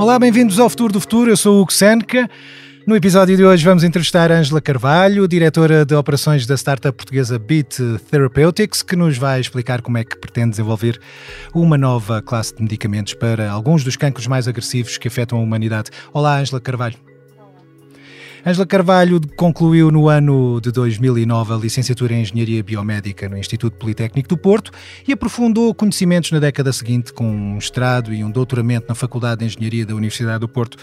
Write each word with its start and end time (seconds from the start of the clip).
Olá, 0.00 0.18
bem-vindos 0.18 0.58
ao 0.58 0.70
Futuro 0.70 0.94
do 0.94 0.98
Futuro. 0.98 1.30
Eu 1.30 1.36
sou 1.36 1.58
o 1.58 1.60
Hugo 1.60 1.70
Seneca. 1.70 2.26
No 2.86 2.96
episódio 2.96 3.36
de 3.36 3.44
hoje 3.44 3.62
vamos 3.62 3.84
entrevistar 3.84 4.32
Ângela 4.32 4.58
Carvalho, 4.58 5.28
diretora 5.28 5.84
de 5.84 5.94
operações 5.94 6.46
da 6.46 6.56
startup 6.56 6.96
portuguesa 6.96 7.38
Beat 7.38 7.76
Therapeutics, 8.10 8.82
que 8.82 8.96
nos 8.96 9.18
vai 9.18 9.40
explicar 9.40 9.82
como 9.82 9.98
é 9.98 10.04
que 10.04 10.16
pretende 10.16 10.52
desenvolver 10.52 10.98
uma 11.54 11.76
nova 11.76 12.22
classe 12.22 12.56
de 12.56 12.62
medicamentos 12.62 13.12
para 13.12 13.50
alguns 13.50 13.84
dos 13.84 13.94
cancros 13.94 14.26
mais 14.26 14.48
agressivos 14.48 14.96
que 14.96 15.06
afetam 15.06 15.38
a 15.38 15.42
humanidade. 15.42 15.90
Olá, 16.14 16.38
Ângela 16.38 16.62
Carvalho. 16.62 17.09
Ângela 18.44 18.64
Carvalho 18.64 19.20
concluiu 19.36 19.90
no 19.90 20.08
ano 20.08 20.60
de 20.62 20.72
2009 20.72 21.52
a 21.52 21.56
licenciatura 21.56 22.14
em 22.14 22.22
Engenharia 22.22 22.62
Biomédica 22.62 23.28
no 23.28 23.36
Instituto 23.36 23.76
Politécnico 23.76 24.30
do 24.30 24.36
Porto 24.38 24.72
e 25.06 25.12
aprofundou 25.12 25.74
conhecimentos 25.74 26.30
na 26.30 26.38
década 26.38 26.72
seguinte 26.72 27.12
com 27.12 27.30
um 27.30 27.54
mestrado 27.56 28.14
e 28.14 28.24
um 28.24 28.30
doutoramento 28.30 28.86
na 28.88 28.94
Faculdade 28.94 29.40
de 29.40 29.44
Engenharia 29.44 29.84
da 29.84 29.94
Universidade 29.94 30.38
do 30.38 30.48
Porto. 30.48 30.78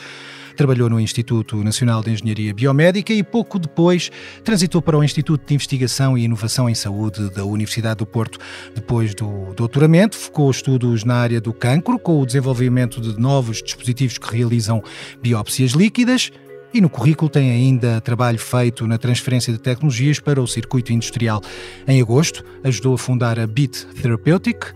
Trabalhou 0.55 0.87
no 0.87 0.99
Instituto 0.99 1.63
Nacional 1.63 2.03
de 2.03 2.11
Engenharia 2.11 2.53
Biomédica 2.53 3.11
e 3.11 3.23
pouco 3.23 3.57
depois 3.57 4.11
transitou 4.43 4.79
para 4.79 4.97
o 4.97 5.03
Instituto 5.03 5.43
de 5.43 5.55
Investigação 5.55 6.15
e 6.15 6.25
Inovação 6.25 6.69
em 6.69 6.75
Saúde 6.75 7.27
da 7.31 7.43
Universidade 7.43 7.97
do 7.97 8.05
Porto. 8.05 8.37
Depois 8.75 9.15
do 9.15 9.53
doutoramento, 9.55 10.15
focou 10.15 10.51
estudos 10.51 11.03
na 11.03 11.15
área 11.15 11.41
do 11.41 11.53
cancro, 11.53 11.97
com 11.97 12.21
o 12.21 12.25
desenvolvimento 12.25 13.01
de 13.01 13.19
novos 13.19 13.63
dispositivos 13.63 14.19
que 14.19 14.35
realizam 14.35 14.83
biópsias 15.23 15.71
líquidas 15.71 16.31
e 16.77 16.81
no 16.81 16.89
currículo 16.89 17.27
tem 17.27 17.49
ainda 17.49 17.99
trabalho 18.01 18.37
feito 18.37 18.85
na 18.85 18.99
transferência 18.99 19.51
de 19.51 19.57
tecnologias 19.57 20.19
para 20.19 20.39
o 20.39 20.47
circuito 20.47 20.93
industrial. 20.93 21.41
Em 21.87 21.99
agosto, 21.99 22.45
ajudou 22.63 22.93
a 22.93 22.97
fundar 22.99 23.39
a 23.39 23.47
Beat 23.47 23.83
Therapeutic, 23.99 24.75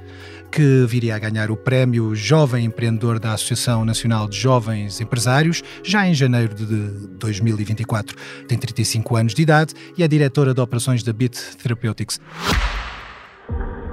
que 0.51 0.83
viria 0.87 1.15
a 1.15 1.19
ganhar 1.19 1.51
o 1.51 1.55
prémio 1.55 2.15
Jovem 2.15 2.65
Empreendedor 2.65 3.19
da 3.19 3.33
Associação 3.33 3.85
Nacional 3.85 4.27
de 4.27 4.35
Jovens 4.35 4.99
Empresários, 4.99 5.61
já 5.83 6.07
em 6.07 6.15
janeiro 6.15 6.55
de 6.55 6.65
2024. 7.19 8.17
Tem 8.47 8.57
35 8.57 9.15
anos 9.15 9.35
de 9.35 9.43
idade 9.43 9.75
e 9.95 10.03
é 10.03 10.07
diretora 10.07 10.55
de 10.55 10.59
operações 10.59 11.03
da 11.03 11.13
Beat 11.13 11.37
Therapeutics. 11.61 12.19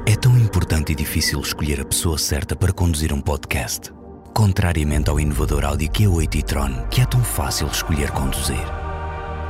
É 0.07 0.17
tão 0.17 0.37
importante 0.39 0.93
e 0.93 0.95
difícil 0.95 1.39
escolher 1.41 1.79
a 1.83 1.85
pessoa 1.85 2.17
certa 2.17 2.57
para 2.57 2.73
conduzir 2.73 3.13
um 3.13 3.21
podcast. 3.21 3.98
Contrariamente 4.39 5.11
ao 5.11 5.19
inovador 5.19 5.65
Audi 5.65 5.89
Q8 5.89 6.37
e-tron, 6.37 6.87
que 6.93 7.01
é 7.01 7.05
tão 7.05 7.21
fácil 7.25 7.67
escolher 7.67 8.13
conduzir. 8.13 8.65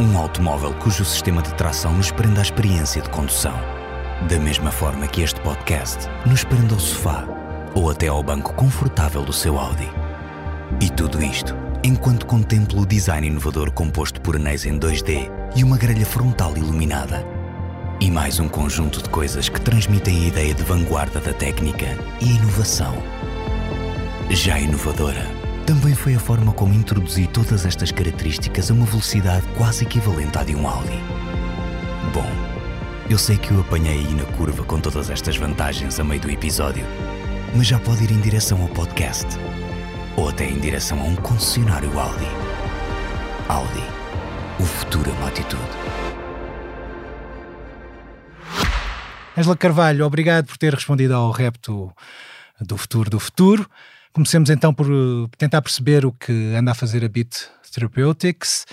Um 0.00 0.17
automóvel 0.17 0.72
cujo 0.77 1.05
sistema 1.05 1.42
de 1.42 1.53
tração 1.56 1.92
nos 1.92 2.11
prende 2.11 2.39
à 2.39 2.42
experiência 2.42 3.03
de 3.03 3.11
condução. 3.11 3.53
Da 4.27 4.39
mesma 4.39 4.70
forma 4.70 5.06
que 5.06 5.20
este 5.20 5.39
podcast 5.42 6.08
nos 6.25 6.42
prende 6.42 6.72
ao 6.72 6.80
sofá 6.80 7.28
ou 7.75 7.91
até 7.91 8.06
ao 8.06 8.22
banco 8.22 8.55
confortável 8.55 9.22
do 9.22 9.33
seu 9.33 9.58
Audi. 9.58 9.91
E 10.80 10.89
tudo 10.89 11.23
isto 11.23 11.55
enquanto 11.84 12.25
contemplo 12.25 12.80
o 12.80 12.86
design 12.86 13.27
inovador 13.27 13.70
composto 13.70 14.23
por 14.23 14.36
anéis 14.36 14.64
em 14.64 14.78
2D 14.78 15.30
e 15.55 15.64
uma 15.64 15.77
grelha 15.77 16.06
frontal 16.06 16.56
iluminada. 16.56 17.27
E 18.00 18.11
mais 18.11 18.41
um 18.41 18.48
conjunto 18.48 19.02
de 19.02 19.11
coisas 19.11 19.50
que 19.50 19.61
transmitem 19.61 20.25
a 20.25 20.28
ideia 20.28 20.55
de 20.55 20.62
vanguarda 20.62 21.20
da 21.20 21.34
técnica 21.34 21.89
e 22.23 22.36
inovação. 22.36 22.97
Já 24.30 24.60
inovadora, 24.60 25.26
também 25.66 25.94
foi 25.94 26.14
a 26.14 26.20
forma 26.20 26.52
como 26.52 26.74
introduzi 26.74 27.26
todas 27.26 27.64
estas 27.64 27.90
características 27.90 28.70
a 28.70 28.74
uma 28.74 28.84
velocidade 28.84 29.46
quase 29.56 29.84
equivalente 29.84 30.36
à 30.36 30.44
de 30.44 30.54
um 30.54 30.68
Audi. 30.68 30.98
Bom, 32.12 32.30
eu 33.08 33.16
sei 33.16 33.38
que 33.38 33.54
o 33.54 33.60
apanhei 33.60 34.00
aí 34.00 34.14
na 34.14 34.24
curva 34.36 34.62
com 34.64 34.78
todas 34.78 35.08
estas 35.08 35.38
vantagens 35.38 35.98
a 35.98 36.04
meio 36.04 36.20
do 36.20 36.30
episódio, 36.30 36.84
mas 37.56 37.67
já 37.67 37.78
pode 37.78 38.05
ir 38.05 38.11
em 38.11 38.20
direção 38.20 38.61
ao 38.61 38.68
podcast 38.68 39.27
ou 40.14 40.28
até 40.28 40.44
em 40.44 40.61
direção 40.61 41.00
a 41.00 41.05
um 41.05 41.17
concessionário 41.17 41.98
Audi. 41.98 42.28
Audi. 43.48 43.84
O 44.61 44.64
futuro 44.64 45.11
é 45.11 45.14
uma 45.14 45.28
atitude. 45.28 45.62
Ângela 49.38 49.56
Carvalho, 49.56 50.05
obrigado 50.05 50.46
por 50.46 50.58
ter 50.58 50.74
respondido 50.74 51.14
ao 51.14 51.30
repto 51.30 51.90
do 52.61 52.77
futuro 52.77 53.08
do 53.08 53.18
futuro. 53.18 53.67
Comecemos 54.18 54.51
então 54.51 54.74
por 54.74 54.89
tentar 55.39 55.62
perceber 55.62 56.05
o 56.05 56.11
que 56.11 56.33
anda 56.52 56.73
a 56.73 56.74
fazer 56.74 57.05
a 57.05 57.08
Beat 57.08 57.48
Therapeutics. 57.73 58.67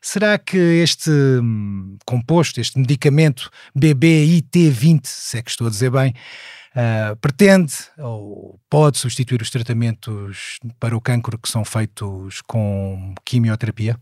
Será 0.00 0.38
que 0.38 0.56
este 0.56 1.10
hum, 1.10 1.98
composto, 2.06 2.60
este 2.60 2.78
medicamento 2.78 3.50
BBIT20, 3.76 5.00
se 5.04 5.38
é 5.38 5.42
que 5.42 5.50
estou 5.50 5.66
a 5.66 5.70
dizer 5.70 5.90
bem, 5.90 6.14
uh, 6.76 7.16
pretende 7.16 7.74
ou 7.98 8.60
pode 8.70 8.98
substituir 8.98 9.42
os 9.42 9.50
tratamentos 9.50 10.60
para 10.78 10.96
o 10.96 11.00
cancro 11.00 11.40
que 11.40 11.48
são 11.48 11.64
feitos 11.64 12.40
com 12.42 13.16
quimioterapia? 13.24 13.98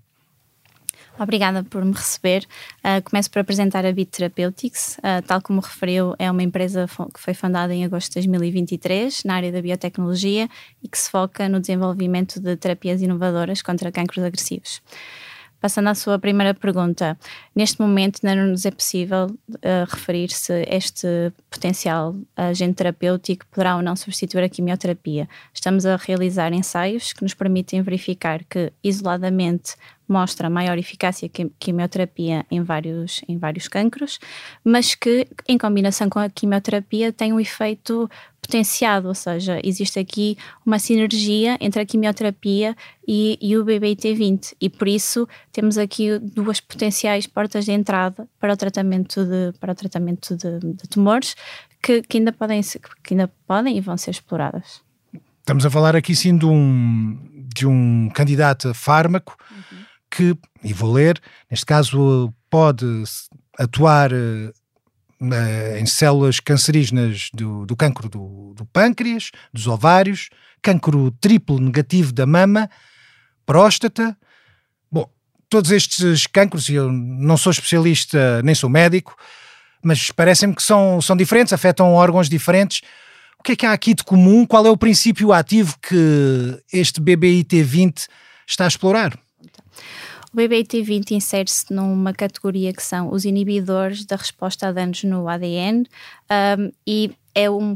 Obrigada 1.18 1.62
por 1.62 1.84
me 1.84 1.92
receber. 1.92 2.46
Uh, 2.78 3.02
começo 3.02 3.30
por 3.30 3.40
apresentar 3.40 3.84
a 3.84 3.92
Bit 3.92 4.10
Therapeutics. 4.10 4.98
Uh, 4.98 5.22
tal 5.26 5.42
como 5.42 5.60
referiu, 5.60 6.14
é 6.18 6.30
uma 6.30 6.42
empresa 6.42 6.86
que 7.12 7.20
foi 7.20 7.34
fundada 7.34 7.74
em 7.74 7.84
agosto 7.84 8.08
de 8.08 8.26
2023 8.26 9.24
na 9.24 9.34
área 9.34 9.52
da 9.52 9.60
biotecnologia 9.60 10.48
e 10.82 10.88
que 10.88 10.98
se 10.98 11.10
foca 11.10 11.48
no 11.48 11.60
desenvolvimento 11.60 12.40
de 12.40 12.56
terapias 12.56 13.02
inovadoras 13.02 13.62
contra 13.62 13.92
cancros 13.92 14.24
agressivos. 14.24 14.80
Passando 15.62 15.90
à 15.90 15.94
sua 15.94 16.18
primeira 16.18 16.52
pergunta, 16.54 17.16
neste 17.54 17.80
momento 17.80 18.18
não 18.24 18.34
nos 18.48 18.66
é 18.66 18.70
possível 18.72 19.26
uh, 19.48 19.58
referir-se 19.88 20.64
este 20.68 21.32
potencial 21.48 22.16
agente 22.36 22.74
terapêutico 22.74 23.46
poderá 23.48 23.76
ou 23.76 23.82
não 23.82 23.94
substituir 23.94 24.42
a 24.42 24.48
quimioterapia. 24.48 25.28
Estamos 25.54 25.86
a 25.86 25.94
realizar 25.94 26.52
ensaios 26.52 27.12
que 27.12 27.22
nos 27.22 27.32
permitem 27.32 27.80
verificar 27.80 28.42
que, 28.42 28.72
isoladamente, 28.82 29.76
mostra 30.08 30.50
maior 30.50 30.78
eficácia 30.78 31.28
que 31.28 31.50
quimioterapia 31.58 32.44
em 32.50 32.62
vários, 32.62 33.22
em 33.28 33.38
vários 33.38 33.68
cancros, 33.68 34.18
mas 34.64 34.94
que 34.94 35.26
em 35.48 35.56
combinação 35.56 36.08
com 36.08 36.18
a 36.18 36.28
quimioterapia 36.28 37.12
tem 37.12 37.32
um 37.32 37.40
efeito 37.40 38.08
potenciado, 38.40 39.08
ou 39.08 39.14
seja, 39.14 39.60
existe 39.62 39.98
aqui 39.98 40.36
uma 40.66 40.78
sinergia 40.78 41.56
entre 41.60 41.80
a 41.80 41.86
quimioterapia 41.86 42.76
e, 43.06 43.38
e 43.40 43.56
o 43.56 43.64
BBIT20 43.64 44.54
e 44.60 44.68
por 44.68 44.88
isso 44.88 45.28
temos 45.52 45.78
aqui 45.78 46.18
duas 46.18 46.60
potenciais 46.60 47.26
portas 47.26 47.64
de 47.64 47.72
entrada 47.72 48.28
para 48.40 48.52
o 48.52 48.56
tratamento 48.56 49.24
de, 49.24 49.52
para 49.60 49.72
o 49.72 49.74
tratamento 49.74 50.36
de, 50.36 50.58
de 50.58 50.88
tumores 50.88 51.36
que, 51.80 52.02
que, 52.02 52.18
ainda 52.18 52.32
podem, 52.32 52.60
que 53.02 53.14
ainda 53.14 53.32
podem 53.46 53.76
e 53.76 53.80
vão 53.80 53.96
ser 53.96 54.10
exploradas. 54.10 54.82
Estamos 55.38 55.64
a 55.64 55.70
falar 55.70 55.94
aqui 55.94 56.14
sim 56.14 56.36
de 56.36 56.46
um, 56.46 57.18
de 57.54 57.66
um 57.66 58.08
candidato 58.10 58.68
a 58.68 58.74
fármaco 58.74 59.36
uhum 59.50 59.81
que, 60.12 60.36
e 60.62 60.72
vou 60.74 60.92
ler, 60.92 61.20
neste 61.50 61.64
caso 61.64 62.32
pode 62.50 62.84
atuar 63.58 64.12
uh, 64.12 64.52
em 65.78 65.86
células 65.86 66.38
cancerígenas 66.38 67.30
do, 67.32 67.64
do 67.64 67.74
cancro 67.74 68.08
do, 68.10 68.52
do 68.54 68.66
pâncreas, 68.66 69.30
dos 69.52 69.66
ovários, 69.66 70.28
cancro 70.60 71.10
triplo 71.12 71.58
negativo 71.58 72.12
da 72.12 72.26
mama, 72.26 72.68
próstata. 73.46 74.16
Bom, 74.90 75.08
todos 75.48 75.70
estes 75.70 76.26
cancros, 76.26 76.68
eu 76.68 76.92
não 76.92 77.38
sou 77.38 77.50
especialista 77.50 78.42
nem 78.42 78.54
sou 78.54 78.68
médico, 78.68 79.16
mas 79.82 80.10
parecem-me 80.10 80.54
que 80.54 80.62
são, 80.62 81.00
são 81.00 81.16
diferentes, 81.16 81.54
afetam 81.54 81.94
órgãos 81.94 82.28
diferentes. 82.28 82.82
O 83.38 83.42
que 83.42 83.52
é 83.52 83.56
que 83.56 83.66
há 83.66 83.72
aqui 83.72 83.94
de 83.94 84.04
comum? 84.04 84.46
Qual 84.46 84.64
é 84.66 84.70
o 84.70 84.76
princípio 84.76 85.32
ativo 85.32 85.76
que 85.80 86.62
este 86.72 87.00
BBIT20 87.00 88.06
está 88.46 88.66
a 88.66 88.68
explorar? 88.68 89.18
O 90.32 90.36
BBIT20 90.36 91.10
insere-se 91.10 91.72
numa 91.72 92.12
categoria 92.12 92.72
que 92.72 92.82
são 92.82 93.12
os 93.12 93.24
inibidores 93.24 94.06
da 94.06 94.16
resposta 94.16 94.68
a 94.68 94.72
danos 94.72 95.04
no 95.04 95.28
ADN 95.28 95.84
um, 96.58 96.72
e 96.86 97.12
é 97.34 97.50
um, 97.50 97.74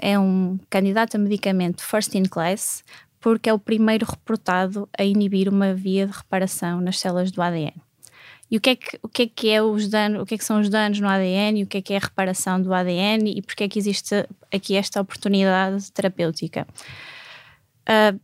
é 0.00 0.18
um 0.18 0.58
candidato 0.70 1.16
a 1.16 1.18
medicamento 1.18 1.82
first 1.82 2.14
in 2.14 2.22
class 2.22 2.84
porque 3.20 3.48
é 3.48 3.52
o 3.52 3.58
primeiro 3.58 4.06
reportado 4.06 4.88
a 4.96 5.04
inibir 5.04 5.48
uma 5.48 5.74
via 5.74 6.06
de 6.06 6.12
reparação 6.12 6.80
nas 6.80 7.00
células 7.00 7.32
do 7.32 7.42
ADN. 7.42 7.74
E 8.50 8.56
o 8.56 8.60
que 8.60 8.70
é 8.70 8.76
que, 8.76 8.98
o 9.02 9.08
que, 9.08 9.22
é, 9.22 9.26
que 9.26 9.50
é 9.50 9.62
os 9.62 9.88
danos, 9.88 10.22
o 10.22 10.26
que 10.26 10.34
é 10.34 10.38
que 10.38 10.44
são 10.44 10.60
os 10.60 10.70
danos 10.70 10.98
no 11.00 11.08
ADN 11.08 11.60
e 11.60 11.62
o 11.64 11.66
que 11.66 11.78
é 11.78 11.82
que 11.82 11.92
é 11.92 11.96
a 11.96 12.00
reparação 12.00 12.60
do 12.60 12.72
ADN 12.72 13.30
e 13.36 13.42
porque 13.42 13.64
é 13.64 13.68
que 13.68 13.78
existe 13.78 14.26
aqui 14.52 14.74
esta 14.74 15.00
oportunidade 15.00 15.92
terapêutica? 15.92 16.66
Uh, 17.82 18.18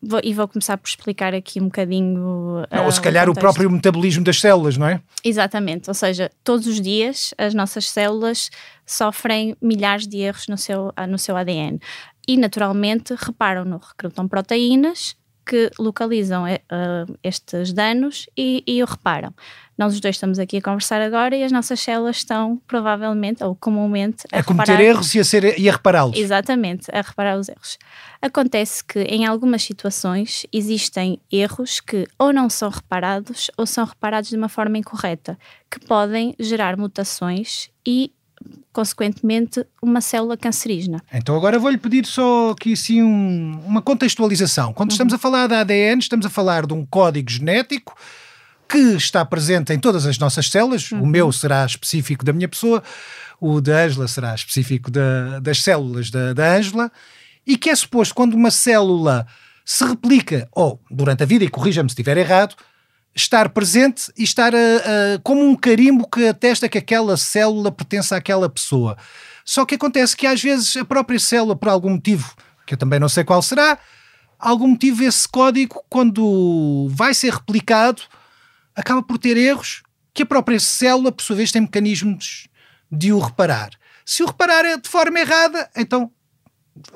Vou, 0.00 0.20
e 0.22 0.32
vou 0.32 0.46
começar 0.46 0.78
por 0.78 0.88
explicar 0.88 1.34
aqui 1.34 1.60
um 1.60 1.64
bocadinho. 1.64 2.64
Não, 2.70 2.84
ou 2.84 2.92
se 2.92 3.00
ah, 3.00 3.02
calhar 3.02 3.28
o, 3.28 3.32
o, 3.32 3.34
próprio 3.34 3.68
metabolismo 3.68 4.22
das 4.22 4.40
células, 4.40 4.76
não 4.76 4.86
é? 4.86 5.00
Exatamente, 5.24 5.90
ou 5.90 5.94
seja, 5.94 6.30
todos 6.44 6.66
os 6.68 6.80
dias 6.80 7.34
as 7.36 7.52
nossas 7.52 7.90
células 7.90 8.48
sofrem 8.86 9.56
milhares 9.60 10.06
de 10.06 10.18
erros 10.18 10.46
no 10.46 10.56
seu, 10.56 10.92
ah, 10.94 11.06
no 11.06 11.18
seu 11.18 11.36
ADN 11.36 11.80
e 12.28 12.36
naturalmente 12.36 13.14
reparam 13.18 13.64
no 13.64 13.78
recrutam 13.78 14.28
proteínas 14.28 15.16
que 15.48 15.70
localizam 15.78 16.44
uh, 16.44 17.18
estes 17.24 17.72
danos 17.72 18.28
e, 18.36 18.62
e 18.66 18.82
o 18.82 18.86
reparam. 18.86 19.32
Nós 19.78 19.94
os 19.94 20.00
dois 20.00 20.16
estamos 20.16 20.38
aqui 20.38 20.58
a 20.58 20.62
conversar 20.62 21.00
agora 21.00 21.34
e 21.34 21.42
as 21.42 21.50
nossas 21.50 21.80
células 21.80 22.16
estão 22.16 22.60
provavelmente 22.66 23.42
ou 23.42 23.54
comumente 23.54 24.26
a, 24.30 24.40
a 24.40 24.44
cometer 24.44 24.78
erros 24.78 25.14
e 25.14 25.20
a, 25.20 25.24
ser, 25.24 25.58
e 25.58 25.68
a 25.68 25.72
repará-los. 25.72 26.18
Exatamente, 26.18 26.90
a 26.92 27.00
reparar 27.00 27.38
os 27.38 27.48
erros. 27.48 27.78
Acontece 28.20 28.84
que 28.84 29.00
em 29.04 29.24
algumas 29.24 29.62
situações 29.62 30.44
existem 30.52 31.18
erros 31.32 31.80
que 31.80 32.06
ou 32.18 32.30
não 32.32 32.50
são 32.50 32.68
reparados 32.68 33.50
ou 33.56 33.64
são 33.64 33.86
reparados 33.86 34.28
de 34.28 34.36
uma 34.36 34.48
forma 34.48 34.76
incorreta, 34.76 35.38
que 35.70 35.80
podem 35.80 36.34
gerar 36.38 36.76
mutações 36.76 37.70
e 37.86 38.12
consequentemente, 38.72 39.66
uma 39.82 40.00
célula 40.00 40.36
cancerígena. 40.36 41.02
Então 41.12 41.36
agora 41.36 41.58
vou-lhe 41.58 41.78
pedir 41.78 42.06
só 42.06 42.50
aqui 42.50 42.74
assim 42.74 43.02
um, 43.02 43.60
uma 43.66 43.82
contextualização. 43.82 44.72
Quando 44.72 44.90
uhum. 44.90 44.94
estamos 44.94 45.14
a 45.14 45.18
falar 45.18 45.46
da 45.46 45.60
ADN, 45.60 45.98
estamos 45.98 46.24
a 46.26 46.30
falar 46.30 46.66
de 46.66 46.74
um 46.74 46.86
código 46.86 47.30
genético 47.30 47.96
que 48.68 48.78
está 48.78 49.24
presente 49.24 49.72
em 49.72 49.78
todas 49.78 50.06
as 50.06 50.18
nossas 50.18 50.48
células. 50.48 50.92
Uhum. 50.92 51.02
O 51.02 51.06
meu 51.06 51.32
será 51.32 51.64
específico 51.64 52.24
da 52.24 52.32
minha 52.32 52.48
pessoa, 52.48 52.82
o 53.40 53.60
da 53.60 53.84
Ângela 53.84 54.06
será 54.06 54.34
específico 54.34 54.90
da, 54.90 55.40
das 55.40 55.62
células 55.62 56.10
da 56.10 56.56
Ângela, 56.56 56.92
e 57.46 57.56
que 57.56 57.70
é 57.70 57.74
suposto 57.74 58.14
quando 58.14 58.34
uma 58.34 58.50
célula 58.50 59.26
se 59.64 59.84
replica, 59.84 60.48
ou 60.52 60.80
durante 60.90 61.22
a 61.22 61.26
vida, 61.26 61.44
e 61.44 61.48
corrija-me 61.48 61.88
se 61.88 61.92
estiver 61.92 62.16
errado, 62.16 62.54
estar 63.14 63.48
presente 63.48 64.12
e 64.16 64.22
estar 64.22 64.54
a, 64.54 64.58
a, 64.58 65.18
como 65.22 65.44
um 65.44 65.56
carimbo 65.56 66.08
que 66.08 66.28
atesta 66.28 66.68
que 66.68 66.78
aquela 66.78 67.16
célula 67.16 67.72
pertence 67.72 68.14
àquela 68.14 68.48
pessoa. 68.48 68.96
Só 69.44 69.64
que 69.64 69.74
acontece 69.74 70.16
que 70.16 70.26
às 70.26 70.42
vezes 70.42 70.76
a 70.76 70.84
própria 70.84 71.18
célula, 71.18 71.56
por 71.56 71.68
algum 71.68 71.90
motivo, 71.90 72.34
que 72.66 72.74
eu 72.74 72.78
também 72.78 73.00
não 73.00 73.08
sei 73.08 73.24
qual 73.24 73.42
será, 73.42 73.78
algum 74.38 74.68
motivo 74.68 75.02
esse 75.02 75.26
código, 75.26 75.82
quando 75.88 76.88
vai 76.90 77.14
ser 77.14 77.32
replicado, 77.32 78.02
acaba 78.76 79.02
por 79.02 79.18
ter 79.18 79.36
erros 79.36 79.82
que 80.14 80.22
a 80.22 80.26
própria 80.26 80.60
célula, 80.60 81.10
por 81.10 81.22
sua 81.22 81.36
vez, 81.36 81.50
tem 81.50 81.62
mecanismos 81.62 82.48
de 82.90 83.12
o 83.12 83.18
reparar. 83.18 83.70
Se 84.04 84.22
o 84.22 84.26
reparar 84.26 84.64
é 84.64 84.76
de 84.76 84.88
forma 84.88 85.18
errada, 85.18 85.68
então 85.76 86.10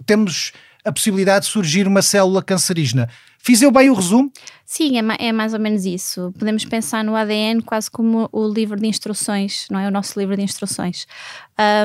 temos 0.06 0.52
a 0.84 0.92
possibilidade 0.92 1.46
de 1.46 1.52
surgir 1.52 1.86
uma 1.86 2.02
célula 2.02 2.42
cancerígena. 2.42 3.08
Fiz 3.44 3.60
eu 3.60 3.72
bem 3.72 3.90
o 3.90 3.94
resumo? 3.94 4.32
Sim, 4.64 4.98
é, 4.98 5.26
é, 5.26 5.32
mais 5.32 5.52
ou 5.52 5.58
menos 5.58 5.84
isso. 5.84 6.32
Podemos 6.38 6.64
pensar 6.64 7.02
no 7.02 7.16
ADN 7.16 7.60
quase 7.60 7.90
como 7.90 8.28
o 8.30 8.46
livro 8.46 8.78
de 8.78 8.86
instruções, 8.86 9.66
não 9.68 9.80
é? 9.80 9.88
O 9.88 9.90
nosso 9.90 10.16
livro 10.16 10.36
de 10.36 10.42
instruções. 10.42 11.08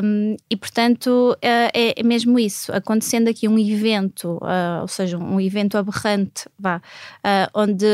Um, 0.03 0.37
e, 0.47 0.55
portanto, 0.55 1.35
é, 1.41 1.99
é, 1.99 2.03
mesmo 2.03 2.37
isso. 2.37 2.71
Acontecendo 2.71 3.27
aqui 3.27 3.47
um 3.47 3.57
evento, 3.57 4.37
uh, 4.37 4.81
ou 4.81 4.87
seja, 4.87 5.17
um 5.17 5.41
evento 5.41 5.79
aberrante, 5.79 6.47
vá, 6.59 6.77
uh, 6.77 7.49
onde 7.55 7.87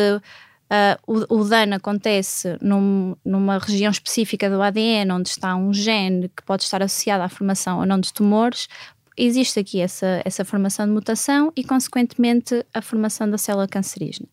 Uh, 0.71 1.27
o, 1.29 1.41
o, 1.41 1.43
dano 1.43 1.75
acontece 1.75 2.57
num, 2.59 3.15
numa 3.23 3.59
região 3.59 3.91
específica 3.91 4.49
do 4.49 4.59
ADN, 4.59 5.11
onde 5.11 5.29
está 5.29 5.55
um 5.55 5.71
gene 5.71 6.29
que 6.29 6.41
pode 6.41 6.63
estar 6.63 6.81
associado 6.81 7.21
à 7.21 7.29
formação 7.29 7.79
ou 7.79 7.85
não 7.85 7.99
de 7.99 8.11
tumores, 8.11 8.67
existe 9.17 9.59
aqui 9.59 9.79
essa, 9.79 10.21
essa 10.25 10.43
formação 10.45 10.85
de 10.85 10.91
mutação 10.91 11.51
e, 11.55 11.63
consequentemente, 11.63 12.65
a 12.73 12.81
formação 12.81 13.29
da 13.29 13.37
célula 13.37 13.67
cancerígena. 13.67 14.27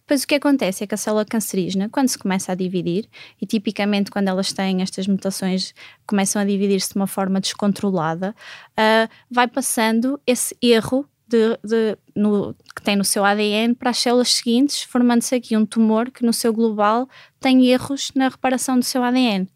Depois, 0.00 0.22
o 0.22 0.26
que 0.26 0.36
acontece 0.36 0.84
é 0.84 0.86
que 0.86 0.94
a 0.94 0.98
célula 0.98 1.24
cancerígena, 1.24 1.88
quando 1.88 2.08
se 2.08 2.18
começa 2.18 2.52
a 2.52 2.54
dividir, 2.54 3.08
e 3.40 3.46
tipicamente 3.46 4.10
quando 4.10 4.28
elas 4.28 4.52
têm 4.52 4.82
estas 4.82 5.08
mutações, 5.08 5.74
começam 6.06 6.40
a 6.40 6.44
dividir-se 6.44 6.90
de 6.90 6.96
uma 6.96 7.08
forma 7.08 7.40
descontrolada, 7.40 8.34
uh, 8.72 9.08
vai 9.30 9.48
passando 9.48 10.20
esse 10.24 10.56
erro 10.62 11.08
de, 11.26 11.58
de, 11.64 11.98
no, 12.14 12.54
que 12.74 12.82
tem 12.82 12.94
no 12.94 13.04
seu 13.04 13.24
ADN 13.24 13.74
para 13.74 13.90
as 13.90 13.98
células 13.98 14.32
seguintes, 14.32 14.82
formando-se 14.82 15.34
aqui 15.34 15.56
um 15.56 15.66
tumor 15.66 16.10
que, 16.10 16.24
no 16.24 16.32
seu 16.32 16.52
global, 16.52 17.08
tem 17.40 17.66
erros 17.66 18.12
na 18.14 18.28
reparação 18.28 18.78
do 18.78 18.84
seu 18.84 19.02
ADN. 19.02 19.48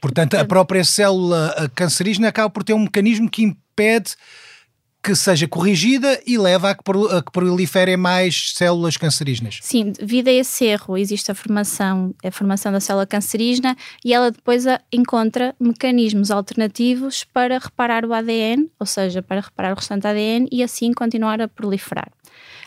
Portanto, 0.00 0.34
a 0.34 0.44
própria 0.46 0.82
célula 0.82 1.70
cancerígena 1.74 2.28
acaba 2.28 2.48
por 2.48 2.64
ter 2.64 2.72
um 2.72 2.84
mecanismo 2.84 3.28
que 3.28 3.54
impede 3.80 4.16
que 5.02 5.14
seja 5.14 5.48
corrigida 5.48 6.20
e 6.26 6.36
leva 6.36 6.70
a 6.70 6.74
que, 6.74 6.82
a 7.10 7.22
que 7.22 7.32
proliferem 7.32 7.96
mais 7.96 8.52
células 8.54 8.98
cancerígenas. 8.98 9.58
Sim, 9.62 9.92
devido 9.92 10.28
a 10.28 10.32
esse 10.32 10.66
erro, 10.66 10.98
existe 10.98 11.30
a 11.30 11.34
formação, 11.34 12.14
a 12.22 12.30
formação 12.30 12.70
da 12.70 12.80
célula 12.80 13.06
cancerígena 13.06 13.74
e 14.04 14.12
ela 14.12 14.30
depois 14.30 14.64
encontra 14.92 15.54
mecanismos 15.58 16.30
alternativos 16.30 17.24
para 17.24 17.58
reparar 17.58 18.04
o 18.04 18.12
ADN, 18.12 18.70
ou 18.78 18.84
seja, 18.84 19.22
para 19.22 19.40
reparar 19.40 19.72
o 19.72 19.76
restante 19.76 20.06
ADN 20.06 20.46
e 20.52 20.62
assim 20.62 20.92
continuar 20.92 21.40
a 21.40 21.48
proliferar. 21.48 22.12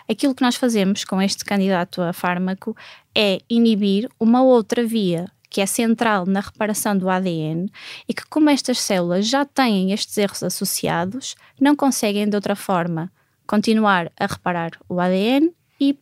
Aquilo 0.09 0.33
que 0.33 0.41
nós 0.41 0.55
fazemos 0.55 1.05
com 1.05 1.21
este 1.21 1.45
candidato 1.45 2.01
a 2.01 2.11
fármaco 2.11 2.75
é 3.15 3.39
inibir 3.47 4.09
uma 4.19 4.41
outra 4.41 4.83
via 4.83 5.31
que 5.53 5.61
é 5.61 5.67
central 5.67 6.25
na 6.25 6.39
reparação 6.39 6.97
do 6.97 7.07
ADN 7.07 7.71
e 8.09 8.13
que, 8.13 8.25
como 8.27 8.49
estas 8.49 8.79
células 8.79 9.27
já 9.27 9.45
têm 9.45 9.91
estes 9.91 10.17
erros 10.17 10.41
associados, 10.41 11.35
não 11.61 11.75
conseguem 11.75 12.27
de 12.27 12.35
outra 12.35 12.55
forma 12.55 13.11
continuar 13.45 14.11
a 14.19 14.25
reparar 14.25 14.71
o 14.89 14.99
ADN 14.99 15.53
e, 15.79 15.95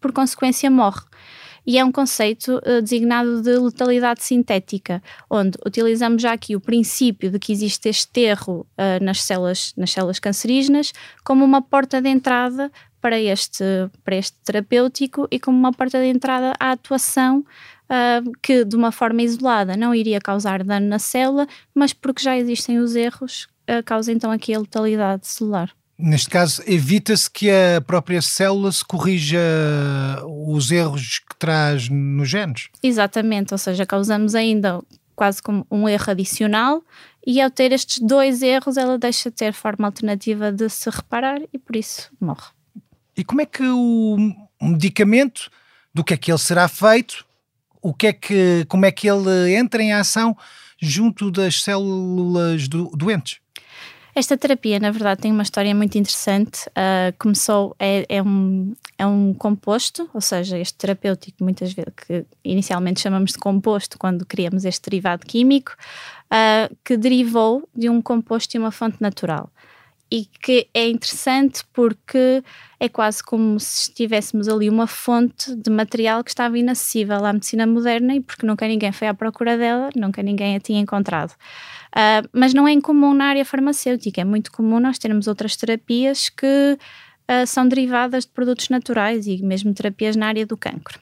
por 0.00 0.12
consequência, 0.12 0.68
morre. 0.68 1.02
E 1.64 1.78
é 1.78 1.84
um 1.84 1.92
conceito 1.92 2.58
uh, 2.58 2.82
designado 2.82 3.42
de 3.42 3.56
letalidade 3.58 4.24
sintética, 4.24 5.00
onde 5.30 5.56
utilizamos 5.64 6.22
já 6.22 6.32
aqui 6.32 6.56
o 6.56 6.60
princípio 6.60 7.30
de 7.30 7.38
que 7.38 7.52
existe 7.52 7.88
este 7.88 8.20
erro 8.22 8.66
uh, 8.76 9.04
nas, 9.04 9.22
células, 9.22 9.72
nas 9.76 9.92
células 9.92 10.18
cancerígenas 10.18 10.92
como 11.24 11.44
uma 11.44 11.62
porta 11.62 12.00
de 12.00 12.08
entrada 12.08 12.72
para 13.00 13.20
este, 13.20 13.64
para 14.04 14.16
este 14.16 14.36
terapêutico 14.44 15.28
e 15.30 15.38
como 15.38 15.56
uma 15.56 15.72
porta 15.72 16.00
de 16.00 16.06
entrada 16.06 16.54
à 16.58 16.72
atuação 16.72 17.44
uh, 17.90 18.32
que 18.42 18.64
de 18.64 18.76
uma 18.76 18.92
forma 18.92 19.22
isolada 19.22 19.76
não 19.76 19.94
iria 19.94 20.20
causar 20.20 20.62
dano 20.62 20.86
na 20.86 20.98
célula, 20.98 21.46
mas 21.74 21.92
porque 21.92 22.22
já 22.22 22.36
existem 22.36 22.78
os 22.78 22.94
erros, 22.94 23.48
uh, 23.68 23.82
causa 23.84 24.12
então 24.12 24.30
aqui 24.30 24.54
a 24.54 24.58
letalidade 24.58 25.26
celular. 25.26 25.70
Neste 25.98 26.28
caso, 26.28 26.62
evita-se 26.66 27.30
que 27.30 27.50
a 27.50 27.80
própria 27.80 28.20
célula 28.20 28.70
se 28.70 28.84
corrija 28.84 29.40
os 30.26 30.70
erros 30.70 31.20
que 31.20 31.34
traz 31.38 31.88
nos 31.88 32.28
genes. 32.28 32.68
Exatamente, 32.82 33.54
ou 33.54 33.58
seja, 33.58 33.86
causamos 33.86 34.34
ainda 34.34 34.82
quase 35.14 35.42
como 35.42 35.66
um 35.70 35.88
erro 35.88 36.10
adicional 36.10 36.84
e 37.26 37.40
ao 37.40 37.50
ter 37.50 37.72
estes 37.72 37.98
dois 37.98 38.42
erros 38.42 38.76
ela 38.76 38.98
deixa 38.98 39.30
de 39.30 39.36
ter 39.36 39.54
forma 39.54 39.86
alternativa 39.88 40.52
de 40.52 40.68
se 40.68 40.90
reparar 40.90 41.40
e 41.50 41.58
por 41.58 41.74
isso 41.74 42.10
morre. 42.20 42.50
E 43.16 43.24
como 43.24 43.40
é 43.40 43.46
que 43.46 43.62
o 43.62 44.16
medicamento, 44.60 45.50
do 45.94 46.04
que 46.04 46.12
é 46.12 46.16
que 46.18 46.30
ele 46.30 46.38
será 46.38 46.68
feito 46.68 47.25
o 47.86 47.94
que 47.94 48.08
é 48.08 48.12
que, 48.12 48.64
como 48.68 48.84
é 48.84 48.90
que 48.90 49.08
ele 49.08 49.54
entra 49.54 49.80
em 49.80 49.92
ação 49.92 50.36
junto 50.80 51.30
das 51.30 51.62
células 51.62 52.66
do, 52.66 52.90
doentes? 52.90 53.38
Esta 54.12 54.36
terapia, 54.36 54.80
na 54.80 54.90
verdade, 54.90 55.20
tem 55.20 55.30
uma 55.30 55.42
história 55.42 55.72
muito 55.72 55.96
interessante. 55.96 56.66
Uh, 56.70 57.14
começou, 57.18 57.76
é, 57.78 58.04
é, 58.08 58.22
um, 58.22 58.74
é 58.98 59.06
um 59.06 59.32
composto, 59.34 60.08
ou 60.12 60.20
seja, 60.20 60.58
este 60.58 60.74
terapêutico, 60.74 61.44
muitas 61.44 61.72
vezes, 61.72 61.92
que 61.94 62.24
inicialmente 62.42 63.00
chamamos 63.00 63.32
de 63.32 63.38
composto 63.38 63.98
quando 63.98 64.26
criamos 64.26 64.64
este 64.64 64.90
derivado 64.90 65.24
químico, 65.24 65.76
uh, 66.24 66.74
que 66.82 66.96
derivou 66.96 67.68
de 67.76 67.88
um 67.88 68.02
composto 68.02 68.56
e 68.56 68.58
uma 68.58 68.72
fonte 68.72 68.96
natural 69.00 69.48
e 70.10 70.24
que 70.24 70.68
é 70.72 70.88
interessante 70.88 71.64
porque 71.72 72.42
é 72.78 72.88
quase 72.88 73.22
como 73.22 73.58
se 73.58 73.88
estivéssemos 73.88 74.48
ali 74.48 74.68
uma 74.68 74.86
fonte 74.86 75.54
de 75.56 75.70
material 75.70 76.22
que 76.22 76.30
estava 76.30 76.56
inacessível 76.58 77.24
à 77.24 77.32
medicina 77.32 77.66
moderna 77.66 78.14
e 78.14 78.20
porque 78.20 78.46
nunca 78.46 78.68
ninguém 78.68 78.92
foi 78.92 79.08
à 79.08 79.14
procura 79.14 79.56
dela, 79.56 79.90
nunca 79.96 80.22
ninguém 80.22 80.56
a 80.56 80.60
tinha 80.60 80.80
encontrado. 80.80 81.32
Uh, 81.32 82.28
mas 82.32 82.52
não 82.54 82.68
é 82.68 82.72
incomum 82.72 83.14
na 83.14 83.26
área 83.26 83.44
farmacêutica, 83.44 84.20
é 84.20 84.24
muito 84.24 84.52
comum 84.52 84.78
nós 84.78 84.98
termos 84.98 85.26
outras 85.26 85.56
terapias 85.56 86.28
que 86.28 86.78
uh, 87.30 87.46
são 87.46 87.68
derivadas 87.68 88.24
de 88.24 88.30
produtos 88.30 88.68
naturais 88.68 89.26
e 89.26 89.42
mesmo 89.42 89.72
terapias 89.74 90.16
na 90.16 90.26
área 90.26 90.46
do 90.46 90.56
cancro. 90.56 90.98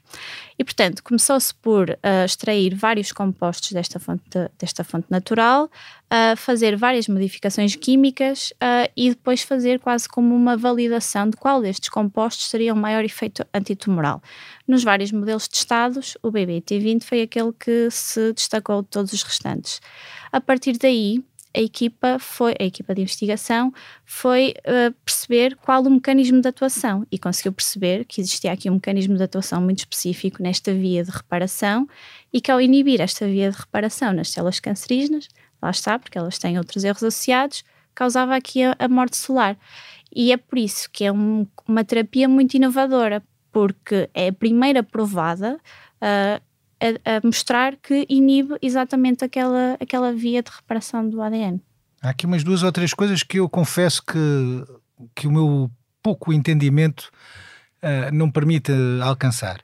E, 0.57 0.63
portanto, 0.63 1.03
começou-se 1.03 1.53
por 1.55 1.89
uh, 1.89 2.25
extrair 2.25 2.73
vários 2.75 3.11
compostos 3.11 3.71
desta 3.71 3.99
fonte, 3.99 4.23
desta 4.57 4.83
fonte 4.85 5.07
natural, 5.09 5.65
uh, 5.65 6.37
fazer 6.37 6.77
várias 6.77 7.07
modificações 7.07 7.75
químicas 7.75 8.51
uh, 8.53 8.89
e 8.95 9.09
depois 9.09 9.41
fazer 9.41 9.79
quase 9.79 10.07
como 10.07 10.33
uma 10.33 10.55
validação 10.55 11.29
de 11.29 11.35
qual 11.35 11.61
destes 11.61 11.89
compostos 11.89 12.47
seria 12.47 12.73
o 12.73 12.77
maior 12.77 13.03
efeito 13.03 13.45
antitumoral. 13.53 14.21
Nos 14.65 14.83
vários 14.83 15.11
modelos 15.11 15.47
testados, 15.47 16.17
o 16.23 16.31
BBT20 16.31 17.03
foi 17.03 17.21
aquele 17.21 17.51
que 17.51 17.89
se 17.91 18.31
destacou 18.31 18.81
de 18.81 18.87
todos 18.87 19.11
os 19.11 19.23
restantes. 19.23 19.81
A 20.31 20.39
partir 20.39 20.77
daí, 20.77 21.23
a 21.55 21.59
equipa 21.59 22.19
foi, 22.19 22.53
a 22.59 22.63
equipa 22.65 22.93
de 22.93 23.01
investigação 23.01 23.73
foi 24.03 24.53
uh, 24.59 24.93
perceber 25.05 25.55
qual 25.55 25.81
o 25.83 25.89
mecanismo 25.89 26.41
de 26.41 26.49
atuação 26.49 27.07
e 27.09 27.17
conseguiu 27.17 27.53
perceber 27.53 28.03
que 28.03 28.19
existia 28.19 28.51
aqui 28.51 28.69
um 28.69 28.73
mecanismo 28.73 29.15
de 29.15 29.23
atuação 29.23 29.61
muito 29.61 29.79
específico 29.79 30.43
nesta 30.43 30.73
via 30.73 31.03
de 31.03 31.11
reparação 31.11 31.87
e 32.33 32.41
que 32.41 32.51
ao 32.51 32.59
inibir 32.59 32.99
esta 32.99 33.25
via 33.25 33.49
de 33.49 33.57
reparação 33.57 34.11
nas 34.11 34.29
células 34.29 34.59
cancerígenas, 34.59 35.29
lá 35.61 35.69
está, 35.69 35.97
porque 35.97 36.17
elas 36.17 36.37
têm 36.37 36.57
outros 36.57 36.83
erros 36.83 37.03
associados, 37.03 37.63
causava 37.93 38.35
aqui 38.35 38.61
a, 38.61 38.75
a 38.77 38.89
morte 38.89 39.15
solar. 39.15 39.57
E 40.13 40.33
é 40.33 40.37
por 40.37 40.57
isso 40.57 40.89
que 40.91 41.05
é 41.05 41.11
um, 41.11 41.47
uma 41.65 41.85
terapia 41.85 42.27
muito 42.27 42.55
inovadora, 42.55 43.23
porque 43.51 44.09
é 44.13 44.27
a 44.27 44.33
primeira 44.33 44.83
provada 44.83 45.57
uh, 46.01 46.43
a, 46.79 47.17
a, 47.17 47.21
mostrar 47.23 47.75
que 47.77 48.05
inibe 48.09 48.55
exatamente 48.61 49.23
aquela, 49.23 49.77
aquela 49.79 50.13
via 50.13 50.41
de 50.41 50.51
reparação 50.51 51.07
do 51.09 51.21
ADN. 51.21 51.61
Há 52.01 52.09
aqui 52.09 52.25
umas 52.25 52.43
duas 52.43 52.63
ou 52.63 52.71
três 52.71 52.93
coisas 52.93 53.23
que 53.23 53.39
eu 53.39 53.49
confesso 53.49 54.03
que, 54.03 54.63
que 55.15 55.27
o 55.27 55.31
meu 55.31 55.71
pouco 56.03 56.31
entendimento 56.31 57.09
uh, 57.81 58.13
não 58.13 58.29
permite 58.29 58.71
alcançar. 59.01 59.59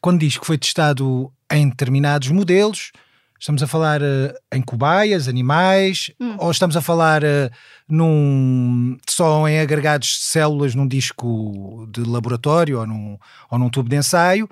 Quando 0.00 0.20
diz 0.20 0.36
que 0.36 0.46
foi 0.46 0.58
testado 0.58 1.32
em 1.50 1.68
determinados 1.68 2.28
modelos, 2.28 2.92
estamos 3.38 3.62
a 3.62 3.66
falar 3.66 4.02
uh, 4.02 4.34
em 4.52 4.60
cobaias, 4.60 5.28
animais, 5.28 6.10
hum. 6.20 6.36
ou 6.38 6.50
estamos 6.50 6.76
a 6.76 6.82
falar 6.82 7.22
uh, 7.22 7.50
num, 7.88 8.98
só 9.08 9.48
em 9.48 9.60
agregados 9.60 10.08
de 10.08 10.24
células 10.24 10.74
num 10.74 10.86
disco 10.86 11.86
de 11.90 12.02
laboratório 12.02 12.80
ou 12.80 12.86
num, 12.86 13.18
ou 13.50 13.58
num 13.58 13.70
tubo 13.70 13.88
de 13.88 13.96
ensaio? 13.96 14.48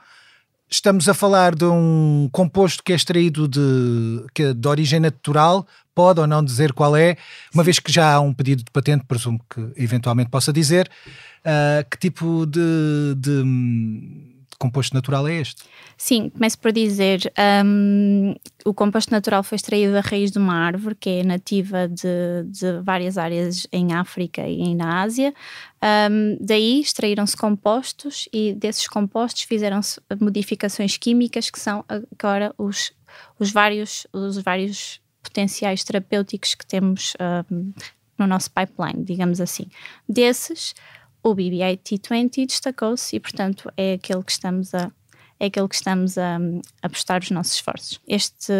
Estamos 0.68 1.08
a 1.08 1.14
falar 1.14 1.54
de 1.54 1.64
um 1.64 2.28
composto 2.32 2.82
que 2.82 2.92
é 2.92 2.96
extraído 2.96 3.46
de, 3.46 4.26
que, 4.34 4.52
de 4.52 4.68
origem 4.68 4.98
natural, 4.98 5.66
pode 5.94 6.20
ou 6.20 6.26
não 6.26 6.44
dizer 6.44 6.72
qual 6.72 6.96
é, 6.96 7.16
uma 7.54 7.62
vez 7.62 7.78
que 7.78 7.90
já 7.90 8.14
há 8.14 8.20
um 8.20 8.34
pedido 8.34 8.64
de 8.64 8.70
patente, 8.70 9.04
presumo 9.06 9.40
que 9.48 9.72
eventualmente 9.76 10.28
possa 10.28 10.52
dizer, 10.52 10.90
uh, 11.40 11.88
que 11.88 11.96
tipo 11.96 12.44
de, 12.46 13.14
de 13.16 13.42
composto 14.58 14.94
natural 14.94 15.26
é 15.28 15.34
este? 15.34 15.62
Sim, 15.96 16.30
começo 16.30 16.58
por 16.58 16.72
dizer 16.72 17.32
um, 17.64 18.34
o 18.64 18.74
composto 18.74 19.10
natural 19.10 19.42
foi 19.42 19.56
extraído 19.56 19.92
da 19.92 20.00
raiz 20.00 20.30
de 20.30 20.38
uma 20.38 20.54
árvore 20.54 20.94
que 20.94 21.08
é 21.08 21.24
nativa 21.24 21.88
de, 21.88 22.44
de 22.46 22.80
várias 22.82 23.16
áreas 23.18 23.66
em 23.72 23.92
África 23.92 24.46
e 24.46 24.74
na 24.74 25.02
Ásia. 25.02 25.34
Um, 26.10 26.36
daí 26.40 26.80
extraíram-se 26.80 27.36
compostos 27.36 28.28
e 28.32 28.54
desses 28.54 28.86
compostos 28.86 29.42
fizeram-se 29.42 30.00
modificações 30.20 30.96
químicas 30.96 31.50
que 31.50 31.58
são 31.58 31.84
agora 31.88 32.54
os, 32.58 32.92
os, 33.38 33.50
vários, 33.50 34.06
os 34.12 34.38
vários 34.38 35.00
potenciais 35.22 35.84
terapêuticos 35.84 36.54
que 36.54 36.66
temos 36.66 37.14
um, 37.50 37.72
no 38.18 38.26
nosso 38.26 38.50
pipeline, 38.50 39.04
digamos 39.04 39.40
assim. 39.40 39.66
Desses, 40.08 40.74
o 41.26 41.34
BB-8T20 41.34 42.46
destacou-se 42.46 43.16
e, 43.16 43.20
portanto, 43.20 43.70
é 43.76 43.94
aquele 43.94 44.22
que 44.22 44.30
estamos 44.30 44.72
a 44.74 44.92
é 45.38 45.46
aquele 45.46 45.68
que 45.68 45.74
estamos 45.74 46.16
a, 46.16 46.38
a 46.80 46.88
prestar 46.88 47.20
os 47.20 47.30
nossos 47.30 47.52
esforços. 47.56 48.00
Este 48.08 48.54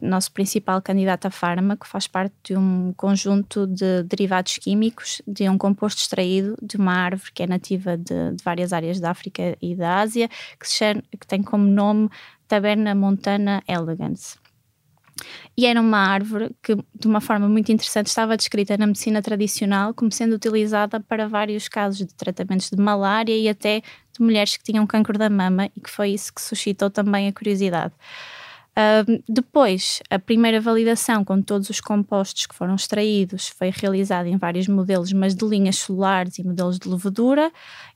nosso 0.00 0.30
principal 0.30 0.80
candidato 0.80 1.26
a 1.26 1.30
fármaco 1.30 1.88
faz 1.88 2.06
parte 2.06 2.32
de 2.44 2.56
um 2.56 2.92
conjunto 2.96 3.66
de 3.66 4.04
derivados 4.04 4.56
químicos 4.58 5.20
de 5.26 5.48
um 5.48 5.58
composto 5.58 6.00
extraído 6.00 6.56
de 6.62 6.76
uma 6.76 6.92
árvore 6.92 7.32
que 7.34 7.42
é 7.42 7.48
nativa 7.48 7.96
de, 7.96 8.36
de 8.36 8.44
várias 8.44 8.72
áreas 8.72 9.00
da 9.00 9.10
África 9.10 9.56
e 9.60 9.74
da 9.74 9.98
Ásia, 9.98 10.28
que, 10.28 10.68
chama, 10.68 11.02
que 11.18 11.26
tem 11.26 11.42
como 11.42 11.64
nome 11.64 12.08
Taberna 12.46 12.94
Montana 12.94 13.60
elegans. 13.66 14.38
E 15.56 15.66
era 15.66 15.80
uma 15.80 15.98
árvore 15.98 16.50
que, 16.62 16.74
de 16.74 17.06
uma 17.06 17.20
forma 17.20 17.48
muito 17.48 17.70
interessante, 17.70 18.06
estava 18.06 18.36
descrita 18.36 18.76
na 18.76 18.86
medicina 18.86 19.20
tradicional 19.20 19.92
como 19.94 20.10
sendo 20.10 20.34
utilizada 20.34 21.00
para 21.00 21.28
vários 21.28 21.68
casos 21.68 21.98
de 22.06 22.14
tratamentos 22.14 22.70
de 22.70 22.80
malária 22.80 23.36
e 23.36 23.48
até 23.48 23.80
de 23.80 24.20
mulheres 24.20 24.56
que 24.56 24.64
tinham 24.64 24.86
câncer 24.86 25.18
da 25.18 25.30
mama, 25.30 25.66
e 25.76 25.80
que 25.80 25.90
foi 25.90 26.10
isso 26.10 26.32
que 26.32 26.40
suscitou 26.40 26.90
também 26.90 27.28
a 27.28 27.32
curiosidade. 27.32 27.94
Uh, 28.70 29.22
depois, 29.28 30.00
a 30.08 30.18
primeira 30.18 30.60
validação 30.60 31.24
com 31.24 31.42
todos 31.42 31.68
os 31.68 31.80
compostos 31.80 32.46
que 32.46 32.54
foram 32.54 32.76
extraídos 32.76 33.48
foi 33.48 33.70
realizada 33.70 34.28
em 34.28 34.36
vários 34.36 34.68
modelos, 34.68 35.12
mas 35.12 35.34
de 35.34 35.44
linhas 35.44 35.76
solares 35.76 36.38
e 36.38 36.44
modelos 36.44 36.78
de 36.78 36.88
levedura, 36.88 37.50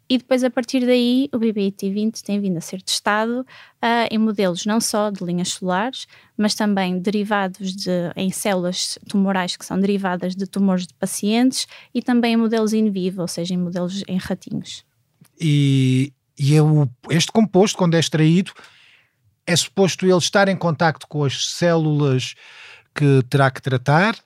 e 0.08 0.18
depois, 0.18 0.44
a 0.44 0.50
partir 0.50 0.84
daí, 0.84 1.28
o 1.32 1.38
BBIT20 1.38 2.20
tem 2.20 2.38
vindo 2.38 2.58
a 2.58 2.60
ser 2.60 2.82
testado 2.82 3.40
uh, 3.40 4.08
em 4.10 4.18
modelos 4.18 4.66
não 4.66 4.80
só 4.80 5.10
de 5.10 5.24
linhas 5.24 5.48
solares, 5.48 6.06
mas 6.36 6.54
também 6.54 6.98
derivados 6.98 7.74
de, 7.74 7.90
em 8.14 8.30
células 8.30 8.98
tumorais 9.08 9.56
que 9.56 9.64
são 9.64 9.80
derivadas 9.80 10.36
de 10.36 10.46
tumores 10.46 10.86
de 10.86 10.94
pacientes 10.94 11.66
e 11.94 12.02
também 12.02 12.34
em 12.34 12.36
modelos 12.36 12.74
in 12.74 12.90
vivo, 12.90 13.22
ou 13.22 13.28
seja, 13.28 13.54
em 13.54 13.58
modelos 13.58 14.04
em 14.06 14.18
ratinhos. 14.18 14.84
E, 15.40 16.12
e 16.38 16.54
é 16.54 16.62
o, 16.62 16.86
este 17.08 17.32
composto, 17.32 17.78
quando 17.78 17.94
é 17.94 18.00
extraído, 18.00 18.52
é 19.46 19.56
suposto 19.56 20.04
ele 20.04 20.18
estar 20.18 20.48
em 20.48 20.56
contacto 20.56 21.08
com 21.08 21.24
as 21.24 21.50
células 21.50 22.34
que 22.94 23.22
terá 23.30 23.50
que 23.50 23.62
tratar 23.62 24.16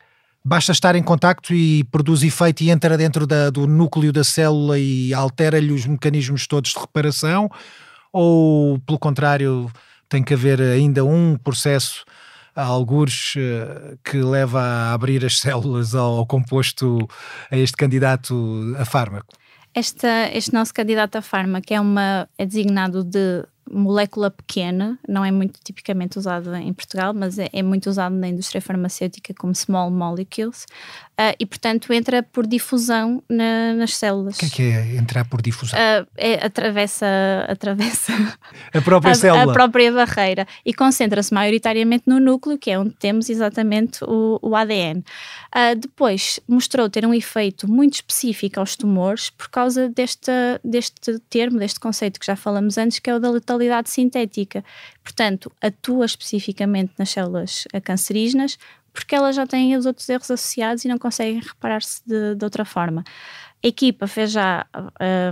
basta 0.49 0.73
estar 0.73 0.97
em 0.97 1.03
contacto 1.03 1.53
e 1.53 1.85
produz 1.85 2.23
efeito 2.23 2.63
e 2.63 2.71
entra 2.71 2.97
dentro 2.97 3.27
da, 3.27 3.51
do 3.51 3.67
núcleo 3.67 4.11
da 4.11 4.25
célula 4.25 4.79
e 4.79 5.13
altera-lhe 5.13 5.73
os 5.73 5.85
mecanismos 5.85 6.47
todos 6.47 6.73
de 6.73 6.79
reparação, 6.79 7.51
ou 8.11 8.79
pelo 8.81 8.99
contrário, 8.99 9.71
tem 10.09 10.23
que 10.23 10.33
haver 10.33 10.59
ainda 10.59 11.05
um 11.05 11.37
processo 11.37 12.03
a 12.57 12.65
algures 12.65 13.35
eh, 13.37 13.99
que 14.03 14.17
leva 14.17 14.61
a 14.61 14.93
abrir 14.95 15.25
as 15.25 15.39
células 15.39 15.95
ao, 15.95 16.17
ao 16.17 16.27
composto 16.27 17.07
a 17.51 17.57
este 17.57 17.77
candidato 17.77 18.75
a 18.79 18.87
fármaco? 18.87 19.35
Esta, 19.75 20.31
este 20.33 20.55
nosso 20.55 20.73
candidato 20.73 21.17
a 21.17 21.23
fármaco 21.23 21.67
é, 21.73 21.79
uma, 21.79 22.27
é 22.39 22.47
designado 22.47 23.05
de 23.05 23.45
molécula 23.71 24.31
pequena, 24.31 24.99
não 25.09 25.25
é 25.25 25.31
muito 25.31 25.61
tipicamente 25.63 26.19
usado 26.19 26.55
em 26.55 26.73
Portugal, 26.73 27.13
mas 27.15 27.39
é, 27.39 27.49
é 27.53 27.63
muito 27.63 27.89
usado 27.89 28.15
na 28.15 28.29
indústria 28.29 28.61
farmacêutica 28.61 29.35
como 29.35 29.55
small 29.55 29.91
molecules 29.91 30.65
uh, 31.19 31.35
e, 31.39 31.47
portanto, 31.47 31.93
entra 31.93 32.23
por 32.23 32.47
difusão 32.47 33.23
na, 33.29 33.75
nas 33.75 33.97
células. 33.97 34.37
O 34.37 34.39
que 34.39 34.47
é, 34.47 34.49
que 34.49 34.63
é 34.63 34.97
entrar 34.97 35.25
por 35.25 35.43
difusão? 35.43 35.79
Uh, 35.79 36.07
é, 36.17 36.45
atravessa, 36.45 37.07
atravessa 37.49 38.13
a 38.73 38.81
própria 38.81 39.13
a, 39.13 39.15
célula. 39.15 39.51
A 39.51 39.53
própria 39.53 39.93
barreira 39.93 40.47
e 40.65 40.73
concentra-se 40.73 41.33
maioritariamente 41.33 42.05
no 42.07 42.19
núcleo, 42.21 42.59
que 42.59 42.71
é 42.71 42.79
onde 42.79 42.91
temos 42.91 43.29
exatamente 43.29 44.05
o, 44.05 44.39
o 44.43 44.57
ADN. 44.57 45.05
Uh, 45.49 45.73
ah, 45.73 45.75
depois 45.75 46.39
mostrou 46.47 46.89
ter 46.91 47.07
um 47.07 47.15
efeito 47.15 47.71
muito 47.71 47.95
específico 47.95 48.61
aos 48.61 48.77
tumores 48.77 49.31
por 49.31 49.49
causa 49.49 49.89
deste, 49.89 50.31
deste 50.63 51.19
termo, 51.31 51.59
deste 51.59 51.81
conceito 51.81 52.21
que 52.21 52.27
já 52.27 52.37
falamos 52.37 52.77
antes, 52.77 52.99
que 52.99 53.09
é 53.09 53.15
o 53.15 53.19
da 53.19 53.31
letalidade 53.31 53.89
sintética. 53.89 54.65
Portanto, 55.03 55.51
atua 55.61 56.05
especificamente 56.05 56.93
nas 56.99 57.11
células 57.11 57.65
cancerígenas 57.83 58.59
porque 58.99 59.15
elas 59.15 59.37
já 59.37 59.47
têm 59.47 59.77
os 59.77 59.87
outros 59.87 60.09
erros 60.09 60.29
associados 60.29 60.85
e 60.85 60.89
não 60.89 60.99
conseguem 60.99 61.39
reparar-se 61.39 62.03
de, 62.05 62.35
de, 62.35 62.45
outra 62.45 62.65
forma. 62.65 63.05
A 63.63 63.67
equipa 63.69 64.09
fez 64.09 64.33
já, 64.33 64.67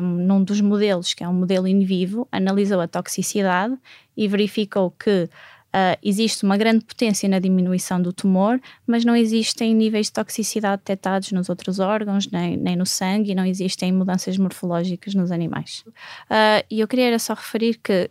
um, 0.01 0.07
num 0.07 0.45
dos 0.45 0.61
modelos, 0.61 1.13
que 1.13 1.25
é 1.25 1.29
um 1.29 1.33
modelo 1.33 1.67
in 1.67 1.85
vivo, 1.85 2.29
analisou 2.31 2.81
a 2.81 2.87
toxicidade 2.87 3.77
e 4.17 4.29
verificou 4.29 4.93
que 4.93 5.29
Uh, 5.77 5.99
existe 6.03 6.43
uma 6.43 6.57
grande 6.57 6.87
potência 6.87 7.29
na 7.29 7.39
diminuição 7.39 8.01
do 8.01 8.11
tumor, 8.11 8.59
mas 8.87 9.05
não 9.05 9.15
existem 9.15 9.75
níveis 9.75 10.07
de 10.07 10.15
toxicidade 10.15 10.79
detectados 10.79 11.33
nos 11.33 11.51
outros 11.51 11.79
órgãos, 11.79 12.31
nem, 12.31 12.57
nem 12.57 12.75
no 12.75 12.87
sangue, 12.87 13.33
e 13.33 13.35
não 13.35 13.45
existem 13.45 13.93
mudanças 13.93 14.39
morfológicas 14.39 15.15
nos 15.15 15.31
animais. 15.31 15.85
Uh, 16.31 16.65
e 16.71 16.81
eu 16.81 16.89
queria 16.89 17.19
só 17.19 17.35
referir 17.35 17.79
que 17.83 18.11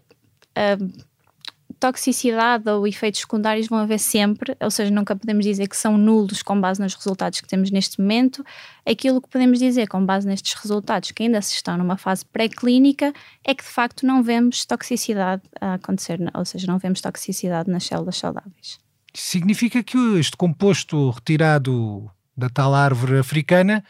toxicidade 1.80 2.70
ou 2.70 2.88
efeitos 2.88 3.22
secundários 3.22 3.68
vão 3.68 3.80
haver 3.80 4.00
sempre, 4.00 4.56
ou 4.60 4.72
seja, 4.72 4.92
nunca 4.92 5.16
podemos 5.16 5.46
dizer 5.46 5.68
que 5.68 5.78
são 5.78 5.98
nulos 5.98 6.42
com 6.42 6.60
base 6.60 6.82
nos 6.82 6.94
resultados 6.94 7.42
que 7.42 7.48
temos 7.48 7.72
neste 7.72 8.00
momento. 8.00 8.44
Aquilo 8.86 9.22
que 9.22 9.30
podemos 9.30 9.60
dizer 9.60 9.88
com 9.88 10.06
base 10.06 10.28
nestes 10.28 10.54
resultados, 10.54 11.12
que 11.12 11.24
ainda 11.24 11.42
se 11.42 11.54
estão 11.54 11.78
numa 11.78 11.98
fase 11.98 12.26
pré-clínica, 12.26 13.14
é 13.44 13.54
que 13.54 13.64
de 13.64 13.70
facto 13.70 14.06
não 14.06 14.24
vemos 14.24 14.66
toxicidade 14.66 15.44
a 15.60 15.76
acontecer, 15.76 16.20
ou 16.34 16.46
seja, 16.46 16.68
não 16.68 16.78
vemos 16.78 17.02
toxicidade 17.02 17.70
nas 17.70 17.84
células 17.84 18.18
saudáveis. 18.18 18.80
Significa 19.14 19.82
que 19.84 19.98
este 20.20 20.36
composto 20.36 21.10
retirado 21.12 22.10
da 22.36 22.50
tal 22.50 22.74
árvore 22.74 23.18
africana, 23.18 23.84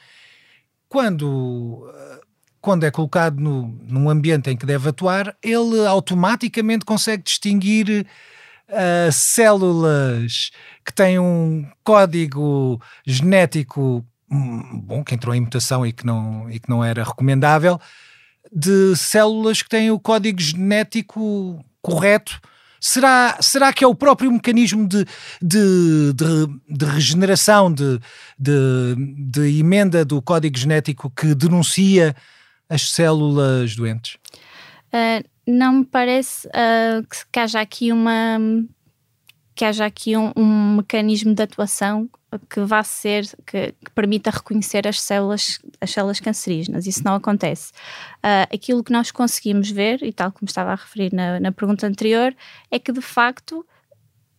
quando 0.88 1.92
quando 2.66 2.84
é 2.84 2.90
colocado 2.90 3.40
no, 3.40 3.68
num 3.88 4.10
ambiente 4.10 4.50
em 4.50 4.58
que 4.58 4.66
deve 4.66 4.90
atuar, 4.90 5.38
ele 5.44 5.86
automaticamente 5.86 6.84
consegue 6.84 7.22
distinguir 7.22 8.08
uh, 8.68 9.12
células 9.12 10.50
que 10.84 10.92
têm 10.92 11.20
um 11.20 11.64
código 11.84 12.82
genético 13.06 14.04
hum, 14.32 14.82
bom, 14.84 15.04
que 15.04 15.14
entrou 15.14 15.36
em 15.36 15.42
mutação 15.42 15.86
e 15.86 15.94
que 15.94 16.04
não, 16.08 16.50
e 16.50 16.60
que 16.60 16.68
não 16.68 16.84
era 16.84 17.04
recomendável, 17.04 17.80
de 18.52 18.96
células 18.96 19.62
que 19.62 19.70
têm 19.70 19.92
o 19.92 20.00
código 20.00 20.42
genético 20.42 21.64
correto. 21.84 22.42
Será, 22.82 23.38
será 23.42 23.72
que 23.72 23.84
é 23.84 23.88
o 23.88 23.94
próprio 23.94 24.32
mecanismo 24.32 24.88
de, 24.88 25.06
de, 25.40 26.14
de, 26.14 26.78
de 26.78 26.86
regeneração, 26.86 27.72
de, 27.72 28.00
de, 28.40 28.96
de 29.20 29.60
emenda 29.60 30.04
do 30.04 30.20
código 30.20 30.58
genético 30.58 31.12
que 31.12 31.36
denuncia 31.36 32.16
as 32.70 32.90
células 32.90 33.76
doentes? 33.76 34.18
Uh, 34.88 35.28
não 35.48 35.74
me 35.74 35.86
parece 35.86 36.48
uh, 36.48 37.06
que, 37.10 37.18
que, 37.32 37.40
haja 37.40 37.62
aqui 37.62 37.92
uma 37.92 38.38
que 39.54 39.64
haja 39.64 39.86
aqui 39.86 40.18
um, 40.18 40.32
um, 40.36 40.76
mecanismo 40.78 41.34
de 41.34 41.42
atuação 41.42 42.10
que 42.50 42.60
vá 42.60 42.84
ser, 42.84 43.26
que, 43.46 43.72
que, 43.72 43.92
permita 43.94 44.30
reconhecer 44.30 44.86
as 44.86 45.00
células, 45.00 45.60
as 45.80 45.92
células 45.92 46.20
cancerígenas. 46.20 46.86
Isso 46.86 47.02
não 47.06 47.16
acontece. 47.16 47.72
Uh, 48.18 48.54
aquilo 48.54 48.84
que 48.84 48.92
nós 48.92 49.12
conseguimos 49.12 49.70
ver, 49.70 50.04
e 50.04 50.12
tal 50.12 50.34
como 50.34 50.46
estava 50.48 50.74
a 50.74 50.76
referir 50.76 51.14
na, 51.14 51.40
na 51.40 51.52
pergunta 51.54 51.88
anterior, 51.88 52.36
é 52.70 52.78
que 52.78 52.92
de 52.92 53.00
facto 53.00 53.66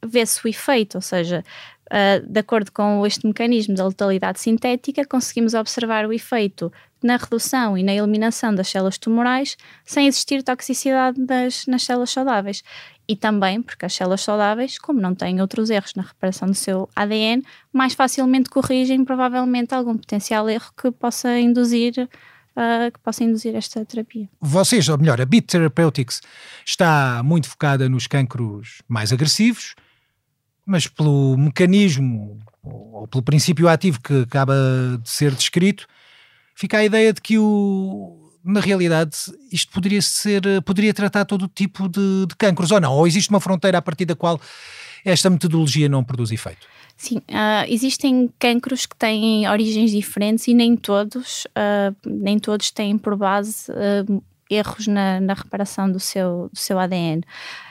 vê-se 0.04 0.44
o 0.44 0.48
efeito, 0.48 0.96
ou 0.96 1.00
seja, 1.00 1.42
uh, 1.86 2.26
de 2.26 2.40
acordo 2.40 2.70
com 2.70 3.06
este 3.06 3.26
mecanismo 3.26 3.74
da 3.74 3.86
letalidade 3.86 4.40
sintética, 4.40 5.06
conseguimos 5.06 5.54
observar 5.54 6.06
o 6.06 6.12
efeito 6.12 6.70
na 7.02 7.16
redução 7.16 7.76
e 7.76 7.82
na 7.82 7.94
eliminação 7.94 8.54
das 8.54 8.68
células 8.68 8.98
tumorais 8.98 9.56
sem 9.84 10.06
existir 10.06 10.42
toxicidade 10.42 11.24
das, 11.24 11.66
nas 11.66 11.82
células 11.84 12.10
saudáveis. 12.10 12.62
E 13.08 13.14
também 13.14 13.62
porque 13.62 13.86
as 13.86 13.94
células 13.94 14.22
saudáveis, 14.22 14.78
como 14.78 15.00
não 15.00 15.14
têm 15.14 15.40
outros 15.40 15.70
erros 15.70 15.92
na 15.94 16.02
reparação 16.02 16.48
do 16.48 16.54
seu 16.54 16.88
ADN, 16.94 17.44
mais 17.72 17.94
facilmente 17.94 18.50
corrigem 18.50 19.04
provavelmente 19.04 19.74
algum 19.74 19.96
potencial 19.96 20.48
erro 20.48 20.72
que 20.76 20.90
possa 20.90 21.38
induzir 21.38 22.08
Uh, 22.58 22.90
que 22.90 22.98
possa 23.00 23.22
induzir 23.22 23.54
esta 23.54 23.84
terapia. 23.84 24.30
Vocês, 24.40 24.88
ou 24.88 24.96
melhor, 24.96 25.20
a 25.20 25.26
Beat 25.26 25.44
Therapeutics 25.44 26.22
está 26.64 27.20
muito 27.22 27.50
focada 27.50 27.86
nos 27.86 28.06
cancros 28.06 28.80
mais 28.88 29.12
agressivos, 29.12 29.74
mas 30.64 30.86
pelo 30.86 31.36
mecanismo 31.36 32.38
ou 32.62 33.06
pelo 33.06 33.22
princípio 33.22 33.68
ativo 33.68 34.00
que 34.00 34.22
acaba 34.22 34.54
de 35.02 35.10
ser 35.10 35.34
descrito, 35.34 35.86
fica 36.56 36.78
a 36.78 36.84
ideia 36.84 37.12
de 37.12 37.20
que 37.20 37.38
o 37.38 38.22
na 38.42 38.60
realidade 38.60 39.16
isto 39.52 39.72
poderia 39.72 40.00
ser 40.00 40.42
poderia 40.64 40.94
tratar 40.94 41.24
todo 41.24 41.48
tipo 41.48 41.88
de, 41.88 42.26
de 42.26 42.34
cancros 42.36 42.72
ou 42.72 42.80
não? 42.80 42.92
Ou 42.94 43.06
existe 43.06 43.28
uma 43.28 43.40
fronteira 43.40 43.78
a 43.78 43.82
partir 43.82 44.06
da 44.06 44.16
qual 44.16 44.40
esta 45.04 45.28
metodologia 45.28 45.88
não 45.88 46.02
produz 46.02 46.32
efeito? 46.32 46.66
Sim, 46.96 47.18
uh, 47.18 47.66
existem 47.68 48.32
cancros 48.38 48.86
que 48.86 48.96
têm 48.96 49.46
origens 49.48 49.90
diferentes 49.90 50.48
e 50.48 50.54
nem 50.54 50.76
todos 50.76 51.44
uh, 51.46 51.94
nem 52.06 52.38
todos 52.38 52.70
têm 52.70 52.96
por 52.96 53.16
base 53.16 53.70
uh, 53.70 54.22
erros 54.48 54.86
na, 54.86 55.20
na 55.20 55.34
reparação 55.34 55.90
do 55.90 56.00
seu, 56.00 56.48
do 56.52 56.58
seu 56.58 56.78
ADN. 56.78 57.22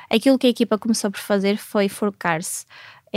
Aquilo 0.10 0.38
que 0.38 0.48
a 0.48 0.50
equipa 0.50 0.78
começou 0.78 1.10
por 1.10 1.20
fazer 1.20 1.58
foi 1.58 1.90
focar-se 1.90 2.66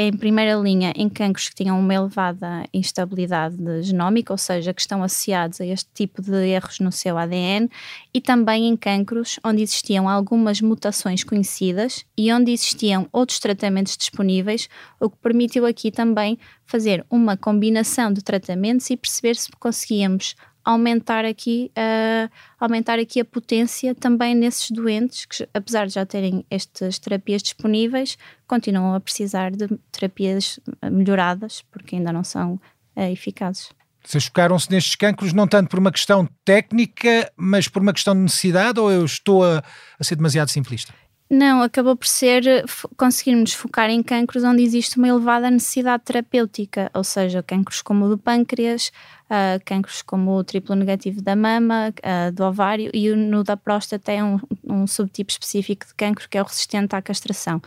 em 0.01 0.13
primeira 0.13 0.55
linha 0.55 0.93
em 0.95 1.09
cancros 1.09 1.49
que 1.49 1.57
tinham 1.57 1.77
uma 1.77 1.93
elevada 1.93 2.65
instabilidade 2.73 3.57
genómica, 3.83 4.33
ou 4.33 4.39
seja, 4.39 4.73
que 4.73 4.81
estão 4.81 5.03
associados 5.03 5.61
a 5.61 5.67
este 5.67 5.91
tipo 5.93 6.23
de 6.23 6.37
erros 6.47 6.79
no 6.79 6.93
seu 6.93 7.19
ADN, 7.19 7.69
e 8.15 8.21
também 8.21 8.69
em 8.69 8.77
cancros 8.77 9.41
onde 9.45 9.61
existiam 9.61 10.09
algumas 10.09 10.61
mutações 10.61 11.25
conhecidas 11.25 12.05
e 12.17 12.33
onde 12.33 12.53
existiam 12.53 13.09
outros 13.13 13.41
tratamentos 13.41 13.97
disponíveis, 13.97 14.69
o 15.01 15.11
que 15.11 15.17
permitiu 15.17 15.67
aqui 15.67 15.91
também 15.91 16.39
fazer 16.65 17.05
uma 17.11 17.37
combinação 17.37 18.13
de 18.13 18.23
tratamentos 18.23 18.89
e 18.91 18.97
perceber 18.97 19.35
se 19.35 19.51
conseguíamos 19.59 20.37
aumentar 20.73 21.25
aqui, 21.25 21.73
uh, 21.77 22.31
aumentar 22.61 22.99
aqui 22.99 23.21
a 23.21 23.25
potência 23.25 23.95
também 23.95 24.35
nesses 24.35 24.71
doentes 24.71 25.25
que, 25.25 25.49
apesar 25.55 25.87
de 25.87 25.95
já 25.95 26.05
terem 26.05 26.45
estas 26.51 26.99
terapias 26.99 27.43
disponíveis, 27.43 28.19
continuam 28.47 28.95
a 28.95 29.01
precisar 29.01 29.51
de 29.51 29.67
terapias 29.91 30.61
melhoradas 30.91 31.63
porque 31.71 31.97
ainda 31.97 32.13
não 32.13 32.23
são 32.23 32.61
uh, 32.95 33.01
eficazes. 33.11 33.71
Vocês 34.05 34.27
focaram-se 34.27 34.71
nestes 34.71 34.95
cancros 34.95 35.33
não 35.33 35.47
tanto 35.47 35.71
por 35.71 35.79
uma 35.79 35.91
questão 35.91 36.29
técnica, 36.45 37.31
mas 37.37 37.67
por 37.67 37.81
uma 37.81 37.93
questão 37.93 38.15
de 38.15 38.21
necessidade, 38.21 38.79
ou 38.79 38.91
eu 38.93 39.05
estou 39.05 39.45
a, 39.45 39.63
a 39.99 40.05
ser 40.05 40.17
demasiado 40.17 40.51
simplista? 40.51 40.93
Não, 41.31 41.61
acabou 41.61 41.95
por 41.95 42.07
ser 42.07 42.65
conseguirmos 42.97 43.53
focar 43.53 43.91
em 43.91 44.03
cancros 44.03 44.45
onde 44.45 44.63
existe 44.63 44.97
uma 44.97 45.09
elevada 45.09 45.51
necessidade 45.51 46.05
terapêutica, 46.05 46.91
ou 46.95 47.05
seja, 47.05 47.43
cancros 47.43 47.83
como 47.83 48.07
o 48.07 48.09
do 48.09 48.17
pâncreas, 48.17 48.91
uh, 49.31 49.63
cancros 49.65 50.03
como 50.03 50.33
o 50.37 50.45
triplo 50.45 50.75
negativo 50.75 51.23
da 51.23 51.37
mama, 51.37 51.93
uh, 51.99 52.33
do 52.33 52.45
ovário 52.45 52.91
e 52.93 53.11
no 53.15 53.45
da 53.45 53.57
próstata 53.57 54.13
é 54.13 54.23
um, 54.23 54.39
um, 54.65 54.87
subtipo 54.87 55.31
específico 55.31 55.87
de 55.87 55.95
cancro 55.95 56.29
que 56.29 56.37
é 56.37 56.43
o 56.43 56.45
resistente 56.45 56.95
à 56.97 57.03
castração. 57.03 57.61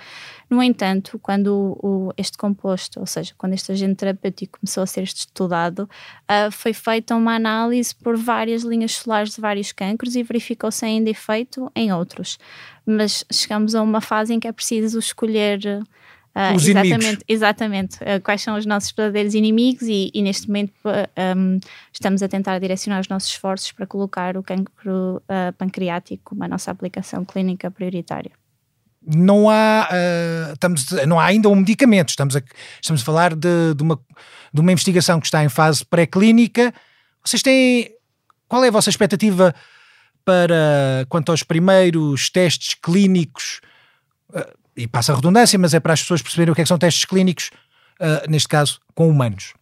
No 0.49 0.61
entanto, 0.61 1.17
quando 1.19 1.77
o, 1.81 2.07
o, 2.07 2.13
este 2.17 2.37
composto, 2.37 2.99
ou 2.99 3.05
seja, 3.05 3.33
quando 3.37 3.53
este 3.53 3.71
agente 3.71 3.95
terapêutico 3.95 4.59
começou 4.59 4.83
a 4.83 4.87
ser 4.87 5.03
estudado, 5.03 5.89
uh, 6.23 6.51
foi 6.51 6.73
feita 6.73 7.15
uma 7.15 7.35
análise 7.35 7.95
por 7.95 8.17
várias 8.17 8.63
linhas 8.63 8.93
solares 8.93 9.35
de 9.35 9.41
vários 9.41 9.71
cancros 9.71 10.15
e 10.15 10.23
verificou-se 10.23 10.83
ainda 10.83 11.09
efeito 11.09 11.71
em 11.75 11.93
outros. 11.93 12.37
Mas 12.85 13.23
chegamos 13.31 13.75
a 13.75 13.81
uma 13.81 14.01
fase 14.01 14.33
em 14.33 14.39
que 14.39 14.47
é 14.47 14.51
preciso 14.51 14.99
escolher 14.99 15.81
Uh, 16.33 16.55
os 16.55 16.65
exatamente, 16.65 17.03
inimigos. 17.03 17.23
exatamente. 17.27 17.95
Uh, 17.97 18.21
quais 18.23 18.41
são 18.41 18.57
os 18.57 18.65
nossos 18.65 18.91
verdadeiros 18.91 19.33
inimigos 19.33 19.83
e, 19.83 20.09
e 20.13 20.21
neste 20.21 20.47
momento 20.47 20.73
uh, 20.85 21.37
um, 21.37 21.59
estamos 21.91 22.23
a 22.23 22.27
tentar 22.29 22.57
direcionar 22.59 23.01
os 23.01 23.09
nossos 23.09 23.29
esforços 23.29 23.73
para 23.73 23.85
colocar 23.85 24.37
o 24.37 24.43
cancro 24.43 25.21
pancreático 25.57 26.21
como 26.23 26.43
a 26.43 26.47
nossa 26.47 26.71
aplicação 26.71 27.25
clínica 27.25 27.69
prioritária. 27.69 28.31
Não 29.03 29.49
há, 29.49 29.89
estamos, 30.53 30.91
não 31.07 31.19
há 31.19 31.25
ainda 31.25 31.49
um 31.49 31.55
medicamento, 31.55 32.09
estamos 32.09 32.35
a, 32.35 32.41
estamos 32.79 33.01
a 33.01 33.05
falar 33.05 33.35
de, 33.35 33.73
de, 33.75 33.81
uma, 33.81 33.99
de 34.53 34.61
uma 34.61 34.71
investigação 34.71 35.19
que 35.19 35.25
está 35.25 35.43
em 35.43 35.49
fase 35.49 35.83
pré-clínica. 35.83 36.73
Vocês 37.25 37.41
têm. 37.41 37.89
Qual 38.47 38.63
é 38.63 38.67
a 38.67 38.71
vossa 38.71 38.89
expectativa 38.89 39.55
para 40.23 41.05
quanto 41.09 41.31
aos 41.31 41.41
primeiros 41.41 42.29
testes 42.29 42.75
clínicos? 42.75 43.59
E 44.75 44.87
passa 44.87 45.13
a 45.13 45.15
redundância, 45.15 45.57
mas 45.59 45.73
é 45.73 45.79
para 45.79 45.93
as 45.93 46.01
pessoas 46.01 46.21
perceberem 46.21 46.51
o 46.51 46.55
que, 46.55 46.61
é 46.61 46.63
que 46.63 46.67
são 46.67 46.77
testes 46.77 47.05
clínicos, 47.05 47.51
uh, 47.99 48.29
neste 48.29 48.47
caso, 48.47 48.79
com 48.93 49.09
humanos. 49.09 49.53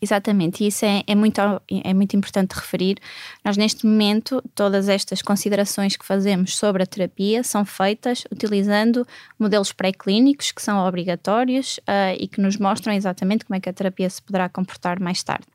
Exatamente, 0.00 0.62
e 0.62 0.66
isso 0.66 0.84
é, 0.84 1.02
é, 1.06 1.14
muito, 1.14 1.40
é 1.70 1.94
muito 1.94 2.14
importante 2.16 2.52
referir. 2.52 2.98
Nós, 3.44 3.56
neste 3.56 3.86
momento, 3.86 4.42
todas 4.54 4.88
estas 4.88 5.22
considerações 5.22 5.96
que 5.96 6.04
fazemos 6.04 6.56
sobre 6.56 6.82
a 6.82 6.86
terapia 6.86 7.42
são 7.42 7.64
feitas 7.64 8.24
utilizando 8.30 9.06
modelos 9.38 9.72
pré-clínicos 9.72 10.52
que 10.52 10.60
são 10.60 10.78
obrigatórios 10.86 11.78
uh, 11.78 12.14
e 12.18 12.28
que 12.28 12.40
nos 12.40 12.58
mostram 12.58 12.92
exatamente 12.92 13.46
como 13.46 13.56
é 13.56 13.60
que 13.60 13.68
a 13.68 13.72
terapia 13.72 14.08
se 14.10 14.20
poderá 14.20 14.48
comportar 14.48 15.00
mais 15.00 15.22
tarde. 15.22 15.46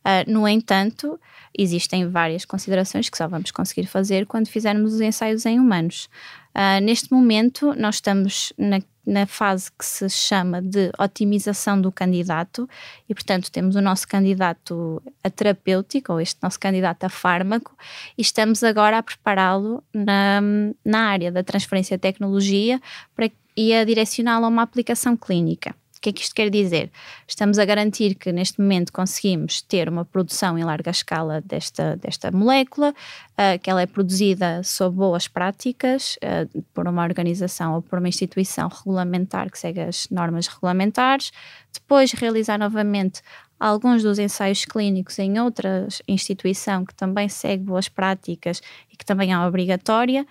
Uh, 0.00 0.30
no 0.30 0.46
entanto, 0.46 1.18
existem 1.56 2.08
várias 2.08 2.44
considerações 2.44 3.08
que 3.10 3.18
só 3.18 3.26
vamos 3.26 3.50
conseguir 3.50 3.86
fazer 3.86 4.24
quando 4.24 4.48
fizermos 4.48 4.94
os 4.94 5.00
ensaios 5.00 5.44
em 5.44 5.58
humanos. 5.58 6.08
Uh, 6.54 6.80
neste 6.82 7.12
momento, 7.12 7.74
nós 7.76 7.96
estamos 7.96 8.52
na, 8.58 8.80
na, 9.06 9.26
fase 9.26 9.70
que 9.70 9.84
se 9.84 10.08
chama 10.10 10.60
de 10.60 10.90
otimização 10.98 11.80
do 11.80 11.92
candidato 11.92 12.68
e, 13.08 13.14
portanto, 13.14 13.50
temos 13.50 13.76
o 13.76 13.80
nosso 13.80 14.06
candidato 14.08 15.00
a 15.22 15.30
terapêutico, 15.30 16.12
ou 16.12 16.20
este 16.20 16.38
nosso 16.42 16.58
candidato 16.58 17.04
a 17.04 17.08
fármaco, 17.08 17.76
e 18.18 18.22
estamos 18.22 18.64
agora 18.64 18.98
a 18.98 19.02
prepará-lo 19.02 19.82
na, 19.94 20.40
na 20.84 21.00
área 21.06 21.30
da 21.30 21.44
transferência 21.44 21.96
de 21.96 22.02
tecnologia 22.02 22.80
para, 23.14 23.30
e 23.56 23.72
a 23.72 23.84
direcioná-lo 23.84 24.44
a 24.46 24.48
uma 24.48 24.62
aplicação 24.62 25.16
clínica. 25.16 25.74
O 26.00 26.02
que 26.02 26.08
é 26.08 26.12
que 26.14 26.22
isto 26.22 26.34
quer 26.34 26.48
dizer? 26.48 26.90
Estamos 27.28 27.58
a 27.58 27.64
garantir 27.66 28.14
que 28.14 28.32
neste 28.32 28.58
momento 28.58 28.90
conseguimos 28.90 29.60
ter 29.60 29.86
uma 29.86 30.02
produção 30.02 30.56
em 30.56 30.64
larga 30.64 30.90
escala 30.90 31.42
desta, 31.42 31.94
desta 31.96 32.30
molécula, 32.30 32.94
uh, 33.32 33.58
que 33.62 33.68
ela 33.68 33.82
é 33.82 33.86
produzida 33.86 34.62
sob 34.64 34.96
boas 34.96 35.28
práticas 35.28 36.16
uh, 36.16 36.62
por 36.72 36.88
uma 36.88 37.02
organização 37.02 37.74
ou 37.74 37.82
por 37.82 37.98
uma 37.98 38.08
instituição 38.08 38.68
regulamentar 38.68 39.50
que 39.50 39.58
segue 39.58 39.80
as 39.80 40.08
normas 40.10 40.46
regulamentares, 40.46 41.32
depois 41.70 42.12
realizar 42.12 42.58
novamente 42.58 43.20
alguns 43.58 44.02
dos 44.02 44.18
ensaios 44.18 44.64
clínicos 44.64 45.18
em 45.18 45.38
outra 45.38 45.86
instituição 46.08 46.82
que 46.82 46.94
também 46.94 47.28
segue 47.28 47.62
boas 47.62 47.90
práticas 47.90 48.62
e 48.90 48.96
que 48.96 49.04
também 49.04 49.34
é 49.34 49.38
obrigatória. 49.38 50.26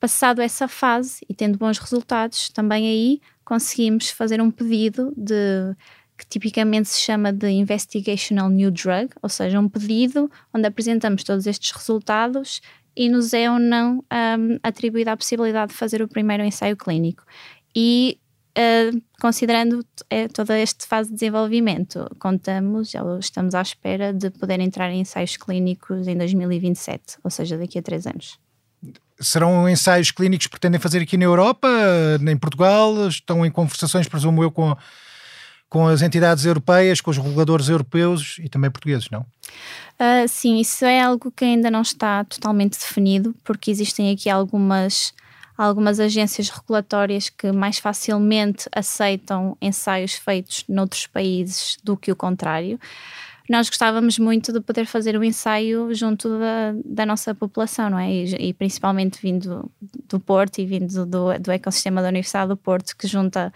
Passado 0.00 0.40
essa 0.40 0.66
fase 0.66 1.20
e 1.28 1.34
tendo 1.34 1.58
bons 1.58 1.76
resultados, 1.76 2.48
também 2.48 2.88
aí 2.88 3.20
conseguimos 3.44 4.08
fazer 4.08 4.40
um 4.40 4.50
pedido 4.50 5.12
de 5.14 5.76
que 6.16 6.26
tipicamente 6.26 6.88
se 6.88 7.00
chama 7.00 7.30
de 7.30 7.48
Investigational 7.50 8.48
New 8.48 8.70
Drug, 8.70 9.10
ou 9.22 9.28
seja, 9.28 9.60
um 9.60 9.68
pedido 9.68 10.30
onde 10.54 10.66
apresentamos 10.66 11.22
todos 11.22 11.46
estes 11.46 11.70
resultados 11.72 12.62
e 12.96 13.10
nos 13.10 13.34
é 13.34 13.50
ou 13.50 13.58
não 13.58 13.98
um, 13.98 14.58
atribuída 14.62 15.12
a 15.12 15.16
possibilidade 15.16 15.72
de 15.72 15.78
fazer 15.78 16.00
o 16.00 16.08
primeiro 16.08 16.42
ensaio 16.42 16.78
clínico. 16.78 17.22
E 17.76 18.18
uh, 18.56 19.02
considerando 19.20 19.84
é, 20.08 20.28
toda 20.28 20.58
esta 20.58 20.86
fase 20.86 21.10
de 21.10 21.16
desenvolvimento, 21.16 22.06
contamos, 22.18 22.90
já 22.90 23.02
estamos 23.18 23.54
à 23.54 23.60
espera 23.60 24.14
de 24.14 24.30
poder 24.30 24.60
entrar 24.60 24.90
em 24.90 25.00
ensaios 25.00 25.36
clínicos 25.36 26.08
em 26.08 26.16
2027, 26.16 27.18
ou 27.22 27.30
seja, 27.30 27.58
daqui 27.58 27.78
a 27.78 27.82
três 27.82 28.06
anos 28.06 28.38
serão 29.20 29.68
ensaios 29.68 30.10
clínicos 30.10 30.46
que 30.46 30.50
pretendem 30.50 30.80
fazer 30.80 31.02
aqui 31.02 31.16
na 31.16 31.24
Europa, 31.24 31.68
em 32.20 32.36
Portugal? 32.36 33.08
Estão 33.08 33.44
em 33.44 33.50
conversações, 33.50 34.08
presumo 34.08 34.42
eu, 34.42 34.50
com, 34.50 34.76
com 35.68 35.86
as 35.86 36.02
entidades 36.02 36.44
europeias, 36.44 37.00
com 37.00 37.10
os 37.10 37.18
reguladores 37.18 37.68
europeus 37.68 38.36
e 38.38 38.48
também 38.48 38.70
portugueses, 38.70 39.08
não? 39.10 39.20
Uh, 39.20 40.26
sim, 40.26 40.58
isso 40.58 40.84
é 40.84 41.02
algo 41.02 41.30
que 41.30 41.44
ainda 41.44 41.70
não 41.70 41.82
está 41.82 42.24
totalmente 42.24 42.78
definido, 42.78 43.34
porque 43.44 43.70
existem 43.70 44.12
aqui 44.12 44.30
algumas 44.30 45.12
algumas 45.58 46.00
agências 46.00 46.48
regulatórias 46.48 47.28
que 47.28 47.52
mais 47.52 47.78
facilmente 47.78 48.66
aceitam 48.74 49.58
ensaios 49.60 50.14
feitos 50.14 50.64
noutros 50.66 51.06
países 51.06 51.76
do 51.84 51.98
que 51.98 52.10
o 52.10 52.16
contrário 52.16 52.80
nós 53.50 53.68
gostávamos 53.68 54.16
muito 54.16 54.52
de 54.52 54.60
poder 54.60 54.86
fazer 54.86 55.16
o 55.16 55.18
um 55.18 55.24
ensaio 55.24 55.92
junto 55.92 56.38
da, 56.38 56.72
da, 56.84 57.04
nossa 57.04 57.34
população, 57.34 57.90
não 57.90 57.98
é? 57.98 58.08
E, 58.08 58.50
e, 58.50 58.54
principalmente 58.54 59.20
vindo 59.20 59.68
do 60.08 60.20
Porto 60.20 60.60
e 60.60 60.64
vindo 60.64 61.04
do, 61.04 61.36
do 61.36 61.50
ecossistema 61.50 62.00
da 62.00 62.06
Universidade 62.06 62.48
do 62.48 62.56
Porto, 62.56 62.96
que 62.96 63.08
junta 63.08 63.52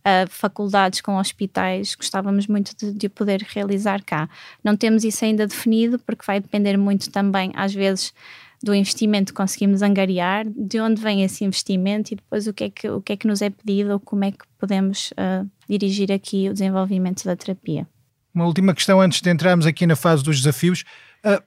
uh, 0.00 0.30
faculdades 0.30 1.02
com 1.02 1.18
hospitais, 1.18 1.94
gostávamos 1.94 2.46
muito 2.46 2.74
de, 2.74 2.90
de, 2.90 3.06
poder 3.06 3.42
realizar 3.46 4.02
cá. 4.02 4.30
Não 4.64 4.74
temos 4.78 5.04
isso 5.04 5.22
ainda 5.26 5.46
definido, 5.46 5.98
porque 5.98 6.24
vai 6.26 6.40
depender 6.40 6.78
muito 6.78 7.10
também, 7.10 7.52
às 7.54 7.74
vezes, 7.74 8.14
do 8.62 8.74
investimento 8.74 9.34
que 9.34 9.36
conseguimos 9.36 9.82
angariar, 9.82 10.46
de 10.48 10.80
onde 10.80 11.02
vem 11.02 11.22
esse 11.22 11.44
investimento 11.44 12.14
e 12.14 12.16
depois 12.16 12.46
o 12.46 12.54
que 12.54 12.64
é 12.64 12.70
que, 12.70 12.88
o 12.88 13.02
que, 13.02 13.12
é 13.12 13.16
que 13.18 13.26
nos 13.26 13.42
é 13.42 13.50
pedido 13.50 13.92
ou 13.92 14.00
como 14.00 14.24
é 14.24 14.30
que 14.30 14.46
podemos 14.58 15.10
uh, 15.10 15.46
dirigir 15.68 16.10
aqui 16.10 16.48
o 16.48 16.54
desenvolvimento 16.54 17.26
da 17.26 17.36
terapia. 17.36 17.86
Uma 18.34 18.46
última 18.46 18.74
questão 18.74 19.00
antes 19.00 19.20
de 19.20 19.30
entrarmos 19.30 19.64
aqui 19.64 19.86
na 19.86 19.94
fase 19.94 20.24
dos 20.24 20.38
desafios. 20.38 20.84
Uh, 21.24 21.40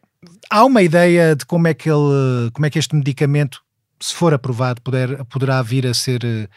há 0.49 0.63
uma 0.63 0.81
ideia 0.81 1.35
de 1.35 1.45
como 1.45 1.67
é 1.67 1.73
que 1.73 1.89
ele, 1.89 2.49
como 2.53 2.65
é 2.65 2.69
que 2.69 2.79
este 2.79 2.95
medicamento, 2.95 3.61
se 3.99 4.13
for 4.13 4.33
aprovado, 4.33 4.81
poder, 4.81 5.25
poderá 5.25 5.61
vir 5.61 5.85
a 5.85 5.93
ser 5.93 6.23
uh, 6.23 6.47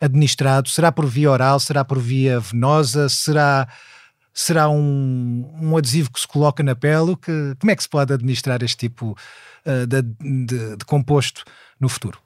administrado? 0.00 0.68
Será 0.68 0.92
por 0.92 1.06
via 1.06 1.30
oral? 1.30 1.58
Será 1.58 1.84
por 1.84 1.98
via 1.98 2.38
venosa? 2.38 3.08
Será 3.08 3.66
será 4.32 4.68
um, 4.68 5.52
um 5.60 5.76
adesivo 5.76 6.10
que 6.12 6.20
se 6.20 6.28
coloca 6.28 6.62
na 6.62 6.76
pele? 6.76 7.16
Que, 7.16 7.56
como 7.58 7.72
é 7.72 7.76
que 7.76 7.82
se 7.82 7.88
pode 7.88 8.12
administrar 8.12 8.62
este 8.62 8.76
tipo 8.76 9.16
uh, 9.66 9.86
de, 9.88 10.02
de, 10.02 10.76
de 10.76 10.84
composto 10.84 11.42
no 11.80 11.88
futuro? 11.88 12.18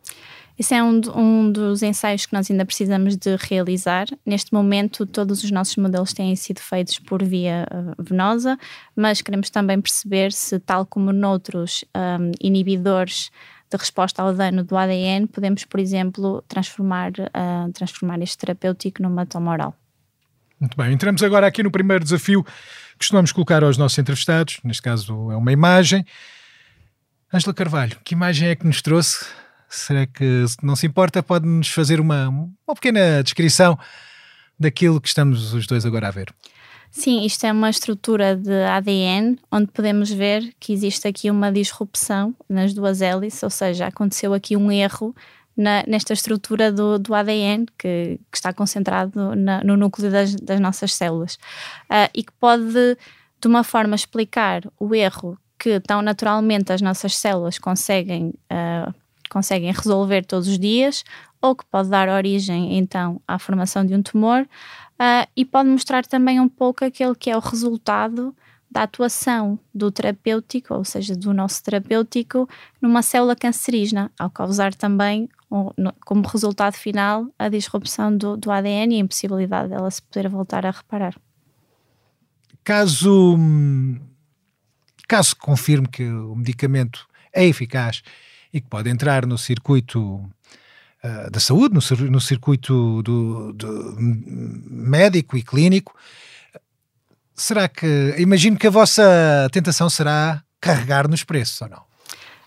Esse 0.56 0.74
é 0.74 0.82
um, 0.82 1.00
um, 1.16 1.50
dos 1.50 1.82
ensaios 1.82 2.26
que 2.26 2.32
nós 2.32 2.48
ainda 2.48 2.64
precisamos 2.64 3.16
de 3.16 3.36
realizar. 3.36 4.06
Neste 4.24 4.52
momento, 4.52 5.04
todos 5.04 5.42
os 5.42 5.50
nossos 5.50 5.76
modelos 5.76 6.12
têm 6.12 6.34
sido 6.36 6.60
feitos 6.60 7.00
por 7.00 7.24
via 7.24 7.66
uh, 7.72 8.00
venosa, 8.00 8.56
mas 8.94 9.20
queremos 9.20 9.50
também 9.50 9.80
perceber 9.80 10.32
se, 10.32 10.60
tal 10.60 10.86
como 10.86 11.12
noutros 11.12 11.84
um, 11.96 12.30
inibidores 12.40 13.30
de 13.68 13.76
resposta 13.76 14.22
ao 14.22 14.32
dano 14.32 14.62
do 14.62 14.76
ADN, 14.76 15.26
podemos, 15.26 15.64
por 15.64 15.80
exemplo, 15.80 16.44
transformar, 16.46 17.10
uh, 17.10 17.72
transformar 17.72 18.20
este 18.22 18.38
terapêutico 18.38 19.02
numa 19.02 19.26
toma 19.26 19.50
oral. 19.50 19.74
Muito 20.60 20.76
bem, 20.76 20.92
entramos 20.92 21.20
agora 21.24 21.48
aqui 21.48 21.64
no 21.64 21.70
primeiro 21.70 22.04
desafio 22.04 22.44
que 22.44 22.98
costumamos 22.98 23.32
colocar 23.32 23.64
aos 23.64 23.76
nossos 23.76 23.98
entrevistados, 23.98 24.60
neste 24.62 24.82
caso 24.82 25.32
é 25.32 25.36
uma 25.36 25.50
imagem. 25.50 26.06
Ângela 27.32 27.52
Carvalho, 27.52 27.98
que 28.04 28.14
imagem 28.14 28.48
é 28.50 28.54
que 28.54 28.64
nos 28.64 28.80
trouxe 28.80 29.26
Será 29.74 30.06
que, 30.06 30.46
se 30.46 30.56
não 30.62 30.76
se 30.76 30.86
importa, 30.86 31.22
pode-nos 31.22 31.68
fazer 31.68 32.00
uma, 32.00 32.28
uma 32.28 32.74
pequena 32.74 33.22
descrição 33.22 33.78
daquilo 34.58 35.00
que 35.00 35.08
estamos 35.08 35.52
os 35.52 35.66
dois 35.66 35.84
agora 35.84 36.08
a 36.08 36.10
ver? 36.10 36.34
Sim, 36.90 37.24
isto 37.24 37.44
é 37.44 37.50
uma 37.50 37.68
estrutura 37.68 38.36
de 38.36 38.52
ADN 38.66 39.36
onde 39.50 39.66
podemos 39.72 40.12
ver 40.12 40.54
que 40.60 40.72
existe 40.72 41.08
aqui 41.08 41.28
uma 41.28 41.50
disrupção 41.50 42.32
nas 42.48 42.72
duas 42.72 43.02
hélices, 43.02 43.42
ou 43.42 43.50
seja, 43.50 43.88
aconteceu 43.88 44.32
aqui 44.32 44.56
um 44.56 44.70
erro 44.70 45.12
na, 45.56 45.82
nesta 45.88 46.12
estrutura 46.12 46.70
do, 46.70 46.96
do 46.98 47.12
ADN 47.12 47.66
que, 47.76 48.20
que, 48.30 48.36
está 48.36 48.52
concentrado 48.52 49.34
na, 49.34 49.62
no 49.64 49.76
núcleo 49.76 50.08
das, 50.08 50.36
das 50.36 50.60
nossas 50.60 50.94
células 50.94 51.34
uh, 51.90 52.08
e 52.14 52.22
que 52.22 52.32
pode, 52.38 52.96
de 53.40 53.48
uma 53.48 53.64
forma, 53.64 53.96
explicar 53.96 54.62
o 54.78 54.94
erro 54.94 55.36
que 55.58 55.80
tão 55.80 56.00
naturalmente 56.00 56.72
as 56.72 56.80
nossas 56.80 57.16
células 57.16 57.58
conseguem 57.58 58.34
uh, 58.52 58.94
conseguem 59.28 59.72
resolver 59.72 60.24
todos 60.24 60.48
os 60.48 60.58
dias, 60.58 61.04
ou 61.40 61.54
que 61.54 61.64
pode 61.66 61.88
dar 61.88 62.08
origem 62.08 62.78
então 62.78 63.20
à 63.26 63.38
formação 63.38 63.84
de 63.84 63.94
um 63.94 64.02
tumor, 64.02 64.42
uh, 64.42 65.28
e 65.36 65.44
pode 65.44 65.68
mostrar 65.68 66.06
também 66.06 66.40
um 66.40 66.48
pouco 66.48 66.84
aquele 66.84 67.14
que 67.14 67.30
é 67.30 67.36
o 67.36 67.40
resultado 67.40 68.34
da 68.70 68.82
atuação 68.82 69.56
do 69.72 69.90
terapêutico, 69.92 70.74
ou 70.74 70.84
seja, 70.84 71.14
do 71.14 71.32
nosso 71.32 71.62
terapêutico, 71.62 72.48
numa 72.82 73.02
célula 73.02 73.36
cancerígena, 73.36 74.10
ao 74.18 74.28
causar 74.28 74.74
também, 74.74 75.28
como 76.04 76.26
resultado 76.26 76.74
final, 76.74 77.28
a 77.38 77.48
disrupção 77.48 78.16
do, 78.16 78.36
do 78.36 78.50
ADN 78.50 78.94
e 78.94 78.96
a 78.96 79.00
impossibilidade 79.00 79.68
dela 79.68 79.88
se 79.90 80.02
poder 80.02 80.28
voltar 80.28 80.66
a 80.66 80.72
reparar. 80.72 81.14
Caso, 82.64 83.38
caso 85.06 85.36
confirme 85.36 85.86
que 85.86 86.04
o 86.08 86.34
medicamento 86.34 87.06
é 87.32 87.44
eficaz 87.44 88.02
e 88.54 88.60
que 88.60 88.68
pode 88.68 88.88
entrar 88.88 89.26
no 89.26 89.36
circuito 89.36 90.00
uh, 90.14 91.30
da 91.30 91.40
saúde, 91.40 91.74
no, 91.74 92.10
no 92.10 92.20
circuito 92.20 93.02
do, 93.02 93.52
do, 93.52 93.96
médico 93.98 95.36
e 95.36 95.42
clínico. 95.42 95.94
Será 97.34 97.68
que. 97.68 98.14
Imagino 98.16 98.56
que 98.56 98.68
a 98.68 98.70
vossa 98.70 99.48
tentação 99.50 99.90
será 99.90 100.40
carregar 100.60 101.08
nos 101.08 101.24
preços 101.24 101.60
ou 101.62 101.68
não? 101.68 101.82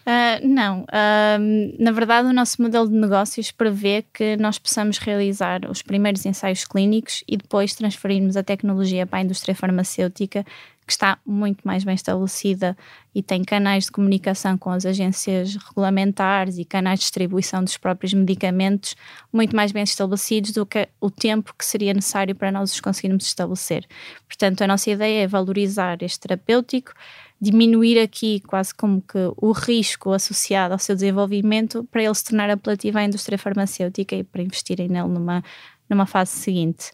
Uh, 0.08 0.48
não, 0.48 0.84
uh, 0.84 1.84
na 1.84 1.92
verdade, 1.92 2.30
o 2.30 2.34
nosso 2.34 2.62
modelo 2.62 2.88
de 2.88 2.96
negócios 2.96 3.52
prevê 3.52 4.06
que 4.14 4.38
nós 4.38 4.58
possamos 4.58 4.98
realizar 5.00 5.70
os 5.70 5.82
primeiros 5.82 6.26
ensaios 6.26 6.64
clínicos 6.64 7.26
e 7.28 7.36
depois 7.36 7.76
transferirmos 7.76 8.38
a 8.38 8.44
tecnologia 8.44 9.06
para 9.06 9.20
a 9.20 9.22
indústria 9.24 9.54
farmacêutica 9.54 10.46
que 10.88 10.94
está 10.94 11.20
muito 11.26 11.68
mais 11.68 11.84
bem 11.84 11.94
estabelecida 11.94 12.78
e 13.14 13.22
tem 13.22 13.44
canais 13.44 13.86
de 13.86 13.92
comunicação 13.92 14.58
com 14.58 14.70
as 14.70 14.86
agências 14.86 15.58
regulamentares 15.58 16.58
e 16.58 16.64
canais 16.64 17.00
de 17.00 17.04
distribuição 17.04 17.62
dos 17.62 17.76
próprios 17.76 18.14
medicamentos 18.14 18.96
muito 19.32 19.54
mais 19.54 19.74
bem 19.74 19.84
estabelecidos 19.84 20.52
do 20.52 20.66
que 20.66 20.88
o 21.02 21.12
tempo 21.12 21.54
que 21.60 21.66
seria 21.66 21.94
necessário 21.94 22.34
para 22.34 22.54
nós 22.54 22.72
os 22.72 22.80
conseguirmos 22.80 23.26
estabelecer. 23.26 23.86
Portanto, 24.30 24.62
a 24.62 24.68
nossa 24.68 24.90
ideia 24.90 25.24
é 25.24 25.28
valorizar 25.28 26.02
este 26.02 26.22
terapêutico, 26.22 26.94
diminuir 27.40 28.00
aqui 28.00 28.40
quase 28.48 28.74
como 28.74 29.02
que 29.02 29.20
o 29.36 29.52
risco 29.52 30.14
associado 30.14 30.74
ao 30.74 30.80
seu 30.80 30.96
desenvolvimento 30.96 31.84
para 31.92 32.02
ele 32.02 32.16
se 32.16 32.24
tornar 32.24 32.50
apelativo 32.50 32.98
à 32.98 33.04
indústria 33.04 33.38
farmacêutica 33.38 34.16
e 34.16 34.24
para 34.24 34.42
investirem 34.42 34.88
nele 34.88 35.10
numa, 35.10 35.44
numa 35.90 36.06
fase 36.06 36.32
seguinte. 36.32 36.92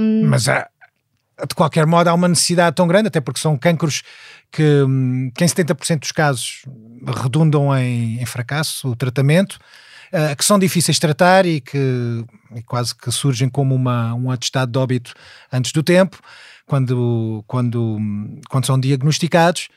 Um, 0.00 0.28
Mas 0.28 0.48
há, 0.48 0.70
de 1.48 1.54
qualquer 1.54 1.86
modo, 1.86 2.08
há 2.08 2.14
uma 2.14 2.28
necessidade 2.28 2.76
tão 2.76 2.86
grande, 2.86 3.08
até 3.08 3.20
porque 3.20 3.40
são 3.40 3.56
cancros 3.56 4.02
que, 4.50 4.62
hum, 4.62 5.30
que 5.34 5.44
em 5.44 5.46
70% 5.46 6.00
dos 6.00 6.12
casos 6.12 6.62
redundam 7.22 7.76
em, 7.76 8.20
em 8.20 8.26
fracasso 8.26 8.88
o 8.88 8.96
tratamento, 8.96 9.58
uh, 10.12 10.34
que 10.36 10.44
são 10.44 10.58
difíceis 10.58 10.96
de 10.96 11.00
tratar 11.00 11.46
e 11.46 11.60
que 11.60 12.24
e 12.54 12.62
quase 12.62 12.94
que 12.94 13.10
surgem 13.12 13.48
como 13.48 13.74
uma, 13.74 14.14
um 14.14 14.30
atestado 14.30 14.72
de 14.72 14.78
óbito 14.78 15.14
antes 15.52 15.72
do 15.72 15.82
tempo, 15.82 16.20
quando, 16.66 17.44
quando, 17.46 17.98
quando 18.48 18.66
são 18.66 18.78
diagnosticados. 18.78 19.68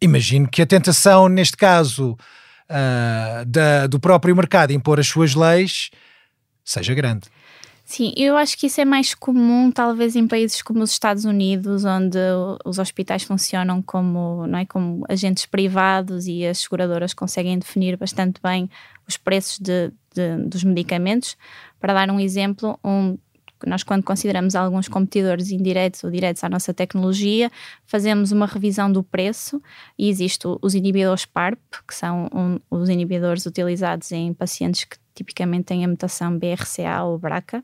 Imagino 0.00 0.48
que 0.48 0.62
a 0.62 0.66
tentação, 0.66 1.28
neste 1.28 1.56
caso, 1.56 2.12
uh, 2.12 3.44
da, 3.46 3.86
do 3.86 3.98
próprio 3.98 4.34
mercado 4.34 4.72
impor 4.72 5.00
as 5.00 5.08
suas 5.08 5.34
leis 5.34 5.90
seja 6.64 6.94
grande. 6.94 7.28
Sim, 7.90 8.12
eu 8.18 8.36
acho 8.36 8.58
que 8.58 8.66
isso 8.66 8.82
é 8.82 8.84
mais 8.84 9.14
comum, 9.14 9.72
talvez, 9.72 10.14
em 10.14 10.28
países 10.28 10.60
como 10.60 10.82
os 10.82 10.90
Estados 10.90 11.24
Unidos, 11.24 11.86
onde 11.86 12.18
os 12.62 12.78
hospitais 12.78 13.22
funcionam 13.22 13.80
como, 13.80 14.46
não 14.46 14.58
é, 14.58 14.66
como 14.66 15.06
agentes 15.08 15.46
privados 15.46 16.26
e 16.26 16.44
as 16.44 16.58
seguradoras 16.58 17.14
conseguem 17.14 17.58
definir 17.58 17.96
bastante 17.96 18.42
bem 18.42 18.68
os 19.08 19.16
preços 19.16 19.58
de, 19.58 19.90
de 20.14 20.36
dos 20.46 20.64
medicamentos. 20.64 21.34
Para 21.80 21.94
dar 21.94 22.10
um 22.10 22.20
exemplo, 22.20 22.78
um, 22.84 23.16
nós, 23.66 23.82
quando 23.82 24.02
consideramos 24.02 24.54
alguns 24.54 24.88
competidores 24.88 25.50
indiretos 25.50 26.04
ou 26.04 26.10
diretos 26.10 26.44
à 26.44 26.48
nossa 26.48 26.72
tecnologia, 26.72 27.50
fazemos 27.84 28.32
uma 28.32 28.46
revisão 28.46 28.90
do 28.90 29.02
preço 29.02 29.60
e 29.98 30.08
existem 30.08 30.56
os 30.62 30.74
inibidores 30.74 31.24
PARP, 31.24 31.58
que 31.86 31.94
são 31.94 32.28
um, 32.32 32.58
os 32.70 32.88
inibidores 32.88 33.46
utilizados 33.46 34.12
em 34.12 34.32
pacientes 34.32 34.84
que 34.84 34.96
tipicamente 35.14 35.64
têm 35.64 35.84
a 35.84 35.88
mutação 35.88 36.38
BRCA 36.38 37.02
ou 37.02 37.18
BRCA, 37.18 37.62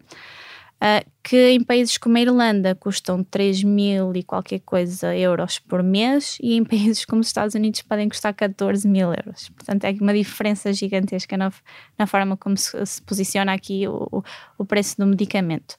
uh, 0.84 1.10
que 1.22 1.50
em 1.50 1.64
países 1.64 1.96
como 1.96 2.18
a 2.18 2.20
Irlanda 2.20 2.74
custam 2.74 3.24
3 3.24 3.64
mil 3.64 4.14
e 4.14 4.22
qualquer 4.22 4.60
coisa 4.60 5.16
euros 5.16 5.58
por 5.58 5.82
mês 5.82 6.36
e 6.42 6.54
em 6.54 6.64
países 6.64 7.04
como 7.06 7.22
os 7.22 7.28
Estados 7.28 7.54
Unidos 7.54 7.80
podem 7.80 8.08
custar 8.08 8.34
14 8.34 8.86
mil 8.86 9.08
euros. 9.08 9.48
Portanto, 9.48 9.84
é 9.84 9.92
uma 9.98 10.12
diferença 10.12 10.72
gigantesca 10.72 11.36
na, 11.36 11.50
na 11.98 12.06
forma 12.06 12.36
como 12.36 12.56
se, 12.56 12.84
se 12.84 13.00
posiciona 13.00 13.54
aqui 13.54 13.88
o, 13.88 14.22
o 14.58 14.64
preço 14.64 14.98
do 14.98 15.06
medicamento. 15.06 15.76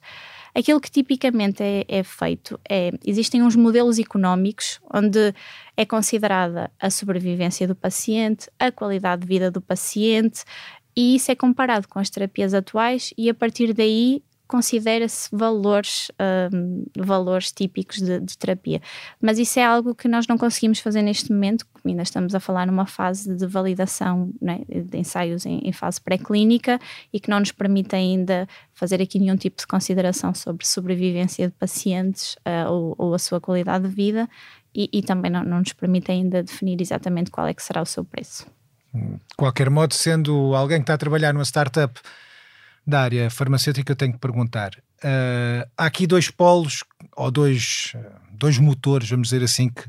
Aquilo 0.52 0.80
que 0.80 0.90
tipicamente 0.90 1.62
é, 1.62 1.84
é, 1.86 2.02
feito 2.02 2.58
é 2.68 2.90
existem 3.04 3.42
uns 3.42 3.54
modelos 3.54 3.98
económicos 3.98 4.80
onde 4.90 5.34
é 5.76 5.84
considerada 5.84 6.70
a 6.80 6.88
sobrevivência 6.88 7.68
do 7.68 7.76
paciente, 7.76 8.50
a 8.58 8.72
qualidade 8.72 9.20
de 9.20 9.28
vida 9.28 9.50
do 9.50 9.60
paciente, 9.60 10.44
e 10.96 11.16
isso 11.16 11.30
é 11.30 11.34
comparado 11.34 11.86
com 11.86 11.98
as 11.98 12.08
terapias 12.08 12.54
atuais 12.54 13.12
e 13.18 13.28
a 13.28 13.34
partir 13.34 13.74
daí 13.74 14.22
considera-se 14.46 15.28
valores, 15.32 16.10
um, 16.52 16.84
valores 16.96 17.50
típicos 17.50 17.98
de, 17.98 18.20
de, 18.20 18.38
terapia. 18.38 18.80
Mas 19.20 19.38
isso 19.38 19.58
é 19.58 19.64
algo 19.64 19.94
que 19.94 20.08
nós 20.08 20.26
não 20.26 20.38
conseguimos 20.38 20.78
fazer 20.78 21.02
neste 21.02 21.32
momento, 21.32 21.66
ainda 21.84 22.02
estamos 22.02 22.34
a 22.34 22.40
falar 22.40 22.66
numa 22.66 22.86
fase 22.86 23.34
de 23.34 23.46
validação 23.46 24.32
né, 24.40 24.60
de 24.68 24.98
ensaios 24.98 25.44
em, 25.44 25.58
em 25.64 25.72
fase 25.72 26.00
pré-clínica 26.00 26.78
e 27.12 27.18
que 27.18 27.28
não 27.28 27.40
nos 27.40 27.52
permite 27.52 27.94
ainda 27.96 28.48
fazer 28.72 29.02
aqui 29.02 29.18
nenhum 29.18 29.36
tipo 29.36 29.58
de 29.58 29.66
consideração 29.66 30.34
sobre 30.34 30.66
sobrevivência 30.66 31.48
de 31.48 31.54
pacientes 31.54 32.34
uh, 32.46 32.70
ou, 32.70 32.94
ou, 32.98 33.14
a 33.14 33.18
sua 33.18 33.40
qualidade 33.40 33.88
de 33.88 33.94
vida 33.94 34.28
e, 34.74 34.88
e 34.92 35.02
também 35.02 35.30
não, 35.30 35.42
não 35.44 35.58
nos 35.58 35.72
permite 35.72 36.12
ainda 36.12 36.42
definir 36.42 36.80
exatamente 36.80 37.30
qual 37.30 37.46
é 37.46 37.54
que 37.54 37.62
será 37.62 37.82
o 37.82 37.86
seu 37.86 38.04
preço. 38.04 38.46
De 38.92 39.36
qualquer 39.36 39.68
modo, 39.68 39.92
sendo 39.92 40.54
alguém 40.54 40.78
que 40.78 40.84
está 40.84 40.94
a 40.94 40.98
trabalhar 40.98 41.32
numa 41.32 41.44
startup 41.44 42.00
da 42.86 43.00
área 43.00 43.30
farmacêutica, 43.30 43.92
eu 43.92 43.96
tenho 43.96 44.12
que 44.12 44.18
perguntar: 44.18 44.70
uh, 45.02 45.68
há 45.76 45.86
aqui 45.86 46.06
dois 46.06 46.30
polos, 46.30 46.84
ou 47.16 47.30
dois, 47.30 47.94
dois 48.32 48.58
motores, 48.58 49.10
vamos 49.10 49.28
dizer 49.28 49.42
assim, 49.42 49.68
que, 49.68 49.84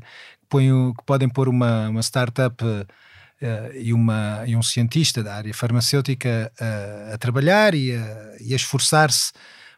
põem, 0.48 0.92
que 0.94 1.04
podem 1.04 1.28
pôr 1.28 1.48
uma, 1.48 1.88
uma 1.88 2.02
startup 2.02 2.64
uh, 2.64 2.86
e, 3.74 3.92
uma, 3.92 4.42
e 4.46 4.56
um 4.56 4.62
cientista 4.62 5.22
da 5.22 5.36
área 5.36 5.54
farmacêutica 5.54 6.50
uh, 6.60 7.14
a 7.14 7.18
trabalhar 7.18 7.74
e 7.74 7.94
a, 7.94 8.36
e 8.40 8.52
a 8.52 8.56
esforçar-se 8.56 9.32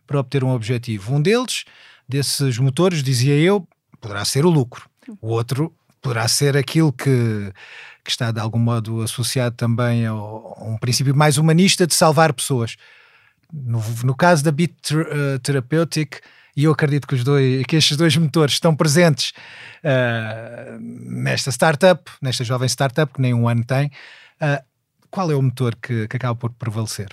para 0.06 0.18
obter 0.18 0.42
um 0.42 0.50
objetivo. 0.50 1.14
Um 1.14 1.20
deles, 1.20 1.64
desses 2.08 2.58
motores, 2.58 3.02
dizia 3.02 3.34
eu, 3.34 3.68
poderá 4.00 4.24
ser 4.24 4.46
o 4.46 4.50
lucro. 4.50 4.88
O 5.20 5.28
outro 5.28 5.74
poderá 6.00 6.26
ser 6.26 6.56
aquilo 6.56 6.92
que, 6.92 7.52
que 8.02 8.10
está 8.10 8.30
de 8.30 8.40
algum 8.40 8.58
modo 8.58 9.02
associado 9.02 9.54
também 9.54 10.06
ao, 10.06 10.56
a 10.58 10.64
um 10.64 10.78
princípio 10.78 11.14
mais 11.14 11.36
humanista 11.36 11.86
de 11.86 11.94
salvar 11.94 12.32
pessoas 12.32 12.76
no, 13.52 13.82
no 14.04 14.14
caso 14.14 14.44
da 14.44 14.52
Beat 14.52 14.74
Therapeutic, 15.42 16.20
e 16.56 16.64
eu 16.64 16.72
acredito 16.72 17.06
que, 17.06 17.14
os 17.14 17.24
dois, 17.24 17.64
que 17.64 17.76
estes 17.76 17.96
dois 17.96 18.16
motores 18.16 18.54
estão 18.54 18.74
presentes 18.74 19.32
uh, 19.84 20.78
nesta 20.80 21.50
startup, 21.50 22.10
nesta 22.20 22.44
jovem 22.44 22.68
startup 22.68 23.12
que 23.12 23.20
nem 23.20 23.32
um 23.32 23.48
ano 23.48 23.64
tem. 23.64 23.86
Uh, 24.40 24.62
qual 25.10 25.30
é 25.30 25.34
o 25.34 25.42
motor 25.42 25.76
que, 25.76 26.06
que 26.08 26.16
acaba 26.16 26.34
por 26.34 26.50
prevalecer? 26.50 27.08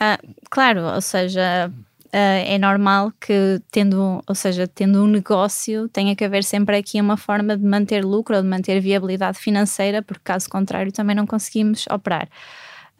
Uh, 0.00 0.34
claro, 0.50 0.82
ou 0.82 1.00
seja, 1.00 1.70
é 2.12 2.58
normal 2.58 3.12
que 3.18 3.60
tendo, 3.70 4.22
ou 4.26 4.34
seja, 4.34 4.68
tendo 4.68 5.02
um 5.02 5.06
negócio, 5.06 5.88
tenha 5.88 6.14
que 6.14 6.24
haver 6.24 6.44
sempre 6.44 6.76
aqui 6.76 7.00
uma 7.00 7.16
forma 7.16 7.56
de 7.56 7.64
manter 7.64 8.04
lucro 8.04 8.36
ou 8.36 8.42
de 8.42 8.48
manter 8.48 8.80
viabilidade 8.80 9.38
financeira, 9.38 10.02
porque 10.02 10.20
caso 10.24 10.48
contrário 10.50 10.92
também 10.92 11.16
não 11.16 11.26
conseguimos 11.26 11.86
operar. 11.90 12.28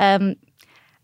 Um, 0.00 0.34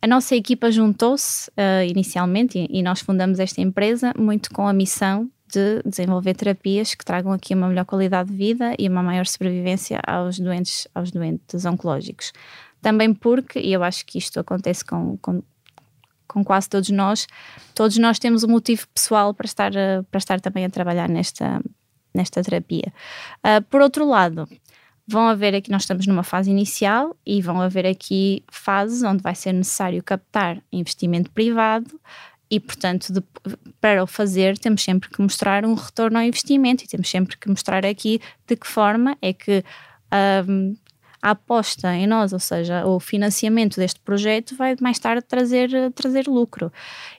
a 0.01 0.07
nossa 0.07 0.37
equipa 0.37 0.71
juntou-se 0.71 1.51
uh, 1.51 1.85
inicialmente 1.87 2.59
e, 2.59 2.79
e, 2.79 2.83
nós 2.83 3.01
fundamos 3.01 3.41
esta 3.41 3.61
empresa 3.61 4.13
muito 4.17 4.51
com 4.53 4.69
a 4.69 4.73
missão 4.73 5.29
de 5.53 5.83
desenvolver 5.85 6.35
terapias 6.35 6.95
que 6.95 7.05
tragam 7.05 7.33
aqui 7.33 7.55
uma 7.55 7.69
melhor 7.69 7.85
qualidade 7.85 8.31
de 8.31 8.37
vida 8.37 8.75
e 8.79 8.89
uma 8.89 9.03
maior 9.03 9.27
sobrevivência 9.27 10.01
aos 10.07 10.39
doentes, 10.39 10.87
aos 10.95 11.11
doentes 11.11 11.65
oncológicos. 11.65 12.33
Também 12.81 13.13
porque, 13.13 13.59
e 13.59 13.73
eu 13.73 13.83
acho 13.83 14.05
que 14.07 14.19
isto 14.19 14.39
acontece 14.39 14.85
com, 14.85 15.17
com, 15.17 15.43
com 16.29 16.45
quase 16.45 16.69
todos 16.69 16.91
nós, 16.91 17.27
todos 17.75 17.97
nós 17.97 18.19
temos 18.19 18.45
um 18.45 18.49
motivo 18.49 18.87
pessoal 18.95 19.35
para 19.35 19.47
estar, 19.47 19.73
uh, 19.73 20.05
para 20.11 20.19
estar 20.19 20.41
também 20.41 20.65
a 20.65 20.71
trabalhar 20.71 21.09
nesta, 21.09 21.61
nesta 22.15 22.43
terapia. 22.43 22.93
Uh, 23.39 23.63
por 23.69 23.81
outro 23.81 24.07
lado, 24.07 24.47
vão 25.09 25.27
haver 25.27 25.55
aqui, 25.55 25.71
nós 25.71 25.83
estamos 25.83 26.07
numa 26.07 26.23
fase 26.23 26.51
inicial 26.51 27.17
e 27.25 27.41
vão 27.41 27.63
haver 27.63 27.87
aqui 27.87 28.45
fases 28.53 29.03
onde 29.03 29.23
vai 29.23 29.35
ser 29.35 29.55
necessário 29.55 30.03
captar 30.03 30.63
investimento 30.71 31.31
privado 31.31 31.99
e, 32.51 32.61
portanto, 32.61 33.11
de, 33.11 33.23
para 33.81 34.03
o 34.03 34.07
fazer, 34.07 34.59
temos 34.59 34.83
sempre 34.83 35.09
que 35.09 35.21
mostrar 35.23 35.65
um 35.65 35.73
retorno 35.73 36.19
ao 36.19 36.25
investimento 36.25 36.85
e 36.85 36.87
temos 36.87 37.09
sempre 37.09 37.39
que 37.39 37.49
mostrar 37.49 37.87
aqui 37.87 38.21
de 38.47 38.55
que 38.55 38.67
forma 38.67 39.17
é 39.23 39.33
que 39.33 39.65
um, 40.47 40.77
a 41.21 41.31
aposta 41.31 41.95
em 41.95 42.07
nós, 42.07 42.33
ou 42.33 42.39
seja, 42.39 42.87
o 42.87 43.01
financiamento 43.01 43.77
deste 43.77 44.01
projeto 44.01 44.57
vai 44.57 44.77
mais 44.81 44.99
tarde 44.99 45.23
trazer, 45.23 45.71
trazer 45.93 46.27
lucro. 46.27 46.73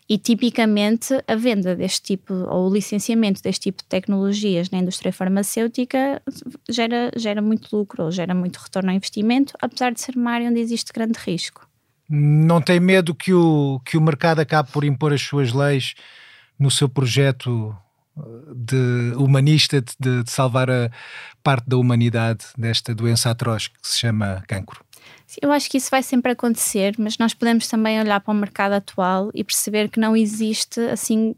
E 0.08 0.18
tipicamente 0.18 1.14
a 1.28 1.36
venda 1.36 1.76
deste 1.76 2.02
tipo, 2.02 2.34
ou 2.34 2.70
o 2.70 2.74
licenciamento 2.74 3.42
deste 3.44 3.64
tipo 3.64 3.84
de 3.84 3.90
tecnologias 3.90 4.70
na 4.70 4.80
indústria 4.80 5.12
farmacêutica 5.12 6.22
gera, 6.70 7.12
gera 7.16 7.42
muito 7.42 7.76
lucro, 7.76 8.06
ou 8.06 8.12
gera 8.12 8.34
muito 8.34 8.58
retorno 8.58 8.90
ao 8.90 8.96
investimento, 8.96 9.54
apesar 9.62 9.92
de 9.92 10.02
ser 10.02 10.16
uma 10.16 10.32
área 10.32 10.50
onde 10.50 10.60
existe 10.60 10.94
grande 10.94 11.20
risco. 11.20 11.68
Não 12.10 12.60
tem 12.60 12.80
medo 12.80 13.14
que 13.14 13.34
o, 13.34 13.80
que 13.86 13.98
o 13.98 14.02
mercado 14.02 14.40
acabe 14.40 14.72
por 14.72 14.84
impor 14.84 15.14
as 15.14 15.22
suas 15.22 15.54
leis 15.54 15.94
no 16.58 16.72
seu 16.72 16.90
projeto 16.90 17.76
de 18.56 19.14
humanista 19.16 19.82
de, 19.82 20.24
de, 20.24 20.32
salvar 20.32 20.70
a 20.70 20.90
parte 21.44 21.68
da 21.68 21.78
humanidade 21.78 22.46
desta 22.58 22.94
doença 22.94 23.30
atroz 23.30 23.68
que 23.68 23.78
se 23.82 24.00
chama 24.00 24.44
cancro? 24.48 24.84
Eu 25.42 25.52
acho 25.52 25.70
que 25.70 25.78
isso 25.78 25.92
vai 25.92 26.02
sempre 26.02 26.32
acontecer, 26.32 26.96
mas 26.98 27.18
nós 27.18 27.34
podemos 27.34 27.68
também 27.68 28.00
olhar 28.00 28.20
para 28.20 28.34
o 28.34 28.36
mercado 28.36 28.74
atual 28.74 29.30
e 29.34 29.44
perceber 29.44 29.90
que 29.90 30.00
não 30.00 30.16
existe 30.16 30.80
assim 30.82 31.36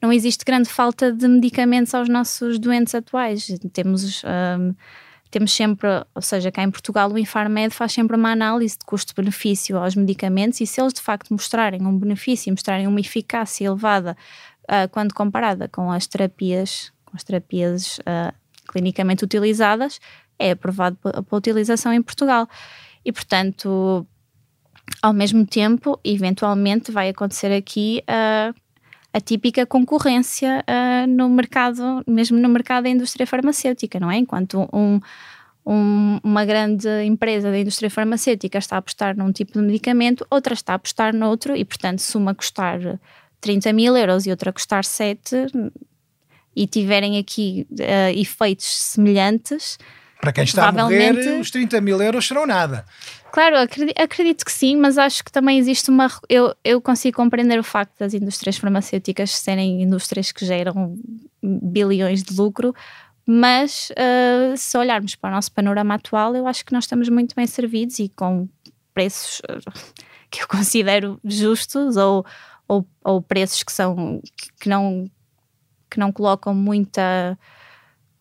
não 0.00 0.10
existe 0.10 0.46
grande 0.46 0.68
falta 0.68 1.12
de 1.12 1.28
medicamentos 1.28 1.94
aos 1.94 2.08
nossos 2.08 2.58
doentes 2.58 2.94
atuais. 2.94 3.46
Temos 3.70 4.22
um, 4.24 4.74
temos 5.30 5.52
sempre, 5.52 5.88
ou 6.12 6.20
seja, 6.20 6.50
cá 6.50 6.62
em 6.62 6.70
Portugal 6.70 7.10
o 7.10 7.18
Infarmed 7.18 7.72
faz 7.72 7.92
sempre 7.92 8.16
uma 8.16 8.32
análise 8.32 8.76
de 8.76 8.84
custo-benefício 8.84 9.78
aos 9.78 9.94
medicamentos 9.94 10.60
e 10.60 10.66
se 10.66 10.80
eles 10.80 10.92
de 10.92 11.00
facto 11.00 11.30
mostrarem 11.30 11.86
um 11.86 11.96
benefício 11.96 12.52
mostrarem 12.52 12.88
uma 12.88 12.98
eficácia 12.98 13.66
elevada 13.66 14.16
uh, 14.70 14.88
quando 14.90 15.12
comparada 15.12 15.68
com 15.68 15.90
as 15.90 16.06
terapias, 16.06 16.92
com 17.04 17.16
as 17.16 17.24
terapias 17.24 17.98
uh, 17.98 18.32
clinicamente 18.68 19.24
utilizadas, 19.24 20.00
é 20.38 20.52
aprovado 20.52 20.96
para 20.96 21.36
utilização 21.36 21.92
em 21.92 22.00
Portugal. 22.00 22.48
E, 23.04 23.12
portanto, 23.12 24.06
ao 25.02 25.12
mesmo 25.12 25.44
tempo, 25.46 25.98
eventualmente 26.04 26.90
vai 26.90 27.08
acontecer 27.08 27.52
aqui 27.52 28.02
uh, 28.08 28.54
a 29.12 29.20
típica 29.20 29.66
concorrência 29.66 30.64
uh, 30.68 31.06
no 31.06 31.28
mercado, 31.28 32.02
mesmo 32.06 32.38
no 32.38 32.48
mercado 32.48 32.84
da 32.84 32.90
indústria 32.90 33.26
farmacêutica, 33.26 33.98
não 33.98 34.10
é? 34.10 34.16
Enquanto 34.16 34.68
um, 34.72 35.00
um, 35.66 36.20
uma 36.22 36.44
grande 36.44 36.88
empresa 37.04 37.50
da 37.50 37.58
indústria 37.58 37.90
farmacêutica 37.90 38.58
está 38.58 38.76
a 38.76 38.78
apostar 38.78 39.16
num 39.16 39.32
tipo 39.32 39.52
de 39.52 39.60
medicamento, 39.60 40.26
outra 40.30 40.54
está 40.54 40.72
a 40.72 40.76
apostar 40.76 41.14
noutro 41.14 41.56
e, 41.56 41.64
portanto, 41.64 41.98
se 41.98 42.16
uma 42.16 42.34
custar 42.34 42.78
30 43.40 43.72
mil 43.72 43.96
euros 43.96 44.26
e 44.26 44.30
outra 44.30 44.52
custar 44.52 44.84
7 44.84 45.46
e 46.54 46.66
tiverem 46.66 47.18
aqui 47.18 47.66
uh, 47.72 48.18
efeitos 48.18 48.66
semelhantes. 48.66 49.78
Para 50.20 50.32
quem 50.32 50.44
está 50.44 50.72
provavelmente... 50.72 51.20
a 51.20 51.30
morrer, 51.30 51.40
os 51.40 51.50
30 51.50 51.80
mil 51.80 52.02
euros 52.02 52.26
serão 52.26 52.46
nada. 52.46 52.84
Claro, 53.32 53.56
acredito, 53.96 54.44
que 54.44 54.52
sim, 54.52 54.76
mas 54.76 54.98
acho 54.98 55.24
que 55.24 55.30
também 55.30 55.58
existe 55.58 55.88
uma. 55.88 56.10
Eu, 56.28 56.54
eu 56.64 56.80
consigo 56.80 57.16
compreender 57.16 57.58
o 57.58 57.62
facto 57.62 57.96
das 57.98 58.12
indústrias 58.12 58.56
farmacêuticas 58.56 59.30
serem 59.30 59.82
indústrias 59.82 60.32
que 60.32 60.44
geram 60.44 60.98
bilhões 61.42 62.22
de 62.24 62.34
lucro, 62.34 62.74
mas 63.24 63.90
uh, 63.90 64.56
se 64.56 64.76
olharmos 64.76 65.14
para 65.14 65.30
o 65.30 65.32
nosso 65.34 65.52
panorama 65.52 65.94
atual, 65.94 66.34
eu 66.34 66.46
acho 66.46 66.64
que 66.64 66.72
nós 66.72 66.84
estamos 66.84 67.08
muito 67.08 67.34
bem 67.34 67.46
servidos 67.46 68.00
e 68.00 68.08
com 68.08 68.48
preços 68.92 69.40
uh, 69.40 69.72
que 70.28 70.42
eu 70.42 70.48
considero 70.48 71.18
justos 71.24 71.96
ou, 71.96 72.26
ou, 72.70 72.86
ou 73.04 73.20
preços 73.20 73.64
que 73.64 73.72
são 73.72 74.22
que 74.60 74.68
não 74.68 75.10
que 75.90 75.98
não 75.98 76.12
colocam 76.12 76.54
muita 76.54 77.36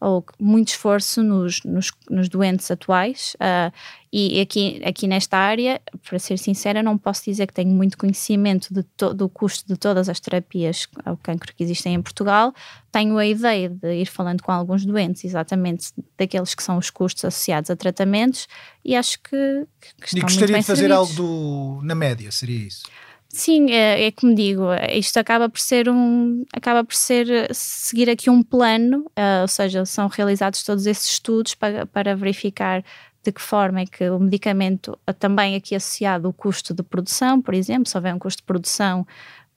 ou 0.02 0.26
muito 0.40 0.70
esforço 0.70 1.22
nos, 1.22 1.62
nos, 1.64 1.92
nos 2.10 2.30
doentes 2.30 2.72
atuais 2.72 3.36
uh, 3.36 3.72
e 4.12 4.40
aqui, 4.40 4.82
aqui 4.84 5.08
nesta 5.08 5.38
área, 5.38 5.80
para 6.08 6.18
ser 6.18 6.40
sincera, 6.40 6.82
não 6.82 6.98
posso 6.98 7.26
dizer 7.26 7.46
que 7.46 7.54
tenho 7.54 7.70
muito 7.70 7.98
conhecimento 7.98 8.74
de 8.74 8.84
do 9.14 9.30
custo 9.30 9.68
de 9.68 9.78
todas 9.78 10.10
as 10.10 10.20
terapias 10.20 10.88
ao 11.06 11.16
cancro 11.18 11.54
que 11.54 11.62
existem 11.64 11.94
em 11.94 12.02
Portugal. 12.02 12.54
Tenho 12.92 13.18
a 13.18 13.28
ideia 13.28 13.70
de 13.70 13.94
ir 13.94 14.08
falando 14.08 14.42
com 14.42 14.52
alguns 14.52 14.84
doentes 14.84 15.26
exatamente 15.26 15.92
daqueles 16.18 16.56
que 16.56 16.64
são 16.64 16.78
os 16.78 16.90
custos 16.90 17.26
associados 17.26 17.70
a 17.70 17.76
tratamentos 17.76 18.48
e 18.84 18.96
acho 18.96 19.20
que, 19.20 19.68
que 20.02 20.06
estão 20.06 20.20
E 20.20 20.22
gostaria 20.22 20.60
de 20.60 20.66
fazer 20.66 20.88
servidos. 20.88 20.98
algo 20.98 21.14
do, 21.14 21.82
na 21.84 21.94
média, 21.94 22.32
seria 22.32 22.66
isso? 22.68 22.84
Sim, 23.32 23.72
é, 23.72 24.08
é, 24.08 24.12
como 24.12 24.34
digo, 24.34 24.64
isto 24.92 25.18
acaba 25.18 25.48
por 25.48 25.60
ser 25.60 25.88
um, 25.88 26.44
acaba 26.52 26.84
por 26.84 26.96
ser 26.96 27.48
seguir 27.54 28.10
aqui 28.10 28.28
um 28.28 28.42
plano, 28.42 29.06
uh, 29.10 29.42
ou 29.44 29.48
seja, 29.48 29.86
são 29.86 30.08
realizados 30.08 30.64
todos 30.64 30.88
esses 30.88 31.12
estudos 31.12 31.54
para, 31.54 31.86
para 31.86 32.16
verificar 32.16 32.84
de 33.24 33.32
que 33.32 33.42
forma 33.42 33.82
é 33.82 33.86
que 33.86 34.10
o 34.10 34.20
medicamento, 34.20 34.98
uh, 35.08 35.14
também 35.14 35.56
aqui 35.56 35.76
associado 35.76 36.28
o 36.28 36.34
custo 36.34 36.74
de 36.74 36.82
produção, 36.82 37.40
por 37.40 37.54
exemplo, 37.54 37.88
se 37.88 37.96
houver 37.96 38.16
um 38.16 38.20
custo 38.20 38.42
de 38.42 38.48
produção 38.48 39.06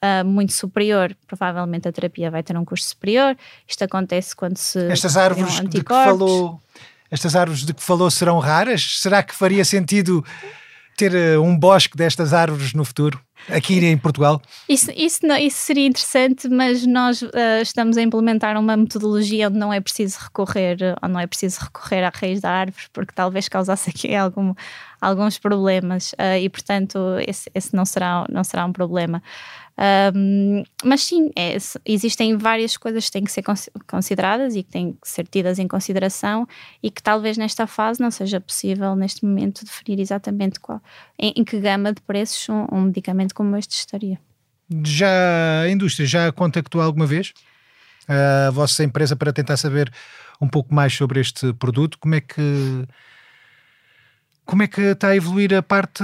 uh, 0.02 0.24
muito 0.24 0.52
superior, 0.52 1.16
provavelmente 1.26 1.88
a 1.88 1.92
terapia 1.92 2.30
vai 2.30 2.42
ter 2.42 2.56
um 2.58 2.66
custo 2.66 2.88
superior. 2.88 3.34
Isto 3.66 3.84
acontece 3.84 4.36
quando 4.36 4.58
se 4.58 4.86
estas 4.90 5.16
árvores 5.16 5.60
de 5.60 5.82
que 5.82 5.88
falou, 5.88 6.60
estas 7.10 7.34
árvores 7.34 7.64
de 7.64 7.72
que 7.72 7.82
falou 7.82 8.10
serão 8.10 8.38
raras. 8.38 8.98
Será 9.00 9.22
que 9.22 9.34
faria 9.34 9.64
sentido 9.64 10.22
ter 10.96 11.12
uh, 11.12 11.42
um 11.42 11.58
bosque 11.58 11.96
destas 11.96 12.32
árvores 12.32 12.72
no 12.74 12.84
futuro? 12.84 13.20
Aqui 13.48 13.84
em 13.84 13.98
Portugal? 13.98 14.40
Isso, 14.68 14.90
isso, 14.94 15.26
não, 15.26 15.36
isso 15.36 15.58
seria 15.58 15.86
interessante, 15.86 16.48
mas 16.48 16.86
nós 16.86 17.22
uh, 17.22 17.28
estamos 17.60 17.96
a 17.96 18.02
implementar 18.02 18.56
uma 18.56 18.76
metodologia 18.76 19.48
onde 19.48 19.58
não 19.58 19.72
é 19.72 19.80
preciso 19.80 20.18
recorrer, 20.20 20.76
onde 21.02 21.12
não 21.12 21.20
é 21.20 21.26
preciso 21.26 21.60
recorrer 21.60 22.04
à 22.04 22.12
raiz 22.14 22.40
da 22.40 22.50
árvore, 22.50 22.84
porque 22.92 23.12
talvez 23.12 23.48
causasse 23.48 23.90
aqui 23.90 24.14
algum, 24.14 24.54
alguns 25.00 25.38
problemas 25.38 26.12
uh, 26.12 26.38
e, 26.40 26.48
portanto, 26.48 26.98
esse, 27.26 27.50
esse, 27.52 27.74
não, 27.74 27.84
será, 27.84 28.24
não 28.30 28.44
será 28.44 28.64
um 28.64 28.72
problema. 28.72 29.20
Um, 30.14 30.62
mas 30.84 31.02
sim, 31.02 31.30
é, 31.36 31.56
existem 31.86 32.36
várias 32.36 32.76
coisas 32.76 33.06
que 33.06 33.12
têm 33.12 33.24
que 33.24 33.32
ser 33.32 33.42
consideradas 33.86 34.54
e 34.54 34.62
que 34.62 34.70
têm 34.70 34.92
que 34.92 35.08
ser 35.08 35.26
tidas 35.26 35.58
em 35.58 35.66
consideração 35.66 36.46
e 36.82 36.90
que 36.90 37.02
talvez 37.02 37.38
nesta 37.38 37.66
fase 37.66 38.00
não 38.00 38.10
seja 38.10 38.40
possível, 38.40 38.94
neste 38.94 39.24
momento, 39.24 39.64
definir 39.64 40.00
exatamente 40.00 40.60
qual, 40.60 40.80
em, 41.18 41.32
em 41.36 41.44
que 41.44 41.58
gama 41.58 41.92
de 41.92 42.00
preços 42.02 42.48
um, 42.48 42.66
um, 42.70 42.80
medicamento 42.82 43.34
como 43.34 43.56
este 43.56 43.72
estaria. 43.72 44.20
Já 44.84 45.62
a 45.62 45.70
indústria 45.70 46.06
já 46.06 46.32
contactou 46.32 46.80
alguma 46.80 47.06
vez 47.06 47.32
a 48.08 48.50
vossa 48.50 48.84
empresa 48.84 49.16
para 49.16 49.32
tentar 49.32 49.56
saber 49.56 49.92
um 50.40 50.48
pouco 50.48 50.74
mais 50.74 50.92
sobre 50.94 51.20
este 51.20 51.52
produto? 51.54 51.98
Como 51.98 52.14
é 52.14 52.20
que 52.20 52.86
como 54.44 54.62
é 54.62 54.66
que 54.66 54.80
está 54.80 55.08
a 55.08 55.16
evoluir 55.16 55.54
a 55.54 55.62
parte, 55.62 56.02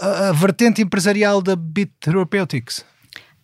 a, 0.00 0.28
a, 0.28 0.32
vertente 0.32 0.82
empresarial 0.82 1.42
da 1.42 1.56
Bit 1.56 1.92
Therapeutics? 2.00 2.84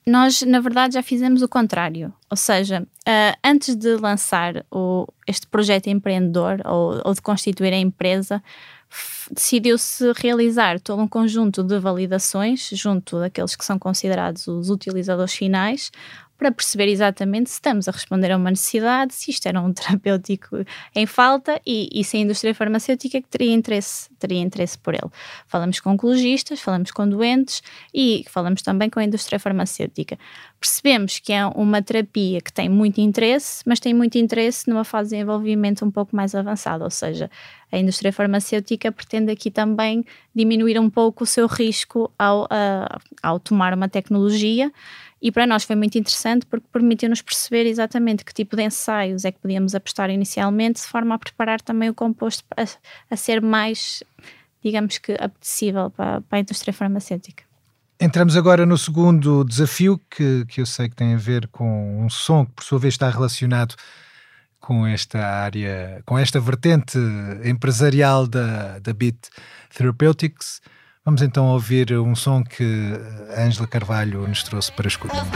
Nós, 0.07 0.43
na 0.43 0.61
verdade, 0.61 0.95
já 0.95 1.03
fizemos 1.03 1.43
o 1.43 1.49
contrário. 1.49 2.13
Ou 2.31 2.37
seja, 2.37 2.83
uh, 2.83 3.39
antes 3.45 3.77
de 3.77 3.97
lançar 3.97 4.65
o, 4.71 5.07
este 5.27 5.47
projeto 5.47 5.89
empreendedor 5.89 6.61
ou, 6.65 7.01
ou 7.05 7.15
de 7.15 7.21
constituir 7.21 7.73
a 7.73 7.79
empresa, 7.79 8.43
decidiu-se 9.31 10.13
realizar 10.17 10.81
todo 10.81 11.01
um 11.01 11.09
conjunto 11.09 11.63
de 11.63 11.79
validações 11.79 12.71
junto 12.73 13.21
daqueles 13.21 13.55
que 13.55 13.65
são 13.65 13.79
considerados 13.79 14.49
os 14.49 14.69
utilizadores 14.71 15.35
finais, 15.35 15.93
para 16.41 16.51
perceber 16.51 16.89
exatamente 16.89 17.51
se 17.51 17.57
estamos 17.57 17.87
a 17.87 17.93
responder 17.93 18.33
a 18.33 18.37
uma 18.39 18.49
necessidade, 18.49 19.13
se 19.13 19.31
isto 19.31 19.47
era 19.47 19.61
um 19.61 19.71
terapêutico 19.75 20.65
em 20.95 21.05
falta 21.05 21.61
e, 21.67 21.91
e 21.93 22.03
se 22.03 22.17
a 22.17 22.21
indústria 22.21 22.55
farmacêutica 22.55 23.21
que 23.21 23.29
teria 23.29 23.53
interesse, 23.53 24.09
teria 24.19 24.41
interesse 24.41 24.79
por 24.79 24.95
ele. 24.95 25.11
Falamos 25.47 25.79
com 25.81 25.91
oncologistas, 25.91 26.59
falamos 26.59 26.91
com 26.93 27.07
doentes 27.07 27.63
e 27.93 28.25
falamos 28.31 28.63
também 28.63 28.89
com 28.89 28.99
a 28.99 29.05
indústria 29.05 29.39
farmacêutica. 29.39 30.19
Percebemos 30.59 31.19
que 31.19 31.31
é 31.31 31.45
uma 31.47 31.83
terapia 31.83 32.41
que 32.41 32.53
tem 32.53 32.71
muito 32.71 33.03
interesse, 33.03 33.63
mas 33.67 33.79
tem 33.79 33.93
muito 33.93 34.17
interesse 34.17 34.67
numa 34.67 34.85
fase 34.85 35.11
de 35.11 35.17
desenvolvimento 35.17 35.85
um 35.85 35.91
pouco 35.91 36.17
mais 36.17 36.35
avançada, 36.35 36.85
ou 36.85 36.91
seja, 36.91 37.31
a 37.71 37.79
indústria 37.79 38.13
farmacêutica 38.13 38.91
pretende 38.91 39.31
aqui 39.31 39.51
também 39.51 40.05
diminuir 40.35 40.79
um 40.79 40.89
pouco 40.89 41.25
o 41.25 41.27
seu 41.27 41.47
risco 41.47 42.11
ao, 42.19 42.45
uh, 42.45 43.01
ao 43.23 43.39
tomar 43.39 43.75
uma 43.75 43.89
tecnologia 43.89 44.73
e 45.23 45.31
para 45.31 45.47
nós 45.47 45.65
foi 45.65 45.77
muito 45.77 45.99
interessante 45.99 46.47
porque 46.47 46.67
permitiu-nos 46.73 47.21
perceber 47.21 47.67
exatamente 47.67 48.25
que 48.25 48.33
tipo 48.33 48.57
de 48.57 48.63
ensaios 48.63 49.25
é 49.25 49.33
que 49.33 49.39
podíamos 49.39 49.75
apostar 49.75 50.09
inicialmente, 50.09 50.81
de 50.81 50.87
forma 50.87 51.15
a 51.15 51.19
preparar 51.19 51.61
também 51.61 51.91
o 51.91 51.95
composto 51.95 52.43
a, 52.57 52.65
a 53.11 53.17
ser 53.17 53.43
mais, 53.43 54.03
digamos 54.63 54.97
que, 54.99 55.13
apetecível 55.13 55.91
para, 55.91 56.23
para, 56.23 56.39
a 56.39 56.41
indústria 56.41 56.73
farmacêutica. 56.73 57.45
Entramos 58.01 58.35
agora 58.35 58.65
no 58.65 58.79
segundo 58.79 59.45
desafio, 59.45 60.01
que, 60.11 60.47
que 60.47 60.63
eu 60.63 60.67
sei 60.67 60.89
que 60.89 60.97
tem 60.97 61.13
a 61.13 61.19
ver 61.19 61.49
com 61.49 62.03
um 62.03 62.09
som 62.09 62.47
que, 62.47 62.53
por 62.53 62.65
sua 62.65 62.79
vez, 62.79 62.95
está 62.95 63.11
relacionado 63.11 63.75
com 64.59 64.87
esta 64.87 65.19
área, 65.19 66.03
com 66.07 66.19
esta 66.19 66.41
vertente 66.41 66.99
empresarial 67.45 68.27
da, 68.27 68.79
da 68.79 68.95
Bit 68.95 69.29
Therapeutics. 69.77 70.63
Vamos 71.05 71.23
então 71.23 71.47
ouvir 71.47 71.93
um 71.99 72.15
som 72.15 72.45
que 72.45 72.93
a 73.35 73.43
Ângela 73.43 73.67
Carvalho 73.67 74.29
nos 74.29 74.43
trouxe 74.43 74.71
para 74.71 74.87
escutar. 74.87 75.27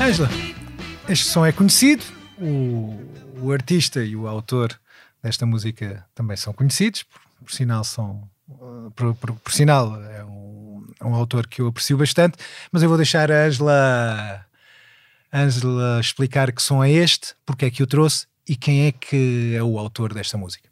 Ângela, 0.00 0.28
este 1.08 1.26
som 1.26 1.44
é 1.44 1.52
conhecido, 1.52 2.02
o, 2.38 2.98
o 3.40 3.52
artista 3.52 4.02
e 4.02 4.16
o 4.16 4.26
autor 4.26 4.78
desta 5.22 5.44
música 5.46 6.04
também 6.14 6.36
são 6.36 6.52
conhecidos, 6.52 7.02
por, 7.02 7.20
por 7.44 7.52
sinal 7.52 7.84
são 7.84 8.28
por, 8.96 9.14
por, 9.14 9.32
por, 9.34 9.52
sinal 9.52 10.02
é 10.02 10.24
um 10.24 10.51
um 11.04 11.14
autor 11.14 11.46
que 11.46 11.60
eu 11.60 11.68
aprecio 11.68 11.96
bastante, 11.96 12.36
mas 12.70 12.82
eu 12.82 12.88
vou 12.88 12.96
deixar 12.96 13.30
a 13.30 13.44
Angela, 13.46 14.46
Angela 15.32 16.00
explicar 16.00 16.52
que 16.52 16.62
som 16.62 16.82
é 16.82 16.90
este, 16.90 17.34
porque 17.44 17.66
é 17.66 17.70
que 17.70 17.82
o 17.82 17.86
trouxe 17.86 18.26
e 18.48 18.56
quem 18.56 18.86
é 18.86 18.92
que 18.92 19.54
é 19.56 19.62
o 19.62 19.78
autor 19.78 20.12
desta 20.14 20.36
música. 20.36 20.68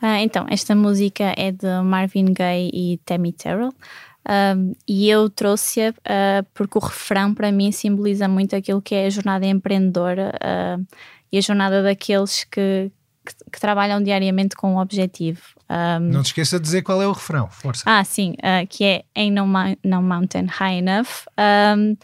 Ah, 0.00 0.20
então, 0.20 0.46
esta 0.50 0.74
música 0.74 1.34
é 1.36 1.50
de 1.50 1.66
Marvin 1.82 2.32
Gaye 2.32 2.70
e 2.72 2.98
Tammy 3.04 3.32
Terrell. 3.32 3.72
Um, 4.26 4.72
e 4.88 5.10
eu 5.10 5.28
trouxe-a 5.28 5.90
uh, 5.90 6.46
porque 6.54 6.78
o 6.78 6.80
refrão 6.80 7.34
para 7.34 7.52
mim 7.52 7.70
simboliza 7.70 8.26
muito 8.26 8.56
aquilo 8.56 8.80
que 8.80 8.94
é 8.94 9.06
a 9.06 9.10
jornada 9.10 9.46
empreendedora 9.46 10.32
uh, 10.36 10.86
e 11.30 11.36
a 11.36 11.40
jornada 11.42 11.82
daqueles 11.82 12.44
que, 12.44 12.90
que, 13.24 13.34
que, 13.52 13.60
trabalham 13.60 14.02
diariamente 14.02 14.54
com 14.56 14.74
um 14.74 14.78
objetivo. 14.78 15.42
Um, 15.68 16.12
não 16.12 16.22
te 16.22 16.26
esqueça 16.26 16.58
de 16.58 16.64
dizer 16.64 16.82
qual 16.82 17.00
é 17.00 17.06
o 17.06 17.12
refrão, 17.12 17.48
força. 17.48 17.82
Ah, 17.86 18.04
sim, 18.04 18.32
uh, 18.32 18.66
que 18.68 18.84
é 18.84 19.04
Ain't 19.16 19.34
no, 19.34 19.46
no 19.82 20.02
Mountain 20.02 20.46
High 20.46 20.78
Enough. 20.78 21.26
Um, 21.38 21.96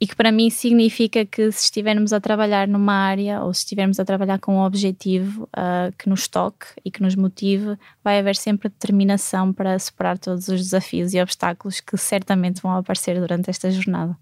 e 0.00 0.06
que 0.06 0.14
para 0.14 0.30
mim 0.30 0.50
significa 0.50 1.24
que 1.24 1.50
se 1.50 1.64
estivermos 1.64 2.12
a 2.12 2.20
trabalhar 2.20 2.68
numa 2.68 2.92
área 2.92 3.40
ou 3.42 3.52
se 3.54 3.60
estivermos 3.60 3.98
a 3.98 4.04
trabalhar 4.04 4.38
com 4.38 4.56
um 4.56 4.60
objetivo 4.60 5.44
uh, 5.44 5.94
que 5.98 6.08
nos 6.08 6.28
toque 6.28 6.66
e 6.84 6.90
que 6.90 7.02
nos 7.02 7.14
motive, 7.14 7.78
vai 8.04 8.18
haver 8.18 8.36
sempre 8.36 8.68
determinação 8.68 9.52
para 9.52 9.78
superar 9.78 10.18
todos 10.18 10.48
os 10.48 10.60
desafios 10.60 11.14
e 11.14 11.20
obstáculos 11.20 11.80
que 11.80 11.96
certamente 11.96 12.60
vão 12.60 12.76
aparecer 12.76 13.18
durante 13.18 13.48
esta 13.48 13.70
jornada. 13.70 14.16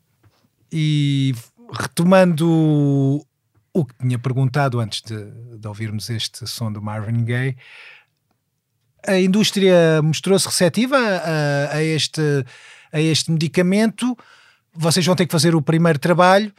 E 0.71 1.35
retomando 1.73 3.25
o 3.75 3.85
que 3.85 3.95
tinha 3.99 4.19
perguntado 4.19 4.79
antes 4.79 5.03
de, 5.03 5.59
de 5.59 5.67
ouvirmos 5.67 6.09
este 6.09 6.47
som 6.47 6.73
do 6.73 6.81
Marvin 6.81 7.25
Gaye, 7.25 7.57
a 9.07 9.19
indústria 9.19 10.01
mostrou-se 10.01 10.47
receptiva 10.47 10.97
a, 10.97 11.77
a, 11.77 11.83
este, 11.83 12.23
a 12.93 13.01
este 13.01 13.33
medicamento. 13.33 14.17
Vocês 14.73 15.05
vão 15.05 15.17
ter 15.17 15.27
que 15.27 15.33
fazer 15.33 15.57
o 15.57 15.61
primeiro 15.61 15.99
trabalho. 15.99 16.55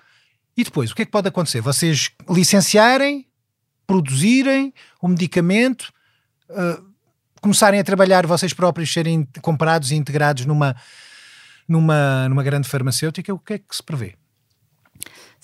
E 0.57 0.63
depois, 0.63 0.91
o 0.91 0.95
que 0.95 1.01
é 1.01 1.05
que 1.05 1.11
pode 1.11 1.27
acontecer? 1.27 1.61
Vocês 1.61 2.11
licenciarem, 2.29 3.25
produzirem 3.87 4.73
o 5.01 5.07
medicamento, 5.07 5.91
uh, 6.49 6.85
começarem 7.41 7.79
a 7.79 7.83
trabalhar 7.83 8.27
vocês 8.27 8.53
próprios, 8.53 8.91
serem 8.91 9.27
comprados 9.41 9.91
e 9.91 9.95
integrados 9.95 10.45
numa, 10.45 10.75
numa, 11.67 12.29
numa 12.29 12.43
grande 12.43 12.67
farmacêutica. 12.67 13.33
O 13.33 13.39
que 13.39 13.53
é 13.53 13.57
que 13.57 13.75
se 13.75 13.83
prevê? 13.83 14.15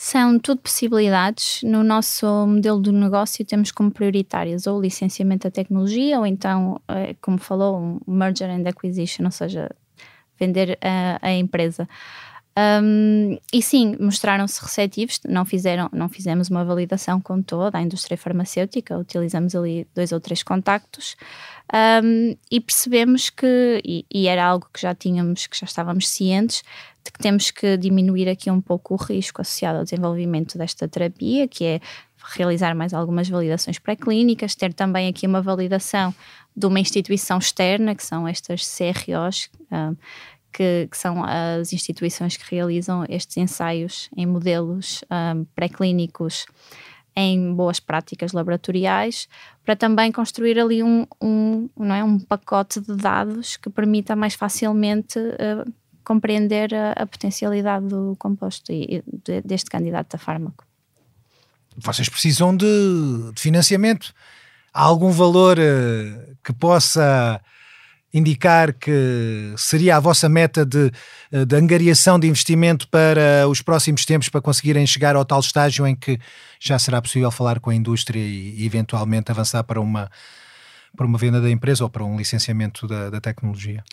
São 0.03 0.39
tudo 0.39 0.61
possibilidades. 0.61 1.61
No 1.61 1.83
nosso 1.83 2.25
modelo 2.47 2.81
de 2.81 2.91
negócio 2.91 3.45
temos 3.45 3.71
como 3.71 3.91
prioritárias 3.91 4.65
ou 4.65 4.79
o 4.79 4.81
licenciamento 4.81 5.47
da 5.47 5.51
tecnologia 5.51 6.17
ou 6.17 6.25
então, 6.25 6.81
eh, 6.87 7.15
como 7.21 7.37
falou, 7.37 7.77
um 7.79 7.99
merger 8.07 8.49
and 8.49 8.67
acquisition, 8.67 9.25
ou 9.25 9.31
seja, 9.31 9.69
vender 10.39 10.79
a, 10.81 11.19
a 11.21 11.31
empresa. 11.33 11.87
Um, 12.57 13.37
e 13.53 13.61
sim, 13.61 13.95
mostraram-se 13.97 14.61
receptivos, 14.61 15.21
não, 15.25 15.45
fizeram, 15.45 15.89
não 15.93 16.09
fizemos 16.09 16.49
uma 16.49 16.65
validação 16.65 17.21
com 17.21 17.41
toda 17.41 17.77
a 17.77 17.81
indústria 17.81 18.17
farmacêutica, 18.17 18.97
utilizamos 18.97 19.55
ali 19.55 19.87
dois 19.95 20.11
ou 20.11 20.19
três 20.19 20.43
contactos 20.43 21.15
um, 21.73 22.35
e 22.51 22.59
percebemos 22.59 23.29
que, 23.29 23.81
e, 23.85 24.05
e, 24.13 24.27
era 24.27 24.45
algo 24.45 24.67
que 24.73 24.81
já 24.81 24.93
tínhamos, 24.93 25.47
que 25.47 25.57
já 25.57 25.65
estávamos 25.65 26.09
cientes, 26.09 26.61
de 27.05 27.11
que 27.11 27.19
temos 27.19 27.51
que 27.51 27.77
diminuir 27.77 28.27
aqui 28.27 28.51
um 28.51 28.59
pouco 28.59 28.95
o 28.95 28.97
risco 28.97 29.41
associado 29.41 29.77
ao 29.79 29.85
desenvolvimento 29.85 30.57
desta 30.57 30.89
terapia, 30.89 31.47
que 31.47 31.63
é 31.63 31.81
realizar 32.35 32.75
mais 32.75 32.93
algumas 32.93 33.29
validações 33.29 33.79
pré-clínicas, 33.79 34.55
ter 34.55 34.73
também 34.73 35.07
aqui 35.07 35.25
uma 35.25 35.41
validação 35.41 36.13
de 36.55 36.65
uma 36.65 36.79
instituição 36.79 37.37
externa, 37.37 37.95
que 37.95 38.03
são 38.03 38.27
estas 38.27 38.61
CROs, 38.77 39.49
um, 39.71 39.95
que, 40.51 40.87
que, 40.89 40.97
são 40.97 41.23
as 41.23 41.73
instituições 41.73 42.37
que 42.37 42.43
realizam 42.53 43.05
estes 43.09 43.37
ensaios 43.37 44.09
em 44.15 44.25
modelos 44.25 45.03
um, 45.09 45.45
pré-clínicos 45.55 46.45
em 47.15 47.53
boas 47.53 47.79
práticas 47.79 48.31
laboratoriais, 48.31 49.27
para 49.65 49.75
também 49.75 50.11
construir 50.11 50.57
ali 50.59 50.81
um, 50.81 51.05
um, 51.21 51.69
não 51.77 51.95
é, 51.95 52.03
um 52.03 52.19
pacote 52.19 52.79
de 52.79 52.95
dados 52.95 53.57
que 53.57 53.69
permita 53.69 54.15
mais 54.15 54.33
facilmente 54.33 55.19
uh, 55.19 55.71
compreender 56.03 56.73
a, 56.73 56.93
a, 56.93 57.05
potencialidade 57.05 57.87
do 57.87 58.15
composto 58.17 58.71
e, 58.71 59.03
de, 59.25 59.41
deste 59.41 59.69
candidato 59.69 60.15
a 60.15 60.17
fármaco. 60.17 60.65
Vocês 61.77 62.09
precisam 62.09 62.55
de, 62.55 62.65
de 63.33 63.41
financiamento? 63.41 64.13
Há 64.73 64.83
algum 64.83 65.11
valor 65.11 65.57
uh, 65.57 66.35
que 66.43 66.53
possa 66.53 67.41
indicar 68.13 68.73
que 68.73 69.53
seria 69.57 69.97
a 69.97 69.99
vossa 69.99 70.27
meta 70.27 70.65
de, 70.65 70.91
de 71.45 71.55
angariação 71.55 72.19
de 72.19 72.27
investimento 72.27 72.87
para 72.87 73.47
os 73.47 73.61
próximos 73.61 74.05
tempos 74.05 74.29
para 74.29 74.41
conseguirem 74.41 74.85
chegar 74.85 75.15
ao 75.15 75.23
tal 75.23 75.39
estágio 75.39 75.87
em 75.87 75.95
que 75.95 76.19
já 76.59 76.77
será 76.77 77.01
possível 77.01 77.31
falar 77.31 77.59
com 77.59 77.69
a 77.69 77.75
indústria 77.75 78.19
e, 78.19 78.61
e 78.61 78.65
eventualmente 78.65 79.31
avançar 79.31 79.63
para 79.63 79.79
uma, 79.79 80.11
para 80.95 81.05
uma 81.05 81.17
venda 81.17 81.39
da 81.39 81.49
empresa 81.49 81.83
ou 81.83 81.89
para 81.89 82.03
um 82.03 82.17
licenciamento 82.17 82.87
da, 82.87 83.09
da 83.09 83.21
tecnologia? 83.21 83.83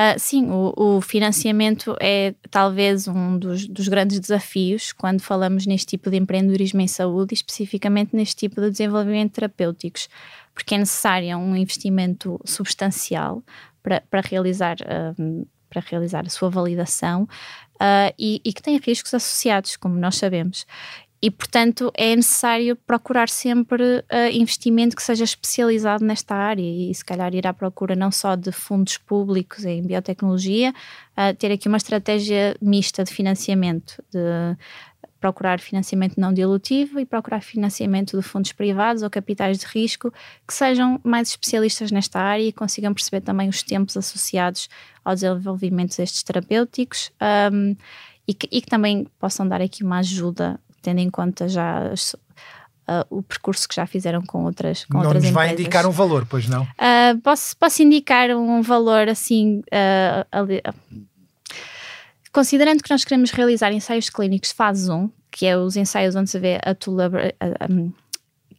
Uh, 0.00 0.18
sim, 0.18 0.48
o, 0.50 0.72
o, 0.74 1.00
financiamento 1.02 1.94
é 2.00 2.34
talvez 2.50 3.06
um 3.06 3.36
dos, 3.38 3.68
dos, 3.68 3.86
grandes 3.86 4.18
desafios 4.18 4.92
quando 4.92 5.20
falamos 5.20 5.66
neste 5.66 5.88
tipo 5.88 6.08
de 6.08 6.16
empreendedorismo 6.16 6.80
em 6.80 6.88
saúde, 6.88 7.34
especificamente 7.34 8.16
neste 8.16 8.34
tipo 8.34 8.62
de 8.62 8.70
desenvolvimento 8.70 9.32
terapêuticos 9.32 10.08
porque 10.54 10.74
é 10.74 10.78
necessário 10.78 11.36
um 11.38 11.56
investimento 11.56 12.40
substancial 12.44 13.42
para, 13.82 14.02
para 14.10 14.20
realizar. 14.20 14.76
Um, 15.18 15.44
para 15.68 15.84
realizar 15.86 16.26
a 16.26 16.28
sua 16.28 16.50
validação 16.50 17.28
uh, 17.76 18.12
e, 18.18 18.42
e, 18.44 18.52
que 18.52 18.60
tem 18.60 18.76
riscos 18.76 19.14
associados, 19.14 19.76
como 19.76 19.94
nós 19.94 20.16
sabemos. 20.16 20.66
E, 21.22 21.30
portanto, 21.30 21.92
é 21.94 22.16
necessário 22.16 22.74
procurar 22.74 23.28
sempre 23.28 23.82
uh, 23.82 24.32
investimento 24.32 24.96
que 24.96 25.02
seja 25.02 25.22
especializado 25.22 26.02
nesta 26.02 26.34
área 26.34 26.62
e, 26.62 26.94
se 26.94 27.04
calhar, 27.04 27.34
ir 27.34 27.46
à 27.46 27.52
procura 27.52 27.94
não 27.94 28.10
só 28.10 28.34
de 28.34 28.50
fundos 28.50 28.96
públicos 28.96 29.66
em 29.66 29.82
biotecnologia, 29.82 30.70
uh, 30.70 31.34
ter 31.36 31.52
aqui 31.52 31.68
uma 31.68 31.76
estratégia 31.76 32.56
mista 32.60 33.04
de 33.04 33.12
financiamento, 33.12 34.02
de 34.10 34.56
procurar 35.20 35.60
financiamento 35.60 36.18
não 36.18 36.32
dilutivo 36.32 36.98
e 36.98 37.04
procurar 37.04 37.42
financiamento 37.42 38.16
de 38.16 38.22
fundos 38.22 38.52
privados 38.52 39.02
ou 39.02 39.10
capitais 39.10 39.58
de 39.58 39.66
risco 39.66 40.10
que 40.48 40.54
sejam 40.54 40.98
mais 41.04 41.28
especialistas 41.28 41.92
nesta 41.92 42.18
área 42.18 42.42
e 42.42 42.52
consigam 42.52 42.94
perceber 42.94 43.20
também 43.20 43.48
os 43.48 43.62
tempos 43.62 43.96
associados 43.96 44.68
ao 45.04 45.14
desenvolvimento 45.14 45.96
destes 45.96 46.22
terapêuticos 46.22 47.12
um, 47.52 47.76
e, 48.26 48.32
que, 48.32 48.48
e, 48.50 48.62
que, 48.62 48.68
também 48.68 49.06
possam 49.18 49.46
dar 49.46 49.60
aqui 49.60 49.84
uma 49.84 49.98
ajuda, 49.98 50.58
tendo 50.80 50.98
em 50.98 51.10
conta 51.10 51.48
já 51.48 51.90
as, 51.90 52.14
Uh, 52.88 53.18
o 53.18 53.22
percurso 53.22 53.68
que 53.68 53.74
já 53.76 53.86
fizeram 53.86 54.20
com 54.20 54.42
outras 54.42 54.84
com 54.84 54.94
Não 54.94 55.04
outras 55.04 55.22
nos 55.22 55.30
empresas. 55.30 55.52
vai 55.52 55.52
indicar 55.52 55.86
um 55.86 55.92
valor, 55.92 56.26
pois 56.28 56.48
não? 56.48 56.62
Uh, 56.62 57.20
posso, 57.22 57.56
posso 57.56 57.80
indicar 57.84 58.30
um 58.30 58.62
valor 58.62 59.08
assim, 59.08 59.60
uh, 59.60 60.26
ali, 60.32 60.60
Considerando 62.32 62.82
que 62.82 62.90
nós 62.90 63.04
queremos 63.04 63.30
realizar 63.30 63.72
ensaios 63.72 64.08
clínicos 64.08 64.52
fase 64.52 64.90
1, 64.90 65.10
que 65.30 65.46
é 65.46 65.56
os 65.56 65.76
ensaios 65.76 66.14
onde 66.14 66.30
se 66.30 66.38
vê 66.38 66.60
a, 66.64 66.74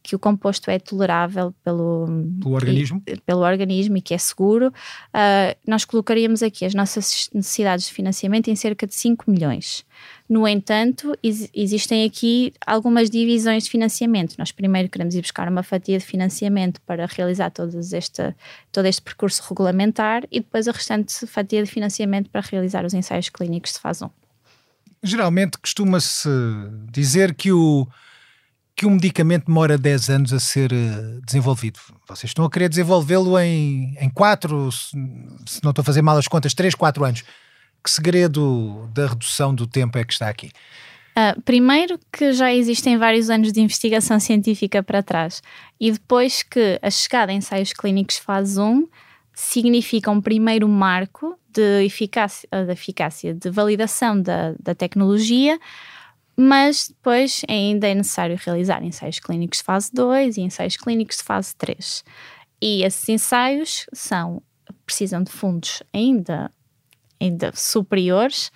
que 0.02 0.16
o 0.16 0.18
composto 0.18 0.70
é 0.70 0.78
tolerável 0.78 1.54
pelo, 1.62 2.06
pelo 2.42 2.54
organismo. 2.54 3.02
E, 3.06 3.16
pelo 3.20 3.40
organismo 3.42 3.96
e 3.96 4.02
que 4.02 4.12
é 4.12 4.18
seguro, 4.18 4.68
uh, 4.68 5.56
nós 5.66 5.84
colocaríamos 5.84 6.42
aqui 6.42 6.64
as 6.64 6.74
nossas 6.74 7.30
necessidades 7.32 7.86
de 7.86 7.92
financiamento 7.94 8.48
em 8.48 8.56
cerca 8.56 8.86
de 8.86 8.94
5 8.94 9.30
milhões. 9.30 9.86
No 10.32 10.48
entanto, 10.48 11.14
ex 11.22 11.50
existem 11.52 12.06
aqui 12.06 12.54
algumas 12.66 13.10
divisões 13.10 13.64
de 13.64 13.70
financiamento. 13.70 14.34
Nós 14.38 14.50
primeiro 14.50 14.88
queremos 14.88 15.14
ir 15.14 15.20
buscar 15.20 15.46
uma 15.46 15.62
fatia 15.62 15.98
de 15.98 16.06
financiamento 16.06 16.80
para 16.86 17.04
realizar 17.04 17.50
todo 17.50 17.78
este, 17.78 18.34
todo 18.72 18.86
este 18.86 19.02
percurso 19.02 19.42
regulamentar 19.46 20.24
e 20.32 20.40
depois 20.40 20.66
a 20.66 20.72
restante 20.72 21.26
fatia 21.26 21.62
de 21.62 21.70
financiamento 21.70 22.30
para 22.30 22.40
realizar 22.40 22.82
os 22.82 22.94
ensaios 22.94 23.28
clínicos 23.28 23.74
de 23.74 23.80
fase 23.80 24.06
1. 24.06 24.10
Geralmente 25.02 25.58
costuma-se 25.58 26.30
dizer 26.90 27.34
que 27.34 27.52
o, 27.52 27.86
que 28.74 28.86
um 28.86 28.92
medicamento 28.92 29.48
demora 29.48 29.76
10 29.76 30.08
anos 30.08 30.32
a 30.32 30.40
ser 30.40 30.72
eh, 30.72 31.20
desenvolvido. 31.26 31.78
Vocês 32.08 32.30
estão 32.30 32.46
a 32.46 32.50
querer 32.50 32.70
desenvolvê-lo 32.70 33.38
em, 33.38 33.98
em 34.00 34.08
4, 34.08 34.72
se, 34.72 34.96
se 35.46 35.62
não 35.62 35.72
estou 35.72 35.82
a 35.82 35.84
fazer 35.84 36.00
mal 36.00 36.16
as 36.16 36.26
contas, 36.26 36.54
3, 36.54 36.74
4 36.74 37.04
anos. 37.04 37.22
Que 37.82 37.90
segredo 37.90 38.88
da 38.94 39.08
redução 39.08 39.54
do 39.54 39.66
tempo 39.66 39.98
é 39.98 40.04
que 40.04 40.12
está 40.12 40.28
aqui? 40.28 40.50
Uh, 41.12 41.38
primeiro 41.42 41.98
que 42.10 42.32
já 42.32 42.52
existem 42.54 42.96
vários 42.96 43.28
anos 43.28 43.52
de 43.52 43.60
investigação 43.60 44.18
científica 44.20 44.82
para 44.82 45.02
trás 45.02 45.42
e 45.78 45.90
depois 45.90 46.42
que 46.42 46.78
a 46.80 46.90
chegada 46.90 47.32
em 47.32 47.36
ensaios 47.36 47.72
clínicos 47.72 48.16
fase 48.16 48.58
1 48.58 48.88
significa 49.34 50.10
um 50.10 50.20
primeiro 50.20 50.68
marco 50.68 51.38
de 51.50 51.84
eficácia, 51.84 52.48
de, 52.50 52.72
eficácia, 52.72 53.34
de 53.34 53.50
validação 53.50 54.20
da, 54.20 54.54
da 54.58 54.74
tecnologia, 54.74 55.58
mas 56.34 56.88
depois 56.88 57.42
ainda 57.46 57.88
é 57.88 57.94
necessário 57.94 58.38
realizar 58.42 58.82
ensaios 58.82 59.18
clínicos 59.18 59.58
de 59.58 59.64
fase 59.64 59.90
2 59.92 60.38
e 60.38 60.40
ensaios 60.40 60.76
clínicos 60.76 61.18
de 61.18 61.24
fase 61.24 61.54
3. 61.56 62.04
E 62.60 62.84
esses 62.84 63.06
ensaios 63.08 63.86
são, 63.92 64.42
precisam 64.86 65.22
de 65.22 65.30
fundos 65.30 65.82
ainda 65.92 66.50
ainda 67.22 67.52
superiores 67.54 68.48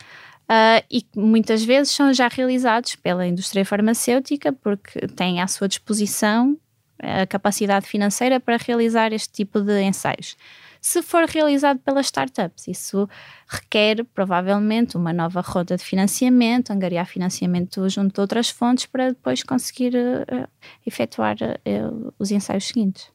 uh, 0.50 0.84
e 0.90 1.06
muitas 1.14 1.64
vezes 1.64 1.94
são 1.94 2.12
já 2.12 2.28
realizados 2.28 2.96
pela 2.96 3.26
indústria 3.26 3.64
farmacêutica 3.64 4.52
porque 4.52 5.06
têm 5.08 5.40
à 5.40 5.46
sua 5.46 5.68
disposição 5.68 6.56
a 6.98 7.26
capacidade 7.26 7.86
financeira 7.86 8.40
para 8.40 8.56
realizar 8.56 9.12
este 9.12 9.32
tipo 9.32 9.60
de 9.60 9.82
ensaios. 9.82 10.36
Se 10.80 11.02
for 11.02 11.24
realizado 11.28 11.78
pelas 11.80 12.06
startups, 12.06 12.68
isso 12.68 13.08
requer 13.48 14.04
provavelmente 14.14 14.96
uma 14.96 15.12
nova 15.12 15.40
roda 15.40 15.76
de 15.76 15.82
financiamento, 15.82 16.70
angariar 16.70 17.06
financiamento 17.06 17.88
junto 17.88 18.14
de 18.14 18.20
outras 18.20 18.48
fontes 18.48 18.86
para 18.86 19.08
depois 19.08 19.42
conseguir 19.42 19.94
uh, 19.96 20.48
efetuar 20.86 21.36
uh, 21.36 22.14
os 22.18 22.30
ensaios 22.30 22.68
seguintes. 22.68 23.10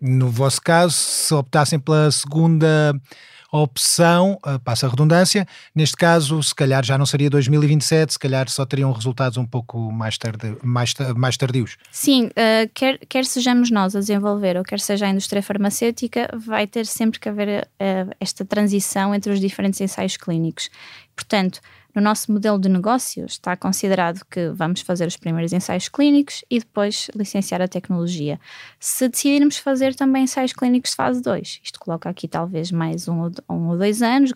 No 0.00 0.28
vosso 0.28 0.60
caso, 0.60 0.94
se 0.94 1.34
optassem 1.34 1.80
pela 1.80 2.10
segunda 2.10 2.94
opção, 3.50 4.38
uh, 4.46 4.58
passa 4.60 4.86
a 4.86 4.90
redundância, 4.90 5.46
neste 5.74 5.96
caso, 5.96 6.42
se 6.42 6.54
calhar 6.54 6.84
já 6.84 6.98
não 6.98 7.06
seria 7.06 7.30
2027, 7.30 8.12
se 8.12 8.18
calhar 8.18 8.48
só 8.48 8.66
teriam 8.66 8.92
resultados 8.92 9.38
um 9.38 9.46
pouco 9.46 9.90
mais, 9.90 10.18
tarde, 10.18 10.56
mais, 10.62 10.94
mais 11.16 11.36
tardios. 11.36 11.76
Sim, 11.90 12.26
uh, 12.26 12.70
quer, 12.74 12.98
quer 13.08 13.24
sejamos 13.24 13.70
nós 13.70 13.96
a 13.96 14.00
desenvolver 14.00 14.56
ou 14.56 14.62
quer 14.62 14.80
seja 14.80 15.06
a 15.06 15.10
indústria 15.10 15.42
farmacêutica, 15.42 16.28
vai 16.36 16.66
ter 16.66 16.86
sempre 16.86 17.18
que 17.18 17.28
haver 17.28 17.62
uh, 17.64 18.14
esta 18.20 18.44
transição 18.44 19.14
entre 19.14 19.32
os 19.32 19.40
diferentes 19.40 19.80
ensaios 19.80 20.16
clínicos. 20.16 20.70
Portanto, 21.16 21.60
no 21.98 22.04
nosso 22.04 22.30
modelo 22.30 22.60
de 22.60 22.68
negócio 22.68 23.26
está 23.26 23.56
considerado 23.56 24.24
que 24.30 24.50
vamos 24.50 24.82
fazer 24.82 25.06
os 25.08 25.16
primeiros 25.16 25.52
ensaios 25.52 25.88
clínicos 25.88 26.44
e 26.48 26.60
depois 26.60 27.10
licenciar 27.12 27.60
a 27.60 27.66
tecnologia. 27.66 28.38
Se 28.78 29.08
decidirmos 29.08 29.58
fazer 29.58 29.96
também 29.96 30.22
ensaios 30.22 30.52
clínicos 30.52 30.90
de 30.90 30.96
fase 30.96 31.20
2, 31.20 31.60
isto 31.64 31.80
coloca 31.80 32.08
aqui 32.08 32.28
talvez 32.28 32.70
mais 32.70 33.08
um, 33.08 33.28
ou 33.48 33.76
dois 33.76 34.00
anos, 34.00 34.30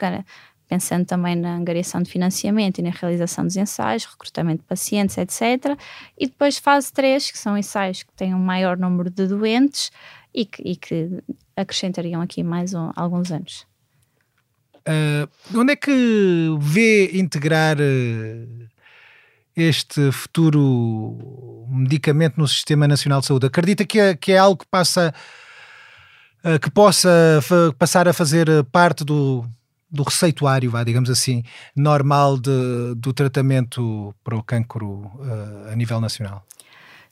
pensando 0.68 1.06
também 1.06 1.36
na 1.36 1.54
angariação 1.54 2.02
de 2.02 2.10
financiamento 2.10 2.78
e 2.78 2.82
na 2.82 2.90
realização 2.90 3.44
dos 3.44 3.56
ensaios, 3.56 4.06
recrutamento 4.06 4.62
de 4.62 4.66
pacientes, 4.66 5.16
etc. 5.16 5.78
E 6.18 6.26
depois 6.26 6.58
fase 6.58 6.92
3, 6.92 7.30
que 7.30 7.38
são 7.38 7.56
ensaios 7.56 8.02
que 8.02 8.12
têm 8.14 8.34
um 8.34 8.40
maior 8.40 8.76
número 8.76 9.08
de 9.08 9.28
doentes 9.28 9.92
e 10.34 10.44
que, 10.44 10.62
e 10.64 10.74
que 10.74 11.22
acrescentariam 11.56 12.20
aqui 12.20 12.42
mais 12.42 12.74
um, 12.74 12.90
alguns 12.96 13.30
anos. 13.30 13.71
Uh, 14.88 15.58
onde 15.58 15.72
é 15.72 15.76
que 15.76 16.56
vê 16.58 17.10
integrar 17.16 17.76
uh, 17.78 18.68
este 19.56 20.10
futuro 20.10 21.66
medicamento 21.68 22.36
no 22.36 22.48
Sistema 22.48 22.88
Nacional 22.88 23.20
de 23.20 23.26
Saúde? 23.26 23.46
Acredita 23.46 23.84
que 23.84 24.00
é, 24.00 24.16
que 24.16 24.32
é 24.32 24.38
algo 24.38 24.58
que 24.58 24.66
passa 24.68 25.14
uh, 26.44 26.58
que 26.58 26.70
possa 26.70 27.10
passar 27.78 28.08
a 28.08 28.12
fazer 28.12 28.48
parte 28.72 29.04
do, 29.04 29.44
do 29.88 30.02
receituário, 30.02 30.70
vá, 30.70 30.82
digamos 30.82 31.10
assim, 31.10 31.44
normal 31.76 32.36
de, 32.36 32.94
do 32.96 33.12
tratamento 33.12 34.12
para 34.24 34.36
o 34.36 34.42
cancro 34.42 35.10
a 35.70 35.76
nível 35.76 36.00
nacional? 36.00 36.44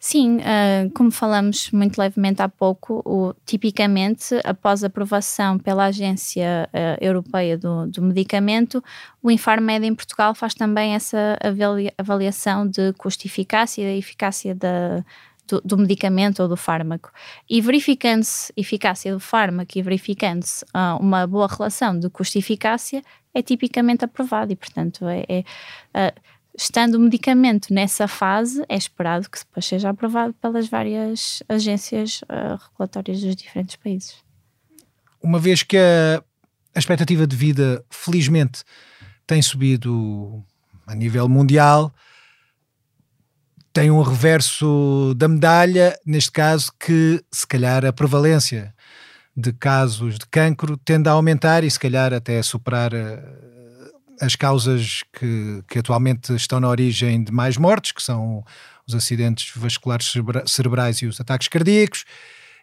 Sim, 0.03 0.39
uh, 0.39 0.91
como 0.95 1.11
falamos 1.11 1.71
muito 1.73 1.99
levemente 1.99 2.41
há 2.41 2.49
pouco, 2.49 3.03
o, 3.05 3.35
tipicamente, 3.45 4.35
após 4.45 4.83
aprovação 4.83 5.59
pela 5.59 5.85
Agência 5.85 6.71
uh, 6.73 7.05
Europeia 7.05 7.59
do, 7.59 7.87
do, 7.87 8.01
Medicamento, 8.01 8.83
o 9.23 9.31
Infarmed 9.31 9.87
em 9.87 9.95
Portugal 9.95 10.35
faz 10.35 10.55
também 10.55 10.95
essa 10.95 11.39
avaliação 11.99 12.67
de 12.67 12.95
custo-eficácia 12.95 13.95
e 13.95 13.99
eficácia 13.99 14.55
da, 14.55 15.05
do, 15.47 15.61
do, 15.63 15.77
medicamento 15.77 16.41
ou 16.43 16.49
do 16.49 16.57
fármaco. 16.57 17.13
E 17.49 17.61
verificando-se 17.61 18.51
eficácia 18.57 19.13
do 19.13 19.21
fármaco 19.21 19.73
e 19.77 19.83
verificando-se 19.83 20.65
uh, 20.75 20.97
uma 20.99 21.27
boa 21.27 21.47
relação 21.47 21.99
de 21.99 22.09
custo-eficácia, 22.09 23.03
é 23.35 23.43
tipicamente 23.43 24.03
aprovado 24.03 24.51
e, 24.51 24.57
portanto, 24.57 25.05
é, 25.07 25.45
é 25.93 26.15
estando 26.61 26.97
o 26.97 27.01
medicamento 27.01 27.73
nessa 27.73 28.07
fase, 28.07 28.63
é 28.69 28.77
esperado 28.77 29.31
que 29.31 29.39
depois 29.39 29.65
seja 29.65 29.89
aprovado 29.89 30.35
pelas 30.35 30.69
várias 30.69 31.43
agências 31.49 32.21
uh, 32.23 32.61
regulatórias 32.69 33.23
dos 33.23 33.35
diferentes 33.35 33.77
países. 33.77 34.17
Uma 35.23 35.39
vez 35.39 35.63
que 35.63 35.79
a, 35.79 36.23
a 36.75 36.79
expectativa 36.79 37.27
de 37.27 37.35
vida, 37.35 37.83
felizmente, 37.89 38.63
tem 39.27 39.41
subido 39.41 40.45
a 40.87 40.95
nível 40.95 41.27
mundial, 41.31 41.95
tem 43.73 43.91
um 43.91 44.03
reverso 44.03 45.15
da 45.17 45.29
medalha, 45.29 45.99
neste 46.05 46.31
caso, 46.31 46.73
que 46.79 47.25
se 47.33 47.47
calhar 47.47 47.87
a 47.87 47.93
prevalência 47.93 48.75
de 49.35 49.51
casos 49.55 50.19
de 50.19 50.27
cancro 50.27 50.77
tende 50.77 51.09
a 51.09 51.13
aumentar 51.13 51.65
e 51.65 51.71
se 51.71 51.81
calhar 51.81 52.13
até 52.13 52.43
superar 52.43 52.93
uh, 52.93 53.50
as 54.21 54.37
causas 54.37 55.03
que, 55.13 55.63
que 55.69 55.79
atualmente 55.79 56.35
estão 56.35 56.61
na 56.61 56.69
origem 56.69 57.25
de 57.25 57.33
mais 57.33 57.57
mortes, 57.57 57.93
que 57.93 58.03
são 58.03 58.45
os 58.87 58.95
acidentes 58.95 59.53
vasculares 59.57 60.13
cerebrais 60.47 60.99
e 60.99 61.07
os 61.07 61.21
ataques 61.21 61.49
cardíacos, 61.49 62.05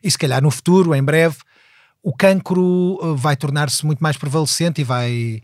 e 0.03 0.11
se 0.11 0.17
calhar 0.17 0.41
no 0.41 0.51
futuro, 0.51 0.93
em 0.93 1.03
breve, 1.03 1.37
o 2.03 2.15
cancro 2.15 2.99
eh, 3.01 3.05
vai 3.17 3.35
tornar-se 3.35 3.85
muito 3.85 3.99
mais 3.99 4.15
prevalecente 4.15 4.81
e 4.81 4.83
vai 4.83 5.41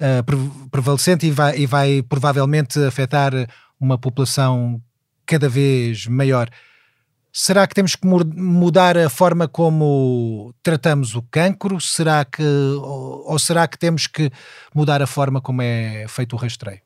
uh, 0.00 0.68
prevalecente 0.70 1.26
e 1.26 1.30
vai, 1.30 1.58
e 1.58 1.66
vai 1.66 2.02
provavelmente 2.02 2.78
afetar 2.84 3.32
uma 3.78 3.98
população 3.98 4.80
cada 5.26 5.48
vez 5.48 6.06
maior. 6.06 6.48
Será 7.38 7.66
que 7.66 7.74
temos 7.74 7.94
que 7.94 8.06
mudar 8.06 8.96
a 8.96 9.10
forma 9.10 9.46
como 9.46 10.54
tratamos 10.62 11.14
o 11.14 11.20
cancro? 11.20 11.78
Será 11.78 12.24
que, 12.24 12.42
ou, 12.42 13.30
ou 13.30 13.38
será 13.38 13.68
que 13.68 13.78
temos 13.78 14.06
que 14.06 14.30
mudar 14.74 15.02
a 15.02 15.06
forma 15.06 15.38
como 15.38 15.60
é 15.60 16.06
feito 16.08 16.32
o 16.32 16.38
rastreio? 16.38 16.80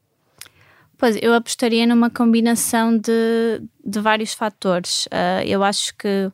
Pois, 0.99 1.17
eu 1.23 1.33
apostaria 1.35 1.87
numa 1.87 2.11
combinação 2.11 2.99
de, 2.99 3.63
de 3.87 4.01
vários 4.01 4.35
fatores. 4.35 5.07
Uh, 5.07 5.47
eu 5.47 5.63
acho 5.63 5.95
que, 5.97 6.33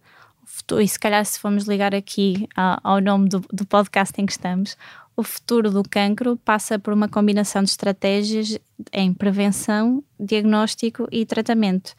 e 0.81 0.89
se 0.89 0.99
calhar 0.99 1.23
se 1.27 1.39
formos 1.39 1.64
ligar 1.64 1.95
aqui 1.95 2.49
ao, 2.83 3.03
nome 3.03 3.29
do, 3.29 3.41
do 3.53 3.67
podcast 3.67 4.19
em 4.19 4.25
que 4.25 4.33
estamos, 4.33 4.79
o 5.14 5.23
futuro 5.23 5.71
do 5.71 5.83
cancro 5.83 6.39
passa 6.39 6.79
por 6.79 6.95
uma 6.95 7.07
combinação 7.07 7.62
de 7.62 7.69
estratégias 7.69 8.59
em 8.95 9.12
prevenção, 9.12 10.03
diagnóstico 10.19 11.07
e 11.12 11.27
tratamento. 11.27 11.95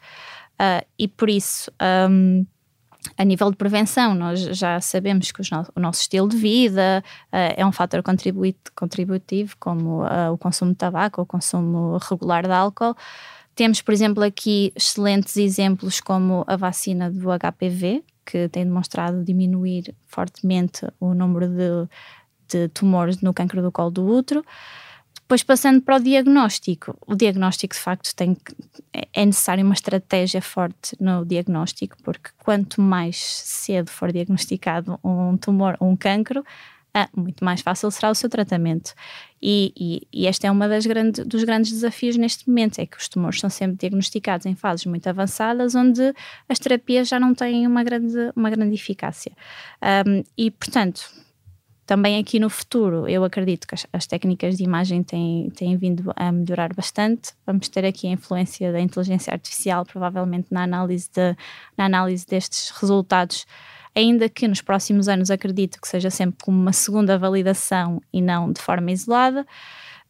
Uh, 0.60 0.84
e 0.98 1.06
por 1.06 1.30
isso, 1.30 1.70
um, 2.10 2.44
a 3.16 3.24
nível 3.24 3.50
de 3.50 3.56
prevenção, 3.56 4.14
nós 4.14 4.40
já 4.40 4.80
sabemos 4.80 5.30
que 5.30 5.40
no, 5.40 5.66
o 5.76 5.80
nosso 5.80 6.00
estilo 6.00 6.28
de 6.28 6.36
vida 6.36 7.02
uh, 7.32 7.54
é 7.56 7.64
um 7.64 7.72
fator 7.72 8.02
contributivo, 8.74 9.56
como 9.58 10.02
uh, 10.02 10.32
o 10.32 10.38
consumo 10.38 10.72
de 10.72 10.78
tabaco, 10.78 11.22
o 11.22 11.26
consumo 11.26 11.98
regular 11.98 12.44
de 12.44 12.52
álcool. 12.52 12.96
Temos, 13.54 13.80
por 13.82 13.92
exemplo, 13.92 14.22
aqui 14.22 14.72
excelentes 14.76 15.36
exemplos 15.36 16.00
como 16.00 16.44
a 16.46 16.56
vacina 16.56 17.10
do 17.10 17.28
HPV, 17.30 18.04
que 18.24 18.48
tem 18.48 18.64
demonstrado 18.64 19.24
diminuir 19.24 19.94
fortemente 20.06 20.86
o 21.00 21.14
número 21.14 21.48
de, 21.48 21.88
de 22.46 22.68
tumores 22.68 23.20
no 23.20 23.32
câncer 23.32 23.62
do 23.62 23.72
colo 23.72 23.90
do 23.90 24.06
útero. 24.06 24.44
Depois, 25.28 25.42
passando 25.42 25.82
para 25.82 25.96
o 25.96 26.00
diagnóstico, 26.00 26.96
o 27.06 27.14
diagnóstico 27.14 27.74
de 27.74 27.80
facto 27.80 28.14
tem 28.16 28.34
que, 28.34 28.56
é 29.12 29.26
necessário 29.26 29.62
uma 29.62 29.74
estratégia 29.74 30.40
forte 30.40 30.96
no 30.98 31.22
diagnóstico, 31.22 31.98
porque 32.02 32.30
quanto 32.38 32.80
mais 32.80 33.18
cedo 33.18 33.90
for 33.90 34.10
diagnosticado 34.10 34.98
um 35.04 35.36
tumor 35.36 35.76
ou 35.80 35.90
um 35.90 35.96
cancro, 35.96 36.42
ah, 36.94 37.10
muito 37.14 37.44
mais 37.44 37.60
fácil 37.60 37.90
será 37.90 38.10
o 38.10 38.14
seu 38.14 38.30
tratamento. 38.30 38.94
E, 39.42 39.70
e, 39.76 40.08
e 40.10 40.26
este 40.26 40.46
é 40.46 40.50
um 40.50 40.58
grande, 40.58 41.22
dos 41.24 41.44
grandes 41.44 41.72
desafios 41.72 42.16
neste 42.16 42.48
momento, 42.48 42.78
é 42.78 42.86
que 42.86 42.96
os 42.96 43.06
tumores 43.06 43.38
são 43.38 43.50
sempre 43.50 43.76
diagnosticados 43.76 44.46
em 44.46 44.54
fases 44.54 44.86
muito 44.86 45.06
avançadas, 45.08 45.74
onde 45.74 46.14
as 46.48 46.58
terapias 46.58 47.06
já 47.06 47.20
não 47.20 47.34
têm 47.34 47.66
uma 47.66 47.84
grande, 47.84 48.32
uma 48.34 48.48
grande 48.48 48.74
eficácia. 48.74 49.32
Um, 50.06 50.24
e, 50.38 50.50
portanto, 50.50 51.02
também 51.88 52.18
aqui 52.18 52.38
no 52.38 52.50
futuro, 52.50 53.08
eu 53.08 53.24
acredito 53.24 53.66
que 53.66 53.74
as, 53.74 53.86
as, 53.90 54.06
técnicas 54.06 54.58
de 54.58 54.62
imagem 54.62 55.02
têm, 55.02 55.48
têm 55.56 55.74
vindo 55.74 56.12
a 56.14 56.30
melhorar 56.30 56.74
bastante. 56.74 57.32
Vamos 57.46 57.66
ter 57.70 57.82
aqui 57.82 58.06
a 58.06 58.10
influência 58.10 58.70
da 58.70 58.78
inteligência 58.78 59.32
artificial, 59.32 59.86
provavelmente 59.86 60.48
na 60.50 60.64
análise, 60.64 61.08
de, 61.10 61.34
na 61.78 61.86
análise 61.86 62.26
destes 62.26 62.68
resultados, 62.78 63.46
ainda 63.96 64.28
que 64.28 64.46
nos 64.46 64.60
próximos 64.60 65.08
anos 65.08 65.30
acredito 65.30 65.80
que 65.80 65.88
seja 65.88 66.10
sempre 66.10 66.36
como 66.44 66.60
uma 66.60 66.74
segunda 66.74 67.16
validação 67.16 68.02
e 68.12 68.20
não 68.20 68.52
de 68.52 68.60
forma 68.60 68.92
isolada. 68.92 69.46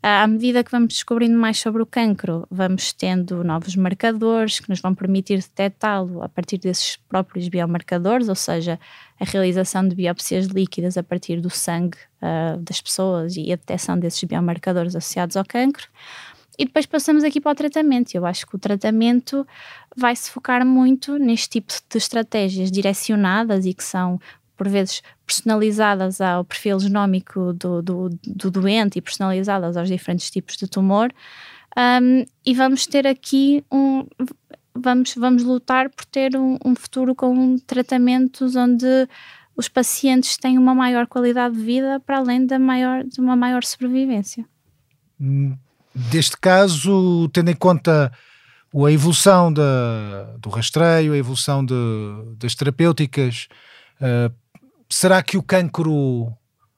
À 0.00 0.28
medida 0.28 0.62
que 0.62 0.70
vamos 0.70 0.94
descobrindo 0.94 1.36
mais 1.36 1.58
sobre 1.58 1.82
o 1.82 1.86
cancro, 1.86 2.46
vamos 2.48 2.92
tendo 2.92 3.42
novos 3.42 3.74
marcadores 3.74 4.60
que 4.60 4.68
nos 4.68 4.80
vão 4.80 4.94
permitir 4.94 5.38
detectá-lo 5.38 6.22
a 6.22 6.28
partir 6.28 6.56
desses 6.56 6.96
próprios 7.08 7.48
biomarcadores, 7.48 8.28
ou 8.28 8.36
seja, 8.36 8.78
a 9.18 9.24
realização 9.24 9.86
de 9.88 9.96
biópsias 9.96 10.46
líquidas 10.46 10.96
a 10.96 11.02
partir 11.02 11.40
do 11.40 11.50
sangue 11.50 11.98
uh, 12.22 12.56
das 12.58 12.80
pessoas 12.80 13.36
e 13.36 13.52
a 13.52 13.56
detecção 13.56 13.98
desses 13.98 14.22
biomarcadores 14.22 14.94
associados 14.94 15.36
ao 15.36 15.44
cancro. 15.44 15.88
E 16.56 16.64
depois 16.64 16.86
passamos 16.86 17.22
aqui 17.22 17.40
para 17.40 17.52
o 17.52 17.54
tratamento. 17.54 18.14
Eu 18.14 18.26
acho 18.26 18.44
que 18.44 18.56
o 18.56 18.58
tratamento 18.58 19.46
vai 19.96 20.14
se 20.16 20.28
focar 20.28 20.66
muito 20.66 21.16
neste 21.16 21.48
tipo 21.50 21.72
de 21.72 21.98
estratégias 21.98 22.70
direcionadas 22.70 23.64
e 23.64 23.72
que 23.72 23.84
são 23.84 24.20
por 24.58 24.68
vezes 24.68 25.02
personalizadas 25.24 26.20
ao 26.20 26.44
perfil 26.44 26.80
genómico 26.80 27.52
do, 27.54 27.80
do, 27.80 28.10
do 28.26 28.50
doente 28.50 28.98
e 28.98 29.00
personalizadas 29.00 29.76
aos 29.76 29.88
diferentes 29.88 30.30
tipos 30.30 30.56
de 30.56 30.66
tumor. 30.66 31.10
Um, 31.76 32.26
e 32.44 32.52
vamos 32.52 32.86
ter 32.86 33.06
aqui 33.06 33.64
um. 33.72 34.04
Vamos, 34.80 35.14
vamos 35.16 35.42
lutar 35.42 35.90
por 35.90 36.04
ter 36.04 36.36
um, 36.36 36.56
um 36.64 36.74
futuro 36.74 37.14
com 37.14 37.56
tratamentos 37.66 38.54
onde 38.54 39.08
os 39.56 39.68
pacientes 39.68 40.36
têm 40.36 40.56
uma 40.56 40.74
maior 40.74 41.06
qualidade 41.06 41.56
de 41.56 41.62
vida 41.62 41.98
para 42.00 42.18
além 42.18 42.46
da 42.46 42.60
maior, 42.60 43.02
de 43.02 43.20
uma 43.20 43.34
maior 43.34 43.64
sobrevivência. 43.64 44.44
Deste 45.94 46.36
caso, 46.36 47.28
tendo 47.32 47.50
em 47.50 47.56
conta 47.56 48.12
a 48.72 48.92
evolução 48.92 49.52
da, 49.52 50.36
do 50.38 50.48
rastreio, 50.48 51.12
a 51.12 51.16
evolução 51.16 51.64
de, 51.64 51.74
das 52.38 52.54
terapêuticas, 52.54 53.48
uh, 54.00 54.32
será 54.88 55.22
que 55.22 55.36
o 55.36 55.42
cancro 55.42 56.32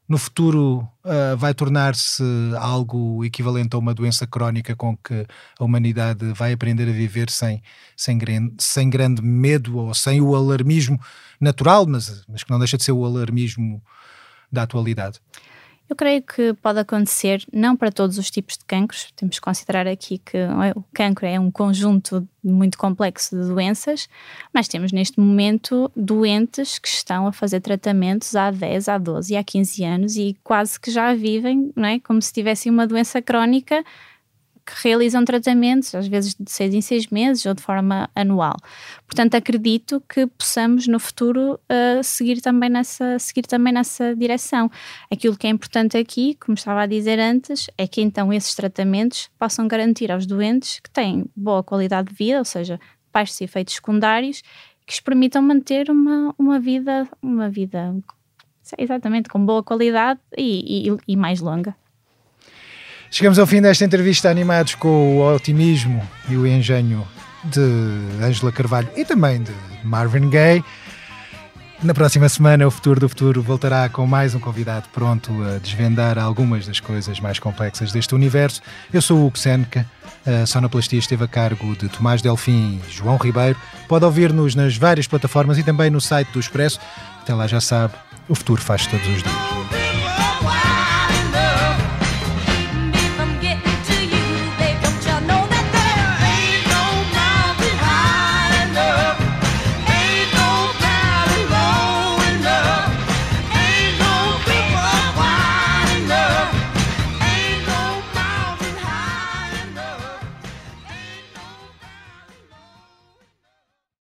no 0.09 0.19
futuro 0.19 0.81
uh, 1.05 1.37
vai 1.37 1.55
tornar-se 1.55 2.25
algo 2.59 3.25
equivalente 3.25 3.77
a 3.77 3.79
uma 3.79 3.95
doença 3.95 4.27
crónica 4.27 4.75
com 4.75 4.97
que 4.97 5.25
a 5.57 5.65
humanidade 5.65 6.33
vai 6.33 6.53
aprender 6.53 6.89
a 6.89 6.93
viver 6.93 7.31
sem, 7.31 7.63
sem, 7.97 8.19
grande, 8.19 8.55
sem 8.59 8.91
grande 8.91 9.23
medo 9.23 9.79
ou 9.79 9.95
sem 9.95 10.21
o 10.21 10.35
alarmismo 10.35 11.01
natural, 11.41 11.87
mas, 11.87 12.25
mas 12.29 12.43
que 12.43 12.51
não 12.51 12.59
deixa 12.59 12.77
de 12.77 12.83
ser 12.83 12.91
o 12.91 13.05
alarmismo 13.05 13.81
da 14.51 14.65
atualidade? 14.65 15.21
Eu 15.91 15.97
creio 15.97 16.23
que 16.23 16.55
pode 16.55 16.79
acontecer, 16.79 17.45
não 17.53 17.77
para 17.77 17.91
todos 17.91 18.17
os 18.17 18.31
tipos 18.31 18.57
de 18.57 18.65
cancros, 18.65 19.11
temos 19.17 19.41
que 19.41 19.41
considerar 19.41 19.89
aqui 19.89 20.19
que 20.19 20.39
o 20.77 20.85
cancro 20.95 21.27
é 21.27 21.39
um 21.39 21.51
conjunto 21.51 22.29
muito 22.45 22.79
complexo 22.79 23.37
de 23.37 23.49
doenças, 23.49 24.09
mas 24.55 24.69
temos 24.69 24.93
neste 24.93 25.19
momento 25.19 25.91
doentes 25.97 26.79
que 26.79 26.87
estão 26.87 27.27
a 27.27 27.33
fazer 27.33 27.61
tratamentos 27.61 28.37
há 28.37 28.53
10, 28.53 28.89
há 28.89 28.99
12 28.99 29.35
e 29.35 29.37
há 29.37 29.43
15 29.43 29.85
anos 29.85 30.17
e 30.17 30.37
quase 30.45 30.79
que 30.79 30.93
já 30.93 31.13
vivem, 31.13 31.73
não 31.75 31.89
é? 31.89 31.99
como 31.99 32.23
se 32.23 32.33
tivessem 32.33 32.71
uma 32.71 32.87
doença 32.87 33.21
crónica 33.21 33.85
que 34.65 34.73
realizam 34.83 35.25
tratamentos, 35.25 35.95
às 35.95 36.07
vezes 36.07 36.35
de 36.39 36.51
seis 36.51 36.75
em 36.75 36.81
seis 36.81 37.07
meses 37.09 37.45
ou 37.47 37.55
de 37.55 37.63
forma 37.63 38.09
anual. 38.15 38.57
Portanto, 39.07 39.35
acredito 39.35 40.03
que 40.09 40.27
possamos 40.27 40.87
no 40.87 41.01
futuro 41.01 41.55
uh, 41.55 42.03
seguir, 42.03 42.41
também 42.41 42.71
nessa, 42.71 43.19
seguir 43.19 43.43
também 43.43 43.73
nessa 43.73 44.15
direção. 44.15 44.71
Aquilo 45.11 45.37
que 45.37 45.47
é 45.47 45.51
importante 45.51 45.97
aqui, 45.97 46.37
como 46.41 46.55
estava 46.55 46.83
a 46.83 46.87
dizer 46.87 47.19
antes, 47.19 47.67
é 47.77 47.87
que 47.87 48.01
então 48.01 48.33
esses 48.33 48.55
tratamentos 48.55 49.31
possam 49.39 49.67
garantir 49.67 50.13
aos 50.13 50.27
doentes 50.27 50.81
que 50.81 50.91
têm 50.91 51.27
boa 51.35 51.63
qualidade 51.63 52.09
de 52.09 52.15
vida, 52.15 52.39
ou 52.39 52.45
seja, 52.45 52.79
baixos 53.13 53.41
efeitos 53.41 53.75
secundários, 53.75 54.43
que 54.87 54.93
os 54.93 55.01
permitam 55.01 55.43
manter 55.43 55.91
uma, 55.91 56.35
uma 56.39 56.59
vida, 56.59 57.09
uma 57.23 57.49
vida 57.49 57.95
exatamente 58.79 59.29
com 59.29 59.45
boa 59.45 59.63
qualidade 59.63 60.21
e, 60.37 60.89
e, 60.89 60.97
e 61.09 61.17
mais 61.17 61.41
longa. 61.41 61.75
Chegamos 63.13 63.41
ao 63.41 63.47
fim 63.47 63.61
desta 63.61 63.85
entrevista 63.85 64.31
animados 64.31 64.77
com 64.77 65.17
o 65.17 65.35
otimismo 65.35 66.01
e 66.29 66.37
o 66.37 66.47
engenho 66.47 67.07
de 67.45 67.61
Ângela 68.23 68.53
Carvalho 68.53 68.89
e 68.97 69.05
também 69.05 69.43
de 69.43 69.53
Marvin 69.83 70.31
Gaye. 70.31 70.65
Na 71.83 71.93
próxima 71.93 72.29
semana, 72.29 72.67
o 72.67 72.71
Futuro 72.71 73.01
do 73.01 73.09
Futuro 73.09 73.43
voltará 73.43 73.89
com 73.89 74.07
mais 74.07 74.35
um 74.35 74.39
convidado 74.39 74.89
pronto 74.93 75.33
a 75.43 75.59
desvendar 75.59 76.19
algumas 76.19 76.67
das 76.67 76.79
coisas 76.79 77.19
mais 77.19 77.41
complexas 77.41 77.91
deste 77.91 78.15
universo. 78.15 78.63
Eu 78.93 79.03
sou 79.03 79.19
o 79.19 79.27
Hugo 79.27 79.39
Seneca, 79.39 79.85
a 80.25 80.47
sonoplastia 80.47 80.99
esteve 80.99 81.25
a 81.25 81.29
cargo 81.29 81.75
de 81.75 81.89
Tomás 81.89 82.23
Delfim 82.23 82.81
e 82.87 82.93
João 82.93 83.17
Ribeiro. 83.17 83.59
Pode 83.89 84.05
ouvir-nos 84.05 84.55
nas 84.55 84.77
várias 84.77 85.09
plataformas 85.09 85.59
e 85.59 85.65
também 85.65 85.91
no 85.91 86.01
site 86.01 86.31
do 86.31 86.39
Expresso. 86.39 86.79
Até 87.21 87.35
lá 87.35 87.49
já 87.49 87.61
sabe, 87.61 87.95
o 88.29 88.37
futuro 88.37 88.63
faz 88.63 88.87
todos 88.87 89.07
os 89.09 89.23
dias. 89.23 89.80